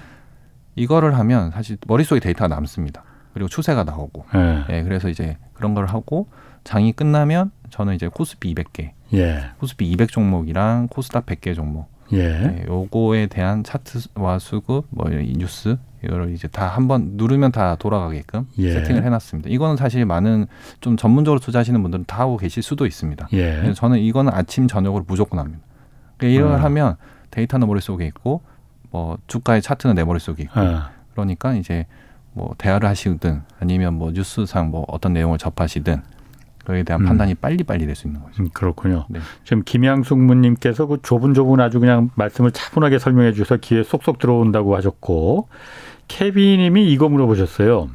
이거를 0.75 1.17
하면 1.17 1.51
사실 1.51 1.77
머릿속에 1.87 2.19
데이터가 2.19 2.53
남습니다. 2.53 3.05
그리고 3.33 3.47
추세가 3.47 3.85
나오고. 3.85 4.25
예. 4.35 4.65
예, 4.71 4.83
그래서 4.83 5.07
이제 5.07 5.37
그런 5.53 5.73
걸 5.73 5.85
하고 5.85 6.27
장이 6.65 6.91
끝나면 6.91 7.51
저는 7.69 7.95
이제 7.95 8.09
코스피 8.09 8.53
200개, 8.53 8.91
예. 9.13 9.51
코스피 9.57 9.89
200 9.89 10.09
종목이랑 10.09 10.87
코스닥 10.89 11.25
100개 11.27 11.55
종목, 11.55 11.89
예. 12.13 12.29
네, 12.29 12.65
요거에 12.67 13.27
대한 13.27 13.63
차트와 13.63 14.39
수급, 14.39 14.85
뭐 14.89 15.09
뉴스 15.09 15.77
이거를 16.03 16.33
이제 16.33 16.47
다 16.47 16.67
한번 16.67 17.11
누르면 17.13 17.51
다 17.51 17.75
돌아가게끔 17.75 18.47
예. 18.57 18.73
세팅을 18.73 19.03
해놨습니다. 19.05 19.49
이거는 19.49 19.77
사실 19.77 20.05
많은 20.05 20.47
좀 20.81 20.97
전문적으로 20.97 21.39
투자하시는 21.39 21.81
분들은 21.81 22.05
다 22.05 22.19
하고 22.19 22.37
계실 22.37 22.61
수도 22.61 22.85
있습니다. 22.85 23.29
예. 23.33 23.73
저는 23.73 23.99
이거는 23.99 24.33
아침 24.33 24.67
저녁으로 24.67 25.05
무조건 25.07 25.39
합니다. 25.39 25.63
그러니까 26.17 26.39
이걸 26.39 26.53
어. 26.53 26.63
하면 26.63 26.97
데이터는 27.31 27.67
머릿속에 27.67 28.05
있고 28.07 28.41
뭐 28.91 29.17
주가의 29.27 29.61
차트는 29.61 29.95
내 29.95 30.03
머릿속에 30.03 30.43
있고 30.43 30.59
어. 30.59 30.81
그러니까 31.13 31.53
이제 31.55 31.85
뭐 32.33 32.53
대화를 32.57 32.89
하시든 32.89 33.43
아니면 33.59 33.93
뭐 33.93 34.11
뉴스상 34.11 34.71
뭐 34.71 34.85
어떤 34.87 35.13
내용을 35.13 35.37
접하시든 35.37 36.01
그에 36.65 36.83
대한 36.83 37.01
음. 37.01 37.05
판단이 37.05 37.35
빨리빨리 37.35 37.85
될 37.85 37.95
수 37.95 38.07
있는 38.07 38.21
거죠. 38.21 38.41
음, 38.43 38.49
그렇군요. 38.53 39.05
네. 39.09 39.19
지금 39.43 39.63
김양숙 39.63 40.17
문님께서 40.19 40.85
그 40.87 41.01
좁은 41.01 41.33
아주 41.59 41.79
그냥 41.79 42.09
말씀을 42.15 42.51
차분하게 42.51 42.99
설명해 42.99 43.33
주셔서 43.33 43.57
귀에 43.57 43.83
쏙쏙 43.83 44.17
들어온다고 44.17 44.75
하셨고 44.75 45.47
케비님이 46.07 46.91
이거 46.91 47.09
물어보셨어요. 47.09 47.89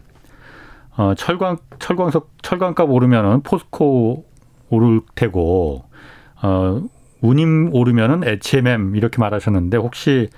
어, 0.96 1.14
철광 1.14 1.58
철광석 1.78 2.30
철광값 2.42 2.90
오르면은 2.90 3.42
포스코 3.42 4.24
오를 4.68 5.00
테고 5.14 5.84
어, 6.42 6.82
운임 7.20 7.70
오르면은 7.72 8.22
HMM 8.24 8.96
이렇게 8.96 9.18
말하셨는데 9.18 9.76
혹시 9.76 10.28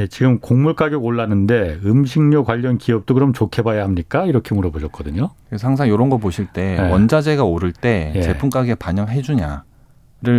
예, 0.00 0.06
지금 0.06 0.38
곡물 0.40 0.74
가격 0.74 1.04
올랐는데 1.04 1.80
음식료 1.84 2.42
관련 2.44 2.78
기업도 2.78 3.12
그럼 3.12 3.34
좋게 3.34 3.60
봐야 3.62 3.84
합니까? 3.84 4.24
이렇게 4.24 4.54
물어보셨거든요. 4.54 5.28
그래서 5.48 5.66
항상 5.66 5.88
이런 5.88 6.08
거 6.08 6.16
보실 6.16 6.46
때 6.46 6.78
예. 6.80 6.90
원자재가 6.90 7.44
오를 7.44 7.72
때 7.72 8.12
예. 8.16 8.22
제품 8.22 8.48
가격 8.48 8.78
반영해 8.78 9.20
주냐를 9.20 9.60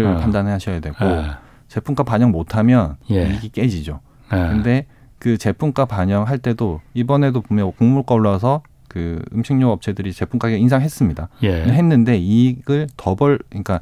어. 0.05 0.17
판단하셔야 0.19 0.79
되고 0.79 1.05
예. 1.05 1.25
제품가 1.67 2.03
반영 2.03 2.31
못하면 2.31 2.95
예. 3.11 3.29
이익이 3.29 3.49
깨지죠. 3.49 3.99
예. 4.33 4.37
근데 4.37 4.87
그 5.19 5.37
제품가 5.37 5.85
반영할 5.85 6.39
때도 6.39 6.81
이번에도 6.95 7.41
보면 7.41 7.73
곡물가 7.73 8.15
올라서 8.15 8.63
그 8.87 9.21
음식료 9.31 9.69
업체들이 9.71 10.11
제품 10.11 10.39
가격 10.39 10.59
인상했습니다. 10.59 11.29
예. 11.43 11.63
했는데 11.63 12.17
이익을 12.17 12.87
더 12.97 13.13
벌 13.15 13.37
그러니까 13.49 13.79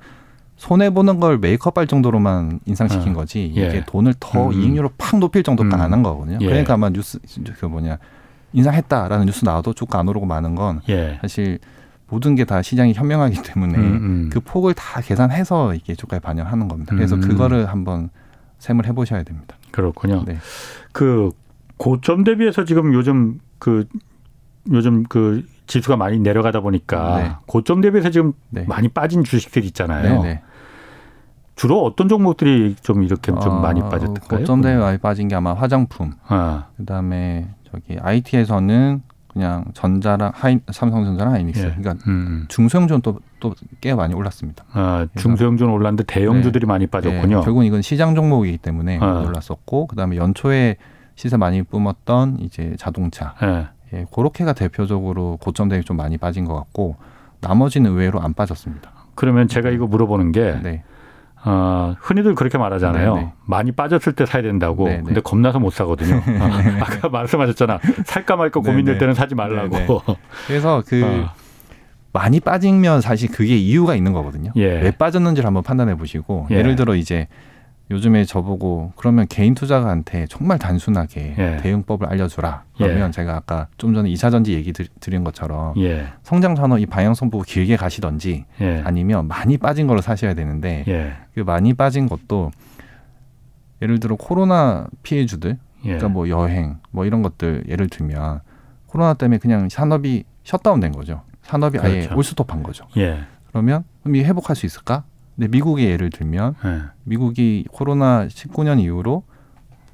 손해 0.59 0.89
보는 0.89 1.21
걸 1.21 1.37
메이크업 1.37 1.77
할 1.77 1.87
정도로만 1.87 2.59
인상시킨 2.65 3.13
어. 3.13 3.15
거지 3.19 3.45
이게 3.45 3.61
예. 3.61 3.83
돈을 3.87 4.13
더 4.19 4.47
음. 4.47 4.53
이익률을 4.53 4.89
팍 4.97 5.17
높일 5.17 5.41
정도까지 5.41 5.75
음. 5.77 5.81
안한 5.81 6.03
거거든요. 6.03 6.37
예. 6.41 6.45
그러니까 6.45 6.73
아마 6.73 6.89
뉴스 6.89 7.17
그 7.57 7.65
뭐냐 7.65 7.97
인상했다라는 8.51 9.25
뉴스 9.25 9.45
나와도 9.45 9.71
주가 9.73 9.99
안 9.99 10.09
오르고 10.09 10.25
마는 10.25 10.55
건 10.55 10.81
예. 10.89 11.17
사실 11.21 11.59
모든 12.09 12.35
게 12.35 12.43
다 12.43 12.61
시장이 12.61 12.93
현명하기 12.93 13.41
때문에 13.41 13.77
음, 13.77 13.83
음. 13.83 14.29
그 14.33 14.41
폭을 14.41 14.73
다 14.73 14.99
계산해서 14.99 15.75
이게 15.75 15.95
주가에 15.95 16.19
반영하는 16.19 16.67
겁니다. 16.67 16.93
그래서 16.93 17.15
음. 17.15 17.21
그거를 17.21 17.69
한번 17.69 18.09
셈을 18.57 18.85
해보셔야 18.85 19.23
됩니다. 19.23 19.55
그렇군요. 19.71 20.25
네. 20.25 20.37
그 20.91 21.31
고점 21.77 22.25
대비해서 22.25 22.65
지금 22.65 22.93
요즘 22.93 23.39
그 23.59 23.87
요즘 24.73 25.03
그 25.03 25.45
지수가 25.67 25.95
많이 25.95 26.19
내려가다 26.19 26.59
보니까 26.59 27.17
네. 27.17 27.31
고점 27.45 27.79
대비해서 27.79 28.09
지금 28.09 28.33
네. 28.49 28.65
많이 28.67 28.89
빠진 28.89 29.23
주식들 29.23 29.63
있잖아요. 29.65 30.21
네, 30.23 30.29
네. 30.33 30.41
주로 31.59 31.83
어떤 31.83 32.07
종목들이 32.07 32.77
좀 32.81 33.03
이렇게 33.03 33.33
좀 33.33 33.51
어, 33.51 33.59
많이 33.59 33.81
빠졌을까요? 33.81 34.39
고점 34.39 34.61
대비 34.61 34.77
많이 34.77 34.97
빠진 34.97 35.27
게 35.27 35.35
아마 35.35 35.53
화장품, 35.53 36.13
아. 36.25 36.67
그다음에 36.77 37.49
저기 37.69 37.97
IT에서는 37.99 39.01
그냥 39.27 39.65
전자랑 39.73 40.31
하이, 40.33 40.59
삼성전자랑 40.71 41.33
하이닉스. 41.33 41.59
예. 41.59 41.75
그러니까 41.77 41.95
음. 42.07 42.45
중소형주는 42.47 43.01
또또 43.01 43.55
꽤 43.81 43.93
많이 43.93 44.13
올랐습니다. 44.13 44.63
아, 44.71 45.05
중소형주는 45.17 45.69
올랐는데 45.69 46.05
대형주들이 46.05 46.61
네. 46.61 46.65
많이 46.65 46.87
빠졌군요. 46.87 47.39
네. 47.39 47.43
결국은 47.43 47.65
이건 47.65 47.81
시장 47.81 48.15
종목이기 48.15 48.59
때문에 48.59 48.97
아. 49.01 49.25
올랐었고 49.27 49.87
그다음에 49.87 50.15
연초에 50.15 50.77
시세 51.15 51.35
많이 51.35 51.61
뿜었던 51.63 52.37
이제 52.39 52.73
자동차. 52.79 53.35
예. 53.43 53.67
예, 53.91 54.05
그렇게가 54.13 54.53
대표적으로 54.53 55.37
고점 55.41 55.67
대비 55.67 55.83
좀 55.83 55.97
많이 55.97 56.17
빠진 56.17 56.45
것 56.45 56.55
같고 56.55 56.95
나머지는 57.41 57.91
의외로 57.91 58.21
안 58.21 58.33
빠졌습니다. 58.33 58.91
그러면 59.15 59.49
제가 59.49 59.71
이거 59.71 59.87
물어보는 59.87 60.31
게 60.31 60.57
네. 60.63 60.83
어, 61.45 61.95
흔히들 61.99 62.35
그렇게 62.35 62.57
말하잖아요. 62.57 63.15
네네. 63.15 63.33
많이 63.45 63.71
빠졌을 63.71 64.13
때 64.13 64.25
사야 64.25 64.41
된다고. 64.41 64.85
네네. 64.85 65.03
근데 65.03 65.21
겁나서 65.21 65.59
못 65.59 65.71
사거든요. 65.71 66.17
어, 66.17 66.21
아까 66.81 67.09
말씀하셨잖아. 67.09 67.79
살까 68.05 68.35
말까 68.35 68.59
고민될 68.59 68.97
때는 68.97 69.13
사지 69.13 69.35
말라고. 69.35 69.69
네네. 69.77 69.99
그래서 70.47 70.83
그 70.85 71.03
어. 71.03 71.31
많이 72.11 72.39
빠지면 72.39 73.01
사실 73.01 73.31
그게 73.31 73.55
이유가 73.55 73.95
있는 73.95 74.13
거거든요. 74.13 74.51
예. 74.55 74.81
왜 74.81 74.91
빠졌는지를 74.91 75.45
한번 75.47 75.63
판단해 75.63 75.95
보시고 75.95 76.47
예. 76.51 76.55
예를 76.55 76.75
들어 76.75 76.95
이제 76.95 77.27
요즘에 77.91 78.23
저보고 78.23 78.93
그러면 78.95 79.25
개인 79.27 79.55
투자가한테 79.55 80.27
정말 80.27 80.59
단순하게 80.59 81.35
예. 81.37 81.57
대응법을 81.57 82.07
알려주라. 82.07 82.63
그러면 82.77 83.07
예. 83.07 83.11
제가 83.11 83.35
아까 83.35 83.67
좀 83.77 83.95
전에 83.95 84.09
이사전지 84.09 84.53
얘기 84.53 84.71
드린 84.73 85.23
것처럼 85.23 85.73
예. 85.77 86.07
성장 86.21 86.55
산업 86.55 86.79
이 86.79 86.85
방향성 86.85 87.31
보고 87.31 87.43
길게 87.43 87.77
가시던지 87.77 88.45
예. 88.61 88.81
아니면 88.85 89.27
많이 89.27 89.57
빠진 89.57 89.87
걸로 89.87 90.01
사셔야 90.01 90.35
되는데 90.35 90.83
예. 90.87 91.13
그 91.33 91.39
많이 91.39 91.73
빠진 91.73 92.07
것도 92.07 92.51
예를 93.81 93.99
들어 93.99 94.15
코로나 94.15 94.87
피해주들 95.01 95.57
예. 95.79 95.83
그러니까 95.83 96.09
뭐 96.09 96.29
여행 96.29 96.77
뭐 96.91 97.05
이런 97.05 97.23
것들 97.23 97.63
예를 97.67 97.89
들면 97.89 98.41
코로나 98.85 99.15
때문에 99.15 99.39
그냥 99.39 99.67
산업이 99.67 100.25
셧다운된 100.43 100.91
거죠. 100.91 101.23
산업이 101.41 101.79
그렇죠. 101.79 101.95
아예 101.95 102.07
올스톱한 102.13 102.61
거죠. 102.61 102.85
그러면 103.47 103.83
그럼 104.03 104.15
이 104.15 104.23
회복할 104.23 104.55
수 104.55 104.67
있을까? 104.67 105.05
근데 105.39 105.47
미국의 105.47 105.89
예를 105.89 106.09
들면 106.09 106.55
네. 106.65 106.81
미국이 107.05 107.65
코로나 107.71 108.27
19년 108.27 108.81
이후로 108.81 109.23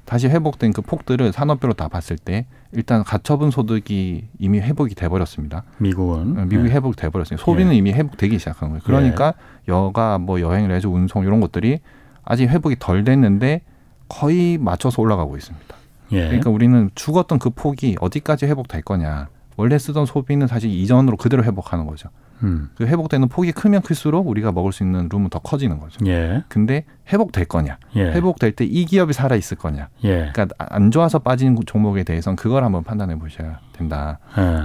다시 0.04 0.26
회복된 0.26 0.72
그 0.72 0.82
폭들을 0.82 1.32
산업별로 1.32 1.72
다 1.72 1.86
봤을 1.86 2.18
때 2.18 2.46
일단 2.72 3.04
가처분 3.04 3.52
소득이 3.52 4.26
이미 4.40 4.58
회복이 4.58 4.96
돼 4.96 5.08
버렸습니다. 5.08 5.62
미국은 5.78 6.36
어, 6.36 6.44
미국이 6.46 6.68
네. 6.68 6.74
회복이 6.74 6.96
돼 6.96 7.10
버렸어요. 7.10 7.36
소비는 7.38 7.70
네. 7.70 7.76
이미 7.76 7.92
회복되기 7.92 8.40
시작한 8.40 8.70
거예요. 8.70 8.82
그러니까 8.84 9.34
네. 9.66 9.72
여가 9.72 10.18
뭐 10.18 10.40
여행, 10.40 10.66
레저, 10.66 10.90
운송 10.90 11.22
이런 11.24 11.40
것들이 11.40 11.78
아직 12.24 12.48
회복이 12.48 12.76
덜 12.80 13.04
됐는데 13.04 13.62
거의 14.08 14.58
맞춰서 14.58 15.00
올라가고 15.00 15.36
있습니다. 15.36 15.76
예. 16.10 16.26
그러니까 16.26 16.50
우리는 16.50 16.90
죽었던 16.96 17.38
그 17.38 17.50
폭이 17.50 17.96
어디까지 18.00 18.46
회복될 18.46 18.82
거냐. 18.82 19.28
원래 19.56 19.78
쓰던 19.78 20.06
소비는 20.06 20.48
사실 20.48 20.70
이전으로 20.70 21.16
그대로 21.16 21.44
회복하는 21.44 21.86
거죠. 21.86 22.08
음. 22.42 22.70
그 22.76 22.86
회복되는 22.86 23.28
폭이 23.28 23.52
크면 23.52 23.82
클수록 23.82 24.26
우리가 24.28 24.52
먹을 24.52 24.72
수 24.72 24.82
있는 24.82 25.08
룸은 25.10 25.30
더 25.30 25.38
커지는 25.38 25.78
거죠. 25.80 26.04
예. 26.06 26.44
근데 26.48 26.84
회복될 27.12 27.46
거냐? 27.46 27.78
예. 27.96 28.12
회복될 28.12 28.52
때 28.52 28.64
이 28.64 28.84
기업이 28.84 29.12
살아 29.12 29.36
있을 29.36 29.56
거냐? 29.56 29.88
예. 30.04 30.30
그러니까 30.32 30.48
안 30.58 30.90
좋아서 30.90 31.18
빠진 31.18 31.56
종목에 31.66 32.04
대해서는 32.04 32.36
그걸 32.36 32.64
한번 32.64 32.82
판단해 32.84 33.18
보셔야 33.18 33.58
된다. 33.72 34.18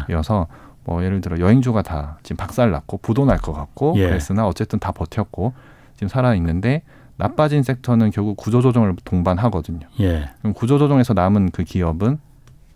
이어서 0.09 0.47
예. 0.51 0.55
뭐 0.83 1.03
예를 1.03 1.21
들어 1.21 1.39
여행주가 1.39 1.81
다 1.83 2.17
지금 2.23 2.37
박살 2.37 2.71
났고 2.71 2.97
부도 2.97 3.25
날 3.25 3.37
것 3.37 3.53
같고 3.53 3.93
예. 3.97 4.07
그랬으나 4.07 4.47
어쨌든 4.47 4.79
다 4.79 4.91
버텼고 4.91 5.53
지금 5.95 6.07
살아 6.07 6.33
있는데 6.35 6.81
나빠진 7.17 7.61
섹터는 7.61 8.09
결국 8.09 8.35
구조조정을 8.37 8.95
동반하거든요. 9.05 9.87
예. 9.99 10.29
그럼 10.39 10.53
구조조정에서 10.53 11.13
남은 11.13 11.51
그 11.51 11.63
기업은 11.63 12.17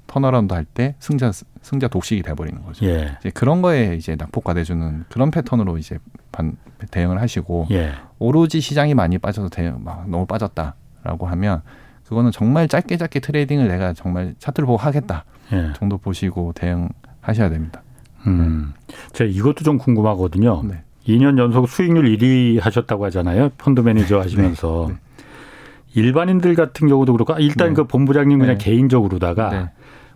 turnaround 0.08 0.54
할 0.54 0.66
때 0.66 0.96
승자 1.00 1.32
승자 1.62 1.88
독식이 1.88 2.22
돼버리는 2.22 2.62
거죠. 2.64 2.86
예. 2.86 3.18
이제 3.20 3.30
그런 3.32 3.62
거에 3.62 3.96
이제 3.96 4.16
낙폭과대주는 4.16 5.06
그런 5.10 5.32
패턴으로 5.32 5.78
이제 5.78 5.98
반, 6.32 6.58
대응을 6.92 7.20
하시고 7.22 7.68
예. 7.72 7.94
오로지 8.20 8.62
시장이 8.62 8.94
많이 8.94 9.18
빠져서 9.18 9.50
대응 9.50 9.84
막 9.84 10.10
너무 10.10 10.26
빠졌다라고 10.26 11.28
하면 11.28 11.62
그거는 12.08 12.32
정말 12.32 12.68
짧게 12.68 12.98
짧게 12.98 13.20
trading을 13.20 13.68
내가 13.68 13.94
정말 13.94 14.36
차트를 14.38 14.68
보고 14.68 14.78
하겠다 14.78 15.26
예. 15.54 15.74
정도 15.76 15.98
보시고 15.98 16.54
대응하셔야 16.54 17.50
됩니다. 17.50 17.82
음, 18.28 18.74
제가 19.14 19.30
이것도 19.30 19.64
좀 19.64 19.78
궁금하거든요. 19.78 20.64
네. 20.66 20.84
2년 21.08 21.38
연속 21.38 21.70
수익률 21.70 22.06
1위 22.18 22.60
하셨다고 22.60 23.06
하잖아요. 23.06 23.50
펀드 23.58 23.82
매니저 23.82 24.20
하시면서. 24.20 24.86
네. 24.90 24.94
네. 24.96 25.00
일반인들 26.02 26.56
같은 26.56 26.88
경우도 26.88 27.14
그렇고 27.14 27.34
아, 27.34 27.40
일단 27.40 27.70
네. 27.70 27.74
그 27.76 27.84
본부장님 27.86 28.40
그냥 28.40 28.58
네. 28.58 28.64
개인적으로다가 28.64 29.50
네. 29.50 29.70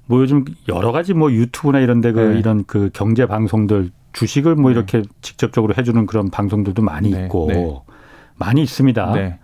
뭐 0.09 0.19
요즘 0.21 0.43
여러 0.67 0.91
가지 0.91 1.13
뭐 1.13 1.31
유튜브나 1.31 1.79
이런 1.79 2.01
데 2.01 2.11
그 2.11 2.19
네. 2.19 2.39
이런 2.39 2.63
그 2.65 2.89
경제 2.93 3.27
방송들 3.27 3.91
주식을 4.11 4.55
뭐 4.55 4.71
네. 4.71 4.75
이렇게 4.77 5.03
직접적으로 5.21 5.75
해주는 5.77 6.03
그런 6.07 6.31
방송들도 6.31 6.81
많이 6.81 7.11
네. 7.11 7.25
있고 7.25 7.47
네. 7.47 7.79
많이 8.35 8.63
있습니다. 8.63 9.13
네. 9.13 9.37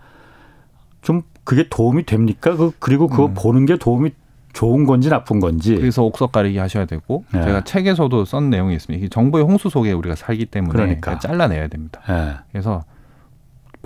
좀 1.02 1.22
그게 1.44 1.68
도움이 1.70 2.04
됩니까? 2.04 2.56
그 2.56 2.72
그리고 2.80 3.06
그거 3.06 3.26
음. 3.26 3.34
보는 3.34 3.64
게 3.66 3.76
도움이 3.76 4.10
좋은 4.54 4.86
건지 4.86 5.08
나쁜 5.08 5.38
건지. 5.38 5.76
그래서 5.76 6.02
옥석 6.02 6.32
가리기 6.32 6.58
하셔야 6.58 6.84
되고 6.84 7.24
네. 7.32 7.44
제가 7.44 7.62
책에서도 7.62 8.24
쓴 8.24 8.50
내용이 8.50 8.74
있습니다. 8.74 9.06
정보의 9.10 9.44
홍수 9.44 9.68
속에 9.70 9.92
우리가 9.92 10.16
살기 10.16 10.46
때문에 10.46 10.72
그러니까. 10.72 11.18
잘라내야 11.20 11.68
됩니다. 11.68 12.00
네. 12.08 12.32
그래서 12.50 12.82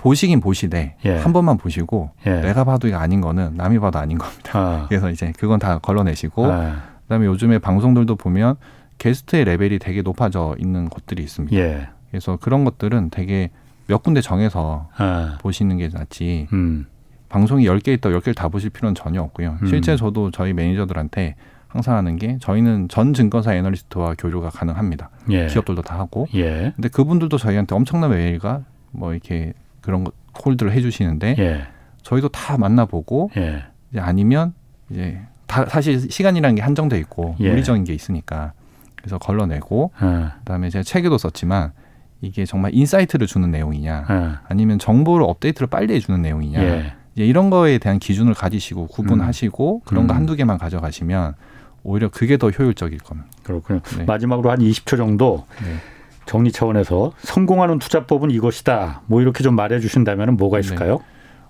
보시긴 0.01 0.39
보시되 0.39 0.95
예. 1.05 1.17
한 1.17 1.31
번만 1.31 1.57
보시고 1.57 2.09
예. 2.25 2.41
내가 2.41 2.63
봐도 2.63 2.87
이거 2.87 2.97
아닌 2.97 3.21
거는 3.21 3.55
남이 3.55 3.77
봐도 3.79 3.99
아닌 3.99 4.17
겁니다. 4.17 4.51
아. 4.59 4.85
그래서 4.89 5.09
이제 5.11 5.31
그건 5.37 5.59
다 5.59 5.77
걸러내시고 5.77 6.45
아. 6.51 6.81
그다음에 7.03 7.27
요즘에 7.27 7.59
방송들도 7.59 8.15
보면 8.15 8.55
게스트의 8.97 9.45
레벨이 9.45 9.77
되게 9.79 10.01
높아져 10.01 10.55
있는 10.59 10.89
것들이 10.89 11.21
있습니다. 11.23 11.55
예. 11.55 11.87
그래서 12.09 12.37
그런 12.41 12.65
것들은 12.65 13.09
되게 13.11 13.51
몇 13.87 14.01
군데 14.03 14.21
정해서 14.21 14.89
아. 14.97 15.37
보시는 15.41 15.77
게 15.77 15.89
낫지. 15.93 16.47
음. 16.51 16.87
방송이 17.29 17.65
열 17.65 17.79
개 17.79 17.93
있다 17.93 18.11
열 18.11 18.19
개를 18.19 18.33
다 18.33 18.49
보실 18.49 18.69
필요는 18.71 18.95
전혀 18.95 19.21
없고요. 19.21 19.57
음. 19.61 19.67
실제 19.67 19.95
저도 19.95 20.31
저희 20.31 20.51
매니저들한테 20.53 21.35
항상 21.67 21.95
하는 21.95 22.17
게 22.17 22.37
저희는 22.41 22.89
전 22.89 23.13
증권사 23.13 23.53
애널리스트와 23.55 24.15
교류가 24.17 24.49
가능합니다. 24.49 25.09
예. 25.29 25.45
기업들도 25.47 25.83
다 25.83 25.97
하고. 25.99 26.27
예. 26.33 26.73
근데 26.75 26.89
그분들도 26.89 27.37
저희한테 27.37 27.75
엄청난 27.75 28.09
메일과 28.11 28.63
뭐 28.91 29.13
이렇게 29.13 29.53
그런 29.81 30.03
거 30.03 30.11
콜드를 30.33 30.71
해주시는데 30.71 31.35
예. 31.39 31.67
저희도 32.03 32.29
다 32.29 32.57
만나보고 32.57 33.31
예. 33.37 33.63
이제 33.91 33.99
아니면 33.99 34.53
이제 34.89 35.19
다 35.47 35.65
사실 35.65 35.99
시간이라는 36.09 36.55
게 36.55 36.61
한정돼 36.61 36.97
있고 36.99 37.35
예. 37.39 37.49
물리적인 37.49 37.83
게 37.83 37.93
있으니까 37.93 38.53
그래서 38.95 39.17
걸러내고 39.17 39.91
예. 40.01 40.27
그다음에 40.39 40.69
제가 40.69 40.83
책에도 40.83 41.17
썼지만 41.17 41.73
이게 42.21 42.45
정말 42.45 42.71
insight를 42.73 43.27
주는 43.27 43.49
내용이냐 43.51 44.05
예. 44.09 44.29
아니면 44.47 44.79
정보를 44.79 45.25
업데이트를 45.25 45.67
빨리 45.67 45.95
해주는 45.95 46.21
내용이냐 46.21 46.61
예. 46.61 46.93
이제 47.15 47.25
이런 47.25 47.49
거에 47.49 47.77
대한 47.77 47.99
기준을 47.99 48.33
가지시고 48.33 48.87
구분하시고 48.87 49.75
음. 49.77 49.81
그런 49.85 50.07
거 50.07 50.13
음. 50.13 50.17
한두 50.17 50.35
개만 50.35 50.57
가져가시면 50.57 51.33
오히려 51.83 52.09
그게 52.09 52.37
더 52.37 52.49
효율적일 52.49 52.99
겁니다. 52.99 53.27
그렇군요. 53.43 53.81
네. 53.97 54.03
마지막으로 54.05 54.51
한 54.51 54.59
20초 54.59 54.97
정도 54.97 55.45
네. 55.63 55.75
정리 56.25 56.51
차원에서 56.51 57.11
성공하는 57.19 57.79
투자법은 57.79 58.31
이것이다. 58.31 59.01
뭐 59.07 59.21
이렇게 59.21 59.43
좀 59.43 59.55
말해 59.55 59.79
주신다면 59.79 60.37
뭐가 60.37 60.57
네. 60.57 60.59
있을까요? 60.61 60.97
네. 60.97 61.03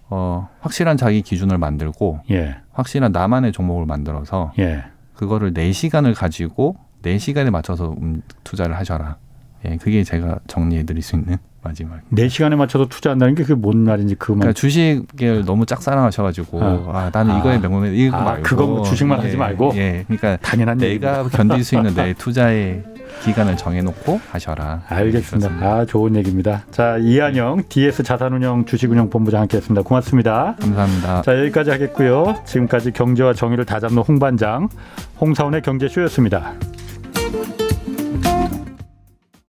어, 0.10 0.50
확실한 0.60 0.98
자기 0.98 1.22
기준을 1.22 1.58
만들고 1.58 2.22
예. 2.32 2.58
확실한 2.74 3.12
나만의 3.12 3.52
종목을 3.54 3.86
만들어서 3.86 4.54
예. 4.60 4.84
그거를 5.14 5.54
네시간을 5.54 6.14
가지고 6.14 6.76
네시간에 7.02 7.50
맞춰서 7.50 7.96
음, 8.02 8.22
투자를 8.44 8.78
하셔라. 8.78 9.18
예, 9.66 9.78
그게 9.78 10.04
제가 10.04 10.40
정리해 10.48 10.84
드릴 10.84 11.02
수 11.02 11.16
있는 11.16 11.38
마지막. 11.64 12.00
네 12.10 12.28
시간에 12.28 12.56
맞춰서 12.56 12.88
투자한다는 12.88 13.36
게 13.36 13.44
그게 13.44 13.54
뭔 13.54 13.84
말인지 13.84 14.16
그만. 14.16 14.40
그러니까 14.40 14.54
주식을 14.54 15.46
너무 15.46 15.66
짝사랑하셔가지고 15.66 16.62
아, 16.62 16.66
아 16.94 17.12
나는 17.14 17.38
이거에 17.38 17.58
아. 17.58 17.60
명문에 17.60 17.94
이거 17.94 18.18
아, 18.18 18.24
말고 18.24 18.44
그거 18.44 18.66
뭐 18.66 18.84
주식만 18.84 19.20
예, 19.20 19.24
하지 19.24 19.38
말고. 19.38 19.74
예, 19.76 20.04
그러니까 20.08 20.38
당연한 20.38 20.78
내가 20.78 20.92
얘기입니다. 20.92 21.38
견딜 21.38 21.64
수 21.64 21.76
있는 21.76 21.94
내 21.94 22.14
투자의 22.18 22.84
기간을 23.24 23.58
정해놓고 23.58 24.20
하셔라. 24.32 24.84
알겠습니다. 24.88 25.50
아 25.62 25.86
좋은 25.86 26.16
얘기입니다. 26.16 26.64
자 26.72 26.98
이한영 26.98 27.58
네. 27.58 27.64
DS 27.70 28.04
자산운용 28.04 28.66
주식운용본부장 28.66 29.42
함께했습니다. 29.42 29.84
고맙습니다. 29.84 30.56
감사합니다. 30.60 31.22
자 31.22 31.38
여기까지 31.40 31.70
하겠고요. 31.70 32.36
지금까지 32.46 32.92
경제와 32.92 33.34
정의를 33.34 33.66
다잡는 33.66 34.02
홍반장 34.02 34.70
홍사원의 35.20 35.62
경제쇼였습니다. 35.62 36.54